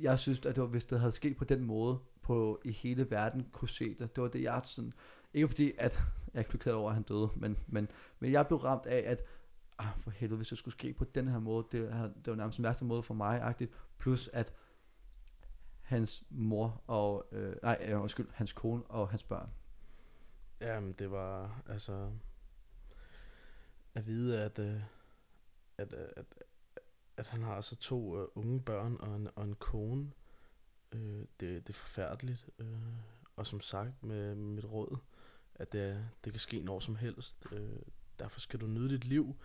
[0.00, 3.10] jeg synes, at det var, hvis det havde sket på den måde, på i hele
[3.10, 4.16] verden kunne se det.
[4.16, 4.92] Det var det, jeg sådan...
[5.34, 6.00] Ikke fordi, at
[6.34, 9.22] jeg er over, at han døde, men, men, men jeg blev ramt af, at
[9.78, 12.34] ah, for helvede, hvis det skulle ske på den her måde, det, her- det var
[12.34, 13.72] nærmest den værste måde for mig, agtigt.
[13.98, 14.52] plus at
[15.82, 19.50] hans mor og, øh, nej, øh, undskyld, hans kone og hans børn.
[20.60, 22.10] Jamen, det var altså
[23.94, 24.80] at vide, at, øh,
[25.78, 26.24] at, øh, at,
[27.16, 30.12] at, han har altså to uh, unge børn og en, og en kone.
[30.94, 32.48] Uh, det, det er forfærdeligt.
[32.58, 32.66] Uh,
[33.36, 34.96] og som sagt med mit råd,
[35.54, 37.46] at det, det kan ske når som helst.
[37.52, 37.58] Uh,
[38.18, 39.36] derfor skal du nyde dit liv.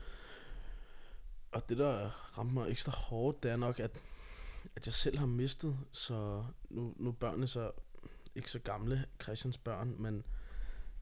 [1.52, 4.02] Og det, der ramte mig ekstra hårdt, det er nok, at,
[4.76, 7.72] at jeg selv har mistet, så nu, nu er børnene så
[8.36, 10.24] ikke så gamle, Christians børn, men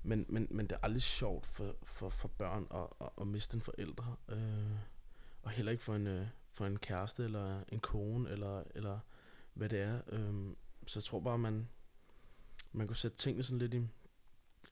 [0.08, 3.56] men, men, men det er aldrig sjovt for, for, for børn at, at, at miste
[3.56, 4.16] en forældre.
[4.30, 4.72] Øh,
[5.48, 9.00] og heller ikke for en, øh, for en kæreste, eller en kone, eller, eller
[9.54, 10.02] hvad det er.
[10.08, 10.58] Øhm,
[10.88, 11.70] så jeg tror bare, man,
[12.72, 13.88] man kunne sætte tingene sådan lidt i,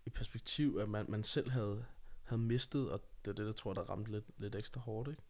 [0.05, 1.85] i perspektiv, at man, man selv havde,
[2.23, 5.21] havde mistet, og det er det, der tror der ramte lidt, lidt ekstra hårdt, ikke?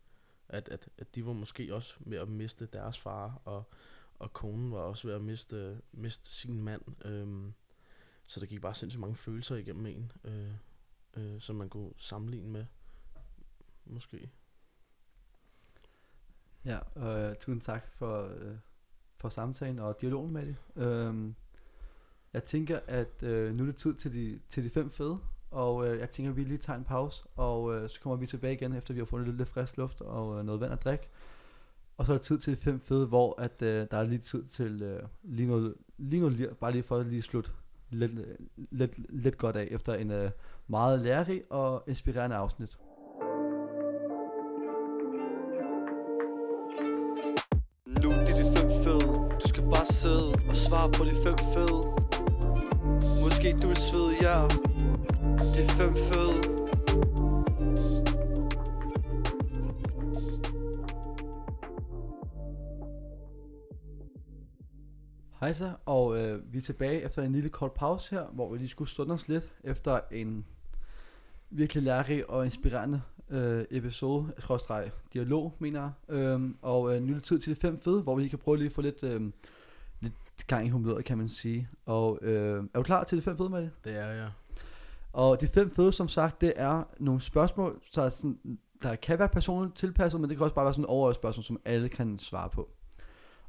[0.50, 3.64] At, at, at de var måske også ved at miste deres far, og,
[4.20, 7.06] og konen var også ved at miste, miste sin mand.
[7.06, 7.54] Øhm,
[8.28, 10.54] så der gik bare sindssygt mange følelser igennem en, øh,
[11.14, 12.66] øh, som man kunne sammenligne med,
[13.86, 14.30] måske.
[16.66, 18.56] Ja, øh, tusind tak for, øh,
[19.18, 20.56] for samtalen og dialogen med det.
[20.84, 21.36] Øhm,
[22.34, 25.20] jeg tænker, at øh, nu er det tid til de, til de fem fede,
[25.52, 28.28] og øh, jeg tænker, at vi lige tager en pause, og øh, så kommer vi
[28.28, 30.84] tilbage igen, efter vi har fundet lidt, lidt frisk luft og øh, noget vand at
[30.84, 31.10] drikke.
[31.98, 34.20] Og så er det tid til de fem fede, hvor at, øh, der er lige
[34.20, 37.52] tid til øh, lige noget, lige noget lir, bare lige for at lige slutte
[37.90, 38.12] lidt,
[38.72, 40.32] lidt, lidt godt af, efter en øh,
[40.68, 42.78] meget lærerig og inspirerende afsnit.
[50.06, 51.82] Sidde og svare på de fem fede.
[53.24, 54.38] Måske du er sved, ja.
[55.54, 56.36] De fem fede.
[65.40, 68.58] Hej så, og øh, vi er tilbage efter en lille kort pause her, hvor vi
[68.58, 70.46] lige skulle sunde os lidt efter en
[71.50, 76.16] virkelig lærerig og inspirerende øh, episode, skråstreg dialog, mener jeg.
[76.16, 78.40] Øhm, og øh, nu er det tid til det fem fede, hvor vi lige kan
[78.40, 79.34] prøve lige at få lidt, øh, lidt
[80.48, 81.70] gang i humøret, kan man sige.
[81.86, 83.72] Og øh, er du klar til de fem fede, Malte?
[83.84, 84.32] Det er jeg.
[85.14, 89.20] Og de fem fede, som sagt, det er nogle spørgsmål, så er sådan, der kan
[89.20, 92.20] være personligt tilpasset, men det kan også bare være sådan overordnet spørgsmål, som alle kan
[92.20, 92.70] svare på.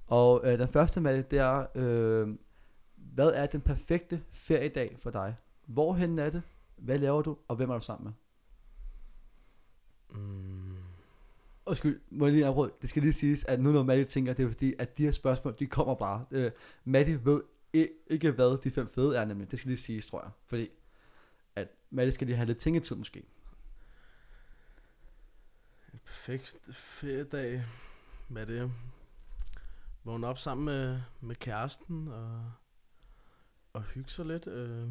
[0.06, 2.28] Og øh, den første med det er, øh,
[2.96, 5.36] hvad er den perfekte feriedag for dig?
[5.66, 6.42] Hvorhen er det?
[6.76, 7.36] Hvad laver du?
[7.48, 8.12] Og hvem er du sammen med?
[10.20, 10.76] Mm,
[11.66, 12.72] Undskyld, må jeg lige afbryde?
[12.82, 15.10] Det skal lige siges, at nu når Maddie tænker, det er fordi, at de her
[15.10, 16.24] spørgsmål, de kommer bare.
[16.30, 16.50] Øh,
[16.84, 17.42] Maddie ved
[18.06, 19.50] ikke, hvad de fem fede er nemlig.
[19.50, 20.30] Det skal lige siges, tror jeg.
[20.46, 20.68] Fordi,
[21.56, 23.22] at Maddie skal lige have lidt tænketid måske.
[25.92, 27.64] en perfekt feriedag.
[28.28, 28.72] Hvad er det?
[30.04, 32.52] Vågne op sammen med, med kæresten og,
[33.72, 34.46] og hygge sig lidt.
[34.46, 34.88] Øh,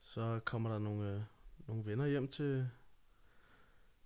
[0.00, 1.20] så kommer der nogle, øh,
[1.66, 2.68] nogle venner hjem til,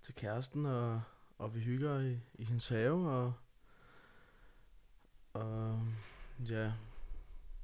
[0.02, 1.02] til kæresten, og,
[1.38, 3.10] og vi hygger i, i hendes have.
[3.10, 3.32] Og,
[5.32, 5.80] og
[6.48, 6.72] ja,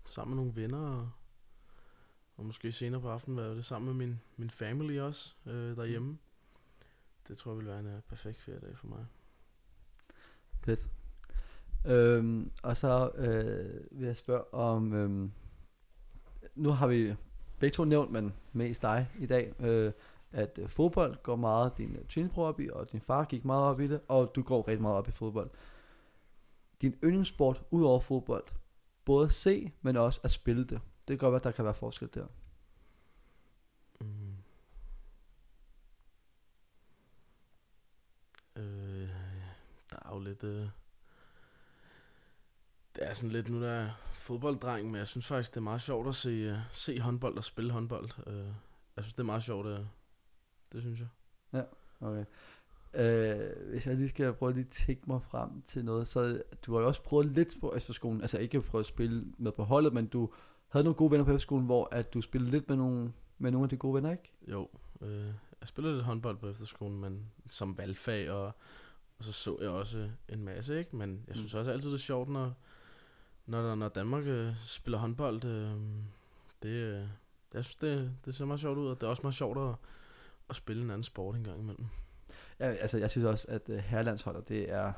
[0.07, 0.79] sammen med nogle venner.
[0.79, 1.11] Og,
[2.37, 6.19] og måske senere på aftenen være det sammen med min, min family også øh, derhjemme.
[7.29, 9.07] Det tror jeg vil være en uh, perfekt feriedag for mig.
[10.65, 10.89] Fedt.
[11.87, 15.33] Øhm, og så øh, vil jeg spørge om, øhm,
[16.55, 17.15] nu har vi
[17.59, 19.93] begge to nævnt, men mest dig i dag, øh,
[20.33, 23.65] at øh, fodbold går meget din øh, tvillingebror op i, og din far gik meget
[23.65, 25.51] op i det, og du går rigtig meget op i fodbold.
[26.83, 28.45] Din yndlingssport ud over fodbold,
[29.05, 30.81] både at se, men også at spille det.
[31.09, 32.27] Det kan godt være, at der kan være forskel der.
[34.01, 34.37] Mm.
[38.57, 39.09] Øh,
[39.91, 40.45] der er jo lidt...
[40.45, 40.69] Øh,
[42.95, 45.83] det er sådan lidt, nu der er fodbolddreng, men jeg synes faktisk, det er meget
[45.83, 48.11] sjovt at se, øh, se håndbold og spille håndbold.
[48.27, 48.47] Øh,
[48.97, 49.87] jeg synes, det er meget sjovt, uh,
[50.73, 51.09] det synes jeg.
[52.01, 52.25] Okay.
[52.95, 56.73] Øh, hvis jeg lige skal prøve lige at tænke mig frem til noget, så du
[56.75, 59.93] har jo også prøvet lidt på efterskolen, altså ikke prøvet at spille med på holdet,
[59.93, 60.31] men du
[60.69, 63.65] havde nogle gode venner på efterskolen, hvor at du spillede lidt med nogle, med nogle
[63.65, 64.33] af de gode venner, ikke?
[64.49, 64.69] Jo,
[65.01, 65.27] øh,
[65.61, 68.45] jeg spillede lidt håndbold på efterskolen, men som valgfag, og,
[69.19, 70.97] og så så jeg også en masse, ikke?
[70.97, 72.53] Men jeg synes også altid, det er sjovt, når,
[73.47, 75.45] når, der- når Danmark øh, spiller håndbold.
[75.45, 75.71] Øh,
[76.63, 77.09] det, øh,
[77.55, 79.75] jeg synes, det, det ser meget sjovt ud, og det er også meget sjovt at,
[80.51, 81.87] at spille en anden sport en gang imellem.
[82.61, 84.93] Ja, altså jeg synes også, at uh, herrelandsholdet, det er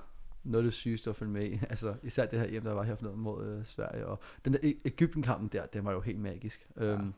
[0.45, 1.61] noget af det sygeste at følge med i.
[1.71, 4.59] Altså især det her hjem, der var her forleden mod øh, Sverige, og den der
[4.59, 6.69] E- Ægypten-kampen der, den var jo helt magisk.
[6.77, 6.85] Ja.
[6.85, 7.15] Øhm,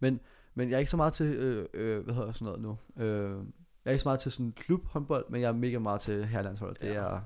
[0.00, 0.20] men,
[0.54, 3.30] men jeg er ikke så meget til, øh, øh, hvad hedder sådan noget nu, øh,
[3.84, 6.80] jeg er ikke så meget til sådan klubhåndbold, men jeg er mega meget til herrelandsholdet.
[6.80, 6.94] Det Ja.
[6.94, 7.20] er,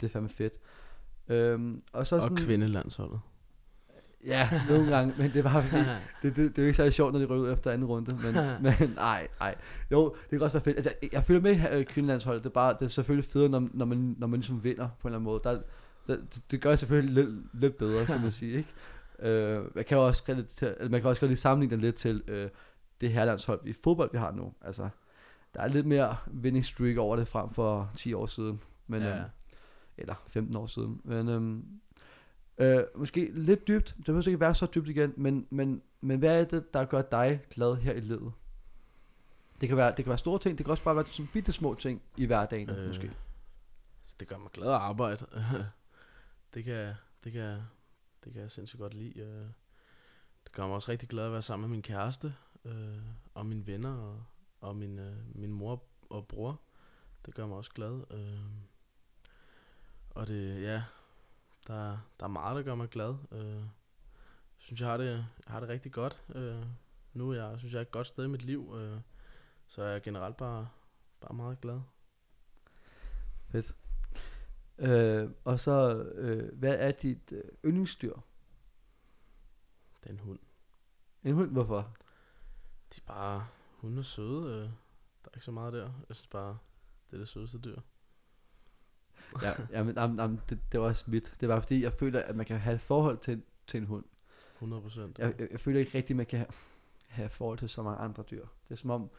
[0.00, 0.52] det er fandme fedt.
[1.28, 3.20] Øhm, og så Og sådan, kvindelandsholdet.
[4.26, 5.82] Ja, nogle gange, men det var fordi,
[6.22, 8.14] det, det, det er jo ikke særlig sjovt, når de ryger ud efter anden runde,
[8.14, 8.34] men,
[8.80, 9.54] men nej, nej.
[9.90, 10.76] Jo, det kan også være fedt.
[10.76, 13.48] Altså, jeg, jeg føler med i øh, kvindelandsholdet, det er bare, det er selvfølgelig federe,
[13.48, 15.40] når, når, man, når man ligesom vinder på en eller anden måde.
[15.44, 15.60] Der,
[16.06, 18.68] der, det, det gør selvfølgelig lidt, lidt bedre, kan man sige, ikke?
[19.30, 22.48] Øh, man kan også relatere, man kan også godt lige sammenligne det lidt til øh,
[23.00, 24.52] det herrelandshold i fodbold, vi har nu.
[24.62, 24.88] Altså,
[25.54, 28.60] der er lidt mere winning streak over det frem for 10 år siden.
[28.86, 29.16] Men, Ja.
[29.16, 29.24] øhm,
[29.98, 31.00] eller 15 år siden.
[31.04, 31.64] Men øhm,
[32.62, 33.94] øh, måske lidt dybt.
[33.96, 37.02] Det behøver ikke være så dybt igen, men, men, men hvad er det, der gør
[37.02, 38.32] dig glad her i livet?
[39.60, 41.52] Det kan være, det kan være store ting, det kan også bare være sådan bitte
[41.52, 42.86] små ting i hverdagen, øh.
[42.86, 43.12] Måske.
[44.20, 45.26] Det gør mig glad at arbejde.
[46.54, 46.94] det, kan,
[47.24, 47.58] det, kan,
[48.24, 49.20] det kan jeg sindssygt godt lide.
[49.20, 49.46] øh.
[50.44, 52.34] Det gør mig også rigtig glad at være sammen med min kæreste,
[52.64, 52.98] øh,
[53.34, 54.24] og mine venner, og,
[54.60, 56.60] og min, øh, min mor og bror.
[57.26, 58.04] Det gør mig også glad.
[58.10, 58.40] Øh.
[60.10, 60.82] Og det, ja,
[61.66, 63.14] der, der er meget, der gør mig glad.
[63.32, 63.56] Øh.
[63.56, 66.22] Jeg synes, jeg har det, jeg har det rigtig godt.
[66.34, 66.66] Øh.
[67.12, 68.74] Nu er jeg, synes jeg er et godt sted i mit liv.
[68.76, 69.00] Øh.
[69.66, 70.68] Så jeg er generelt bare,
[71.20, 71.80] bare meget glad.
[73.48, 73.76] Fedt.
[74.78, 78.14] Øh, og så, øh, hvad er dit øh, yndlingsdyr?
[80.02, 80.38] Det er en hund.
[81.22, 81.80] En hund, hvorfor?
[82.94, 84.54] De er bare, hun er søde.
[84.54, 84.62] Øh.
[85.24, 85.92] Der er ikke så meget der.
[86.08, 86.58] Jeg synes bare,
[87.10, 87.80] det er det sødeste dyr.
[89.42, 91.34] Ja, ja men am, am, det, det var også mit.
[91.40, 94.04] Det var fordi, jeg føler, at man kan have et forhold til, til en hund.
[94.54, 95.18] 100 procent.
[95.18, 96.48] Jeg, jeg, jeg føler ikke rigtigt, at man kan have,
[97.08, 98.46] have forhold til så mange andre dyr.
[98.68, 99.10] Det er som om,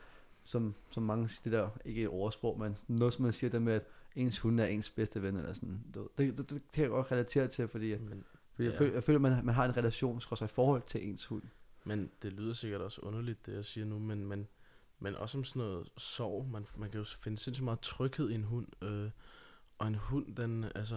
[0.44, 3.61] som, som mange siger det der, ikke et ordsprog, men noget som man siger det
[3.61, 3.84] med, at
[4.15, 5.84] ens hund er ens bedste ven, eller sådan.
[5.94, 6.06] Ved.
[6.18, 8.23] det, det, det, kan jeg godt relatere til, fordi, at, Men,
[8.56, 8.80] fordi jeg, Ja.
[8.80, 11.44] føler, jeg føler, man, man har en relation, skal i forhold til ens hund.
[11.84, 14.48] men det lyder sikkert også underligt, det jeg siger nu, men, men,
[14.99, 16.48] men også om sådan noget sorg.
[16.52, 18.68] Man, man kan jo finde sindssygt meget tryghed i en hund.
[18.84, 19.10] Øh,
[19.84, 20.95] og en hund, den, altså,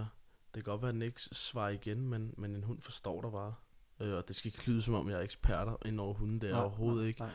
[0.54, 3.32] det kan godt være, at den ikke svarer igen, men, men en hund forstår dig
[3.32, 3.54] bare.
[4.00, 6.50] Øh, og det skal ikke lyde som om, jeg er eksperter inden over hunden, det
[6.50, 7.20] er jeg overhovedet ikke.
[7.20, 7.30] Nej.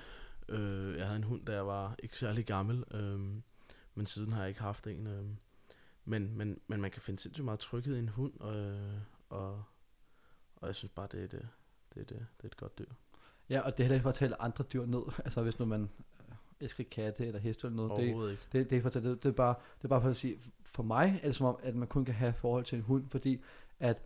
[0.49, 3.19] Øh, jeg havde en hund, da jeg var ikke særlig gammel, øh,
[3.95, 5.07] men siden har jeg ikke haft en.
[5.07, 5.25] Øh,
[6.05, 9.63] men, men, men man kan finde sindssygt meget tryghed i en hund, øh, og,
[10.55, 11.41] og jeg synes bare, det er et, øh,
[11.93, 12.85] det er et, øh, det er et godt dyr.
[13.49, 15.01] Ja, og det er heller ikke for at tale andre dyr ned.
[15.25, 18.01] Altså hvis nu man øh, elsker katte eller heste eller noget.
[18.01, 18.37] Det, ikke.
[18.51, 20.39] det, det, er for, det, det, er bare, det er bare for at sige,
[20.73, 23.10] for mig er det som om, at man kun kan have forhold til en hund,
[23.10, 23.41] fordi
[23.80, 24.03] at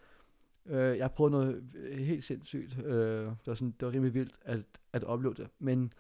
[0.66, 1.64] øh, jeg prøvede noget
[1.98, 2.86] helt sindssygt.
[2.86, 4.60] Øh, det, var sådan, det var rimelig vildt at,
[4.94, 5.48] at opleve det.
[5.60, 5.94] Men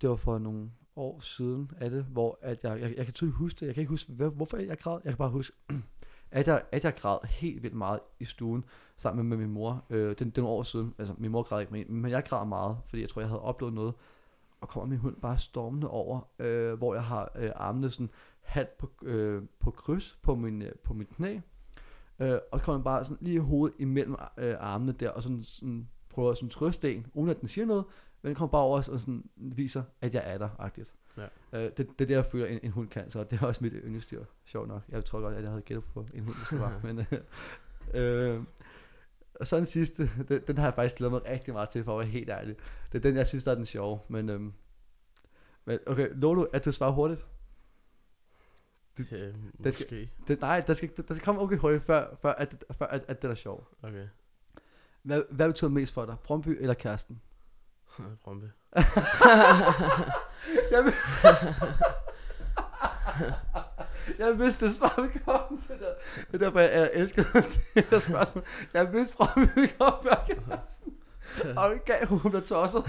[0.00, 3.36] det var for nogle år siden af det, hvor at jeg, jeg, jeg kan tydeligt
[3.36, 3.66] huske det.
[3.66, 5.00] Jeg kan ikke huske, hvad, hvorfor jeg græd.
[5.04, 5.56] Jeg kan bare huske,
[6.30, 8.64] at jeg, at jeg græd helt vildt meget i stuen
[8.96, 9.84] sammen med, med min mor.
[9.90, 10.94] Øh, den, den år siden.
[10.98, 13.42] Altså, min mor græd ikke med, men jeg græd meget, fordi jeg tror, jeg havde
[13.42, 13.94] oplevet noget.
[14.60, 18.10] Og kommer min hund bare stormende over, øh, hvor jeg har øh, armene sådan
[18.52, 21.38] halvt på, øh, på kryds på min, øh, på mit knæ.
[22.18, 25.44] Øh, og så kommer den bare sådan lige hovedet imellem øh, armene der, og sådan,
[25.44, 27.84] sådan prøver at sådan trøste en, uden at den siger noget,
[28.22, 30.94] men den kommer bare over og sådan viser, at jeg er der, agtigt.
[31.16, 31.26] Ja.
[31.52, 33.64] Øh, det, det er det, jeg føler, en, en hund kan, så det er også
[33.64, 34.82] mit yndlingsdyr, sjovt nok.
[34.88, 37.06] Jeg tror godt, at jeg havde gættet på en hund, hvis det var, men...
[37.94, 38.42] Øh, øh,
[39.34, 41.92] og så den sidste, den, den har jeg faktisk glædet mig rigtig meget til, for
[41.92, 42.56] at være helt ærlig.
[42.92, 44.28] Det er den, jeg synes, der er den sjove, men...
[44.28, 44.52] Øhm,
[45.64, 47.26] men okay, Lolo, at du svarer hurtigt.
[48.96, 50.08] Det- Øh, det skal-.
[50.28, 53.22] Det, nej, der skal, der skal komme okay hurtigt, før, før, at, før at, at
[53.22, 53.68] det er sjovt.
[53.82, 54.06] Okay.
[55.02, 56.16] Hvad, hvad betyder mest for dig?
[56.24, 57.20] Brøndby eller kæresten?
[58.24, 58.44] Brøndby.
[60.70, 60.92] Jeg,
[64.18, 65.62] jeg vidste, det svar ville komme.
[65.68, 65.86] Det, der.
[66.26, 67.26] det er derfor, jeg, jeg elskede
[67.74, 68.44] det her spørgsmål.
[68.74, 70.94] Jeg vidste, Brøndby ville komme før kæresten.
[71.56, 72.84] Og det gav hun blev tosset.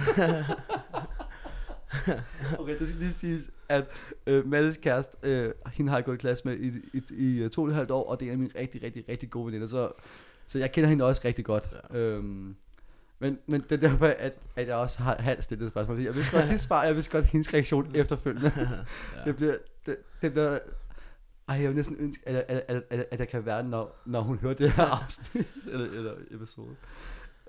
[2.59, 3.85] okay, det skal lige siges, at
[4.27, 7.49] øh, Mattes kæreste, øh, hende har jeg gået i klasse med i, i, i, i
[7.49, 9.45] to og et halvt år, og det er en af mine rigtig, rigtig, rigtig gode
[9.45, 9.91] veninder, så,
[10.47, 11.69] så jeg kender hende også rigtig godt.
[11.93, 11.97] Ja.
[11.97, 12.55] Øhm,
[13.19, 15.99] men, men det er derfor, at, at jeg også har halvt stillet et spørgsmål.
[15.99, 18.51] Jeg vidste godt dit svar, jeg vidste godt hendes reaktion efterfølgende.
[18.57, 19.23] ja.
[19.25, 20.59] Det bliver, det, det bliver,
[21.47, 24.21] ej, jeg vil næsten ønske, at, at, at, at, at jeg kan være, når, når
[24.21, 26.75] hun hører det her afsnit, eller, eller episode.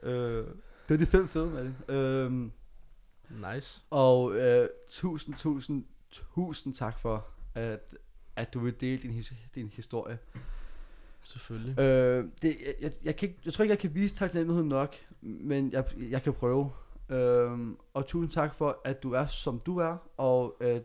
[0.02, 0.44] Øh,
[0.88, 1.94] det er de fem fede med det.
[1.94, 2.52] Øhm,
[3.54, 3.84] Nice.
[3.90, 5.84] og øh, tusind, tusind,
[6.34, 7.96] tusind tak for, at,
[8.36, 10.18] at du vil dele din, his, din historie.
[11.20, 11.78] Selvfølgelig.
[11.80, 14.96] Øh, det, jeg, jeg, jeg, kan ikke, jeg tror ikke, jeg kan vise taknemmelighed nok,
[15.20, 16.70] men jeg, jeg kan prøve.
[17.08, 20.84] Øhm, og tusind tak for, at du er, som du er, og at,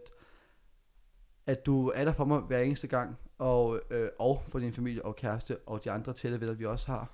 [1.45, 5.05] at du er der for mig hver eneste gang, og, øh, og for din familie
[5.05, 7.09] og kæreste, og de andre tætte venner, vi også har.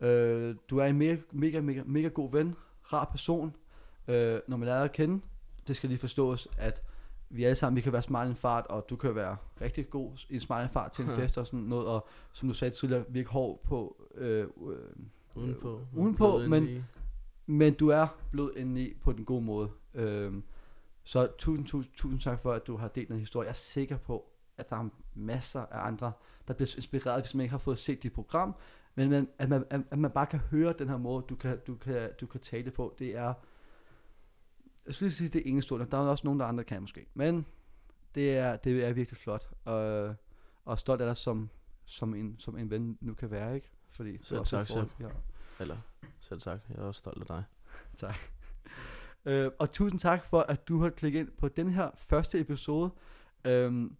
[0.00, 2.56] Øh, du er en mega, mega, mega, mega god ven,
[2.92, 3.56] rar person,
[4.08, 5.20] øh, når man lærer at kende.
[5.68, 6.82] Det skal lige forstås, at
[7.30, 9.90] vi alle sammen, vi kan være smart i en fart, og du kan være rigtig
[9.90, 12.54] god i en smart en fart til en fest og sådan noget, og som du
[12.54, 14.76] sagde tidligere, virke hård på, øh, øh,
[15.34, 15.80] Udenpå.
[15.96, 16.82] udenpå, Blød men- indeni.
[17.46, 19.70] men du er blød indeni på den gode måde.
[19.94, 20.42] Øhm,
[21.04, 23.44] så tusind, tusind, tusind tak for, at du har delt den historie.
[23.46, 24.26] Jeg er sikker på,
[24.58, 26.12] at der er masser af andre,
[26.48, 28.54] der bliver inspireret, hvis man ikke har fået set dit program.
[28.94, 31.74] Men man, at, man, at man bare kan høre den her måde, du kan, du
[31.74, 32.94] kan, du kan tale på.
[32.98, 33.34] Det er,
[34.86, 35.86] jeg skulle lige sige, det er enestående.
[35.90, 37.06] Der er også nogen, der andre kan måske.
[37.14, 37.46] Men
[38.14, 39.50] det er, det er virkelig flot.
[39.64, 40.14] Og,
[40.64, 41.50] og stolt af dig, som,
[41.84, 43.70] som, en, som en ven nu kan være, ikke?
[43.88, 45.00] Fordi Selv tak, Sepp.
[45.00, 45.08] ja.
[45.60, 45.76] Eller,
[46.20, 46.60] selv tak.
[46.68, 47.44] Jeg er også stolt af dig.
[49.24, 52.90] Øh, og tusind tak for, at du har klikket ind på den her første episode.
[53.44, 53.96] Øhm,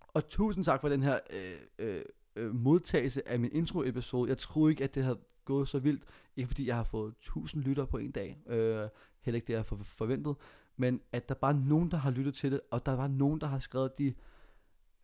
[0.00, 2.02] og tusind tak for den her øh, øh,
[2.36, 4.28] øh, modtagelse af min intro-episode.
[4.28, 6.04] Jeg troede ikke, at det havde gået så vildt.
[6.36, 8.38] Ikke fordi jeg har fået 1000 lytter på en dag.
[8.46, 8.88] Øh,
[9.20, 10.36] heller ikke det, jeg for- forventet.
[10.76, 12.60] Men at der bare er nogen, der har lyttet til det.
[12.70, 14.14] Og der var nogen, der har skrevet de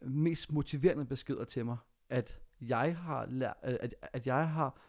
[0.00, 1.76] mest motiverende beskeder til mig.
[2.08, 4.80] At jeg har, lært, at, at jeg har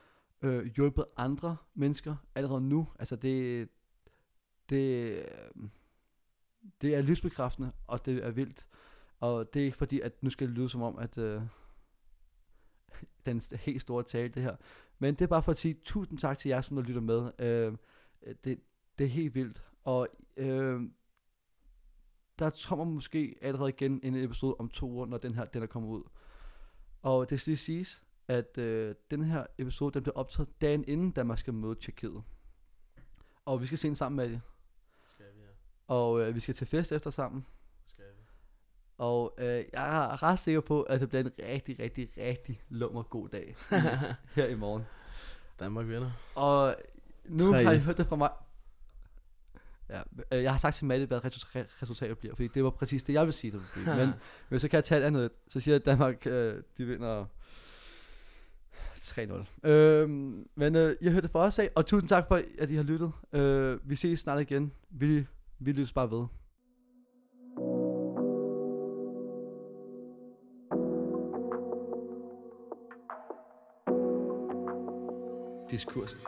[0.42, 2.88] øh, hjulpet andre mennesker allerede nu.
[3.00, 3.70] Altså det,
[4.70, 5.26] det,
[6.82, 8.68] det er livsbekræftende, og det er vildt.
[9.20, 11.42] Og det er ikke fordi, at nu skal det lyde som om, at øh,
[13.26, 14.56] den helt store tale, det her.
[15.00, 17.32] Men det er bare for at sige tusind tak til jer, som der lytter med.
[17.40, 17.78] Øh,
[18.44, 18.60] det,
[18.98, 19.64] det er helt vildt.
[19.84, 20.08] Og
[20.38, 20.82] øh,
[22.40, 25.68] der kommer måske allerede igen en episode om to uger, når den her den er
[25.68, 26.04] kommet ud.
[27.02, 31.12] Og det skal lige siges, at øh, den her episode, den bliver optaget dagen inden
[31.12, 32.24] Danmark skal møde Tjekkiet.
[33.46, 34.42] Og vi skal se den sammen med det.
[35.06, 35.48] Skal vi, ja.
[35.88, 37.46] Og øh, vi skal til fest efter sammen.
[37.86, 38.22] Skal vi.
[38.98, 43.04] Og øh, jeg er ret sikker på, at det bliver en rigtig, rigtig, rigtig lummer
[43.04, 43.56] god dag
[44.36, 44.84] her i morgen.
[45.60, 46.12] Danmark vinder.
[46.36, 46.76] Og
[47.26, 47.56] nu 3-1.
[47.56, 48.30] har I hørt det fra mig.
[49.90, 50.02] Ja,
[50.32, 53.14] øh, jeg har sagt til Matte, hvad resultat- resultatet bliver, fordi det var præcis det,
[53.14, 54.06] jeg vil sige, det ville blive.
[54.06, 54.14] Men,
[54.50, 55.26] men så kan jeg tage et andet.
[55.26, 55.32] et.
[55.48, 57.26] Så siger jeg, at Danmark, øh, de vinder
[58.96, 59.70] 3-0.
[59.70, 62.70] Øhm, men øh, I har hørt det fra os af, og tusind tak for, at
[62.70, 63.12] I har lyttet.
[63.34, 64.74] Øh, vi ses snart igen.
[64.90, 65.26] Vi,
[65.60, 66.26] vi lyttes bare ved.
[75.72, 76.20] Diskursen.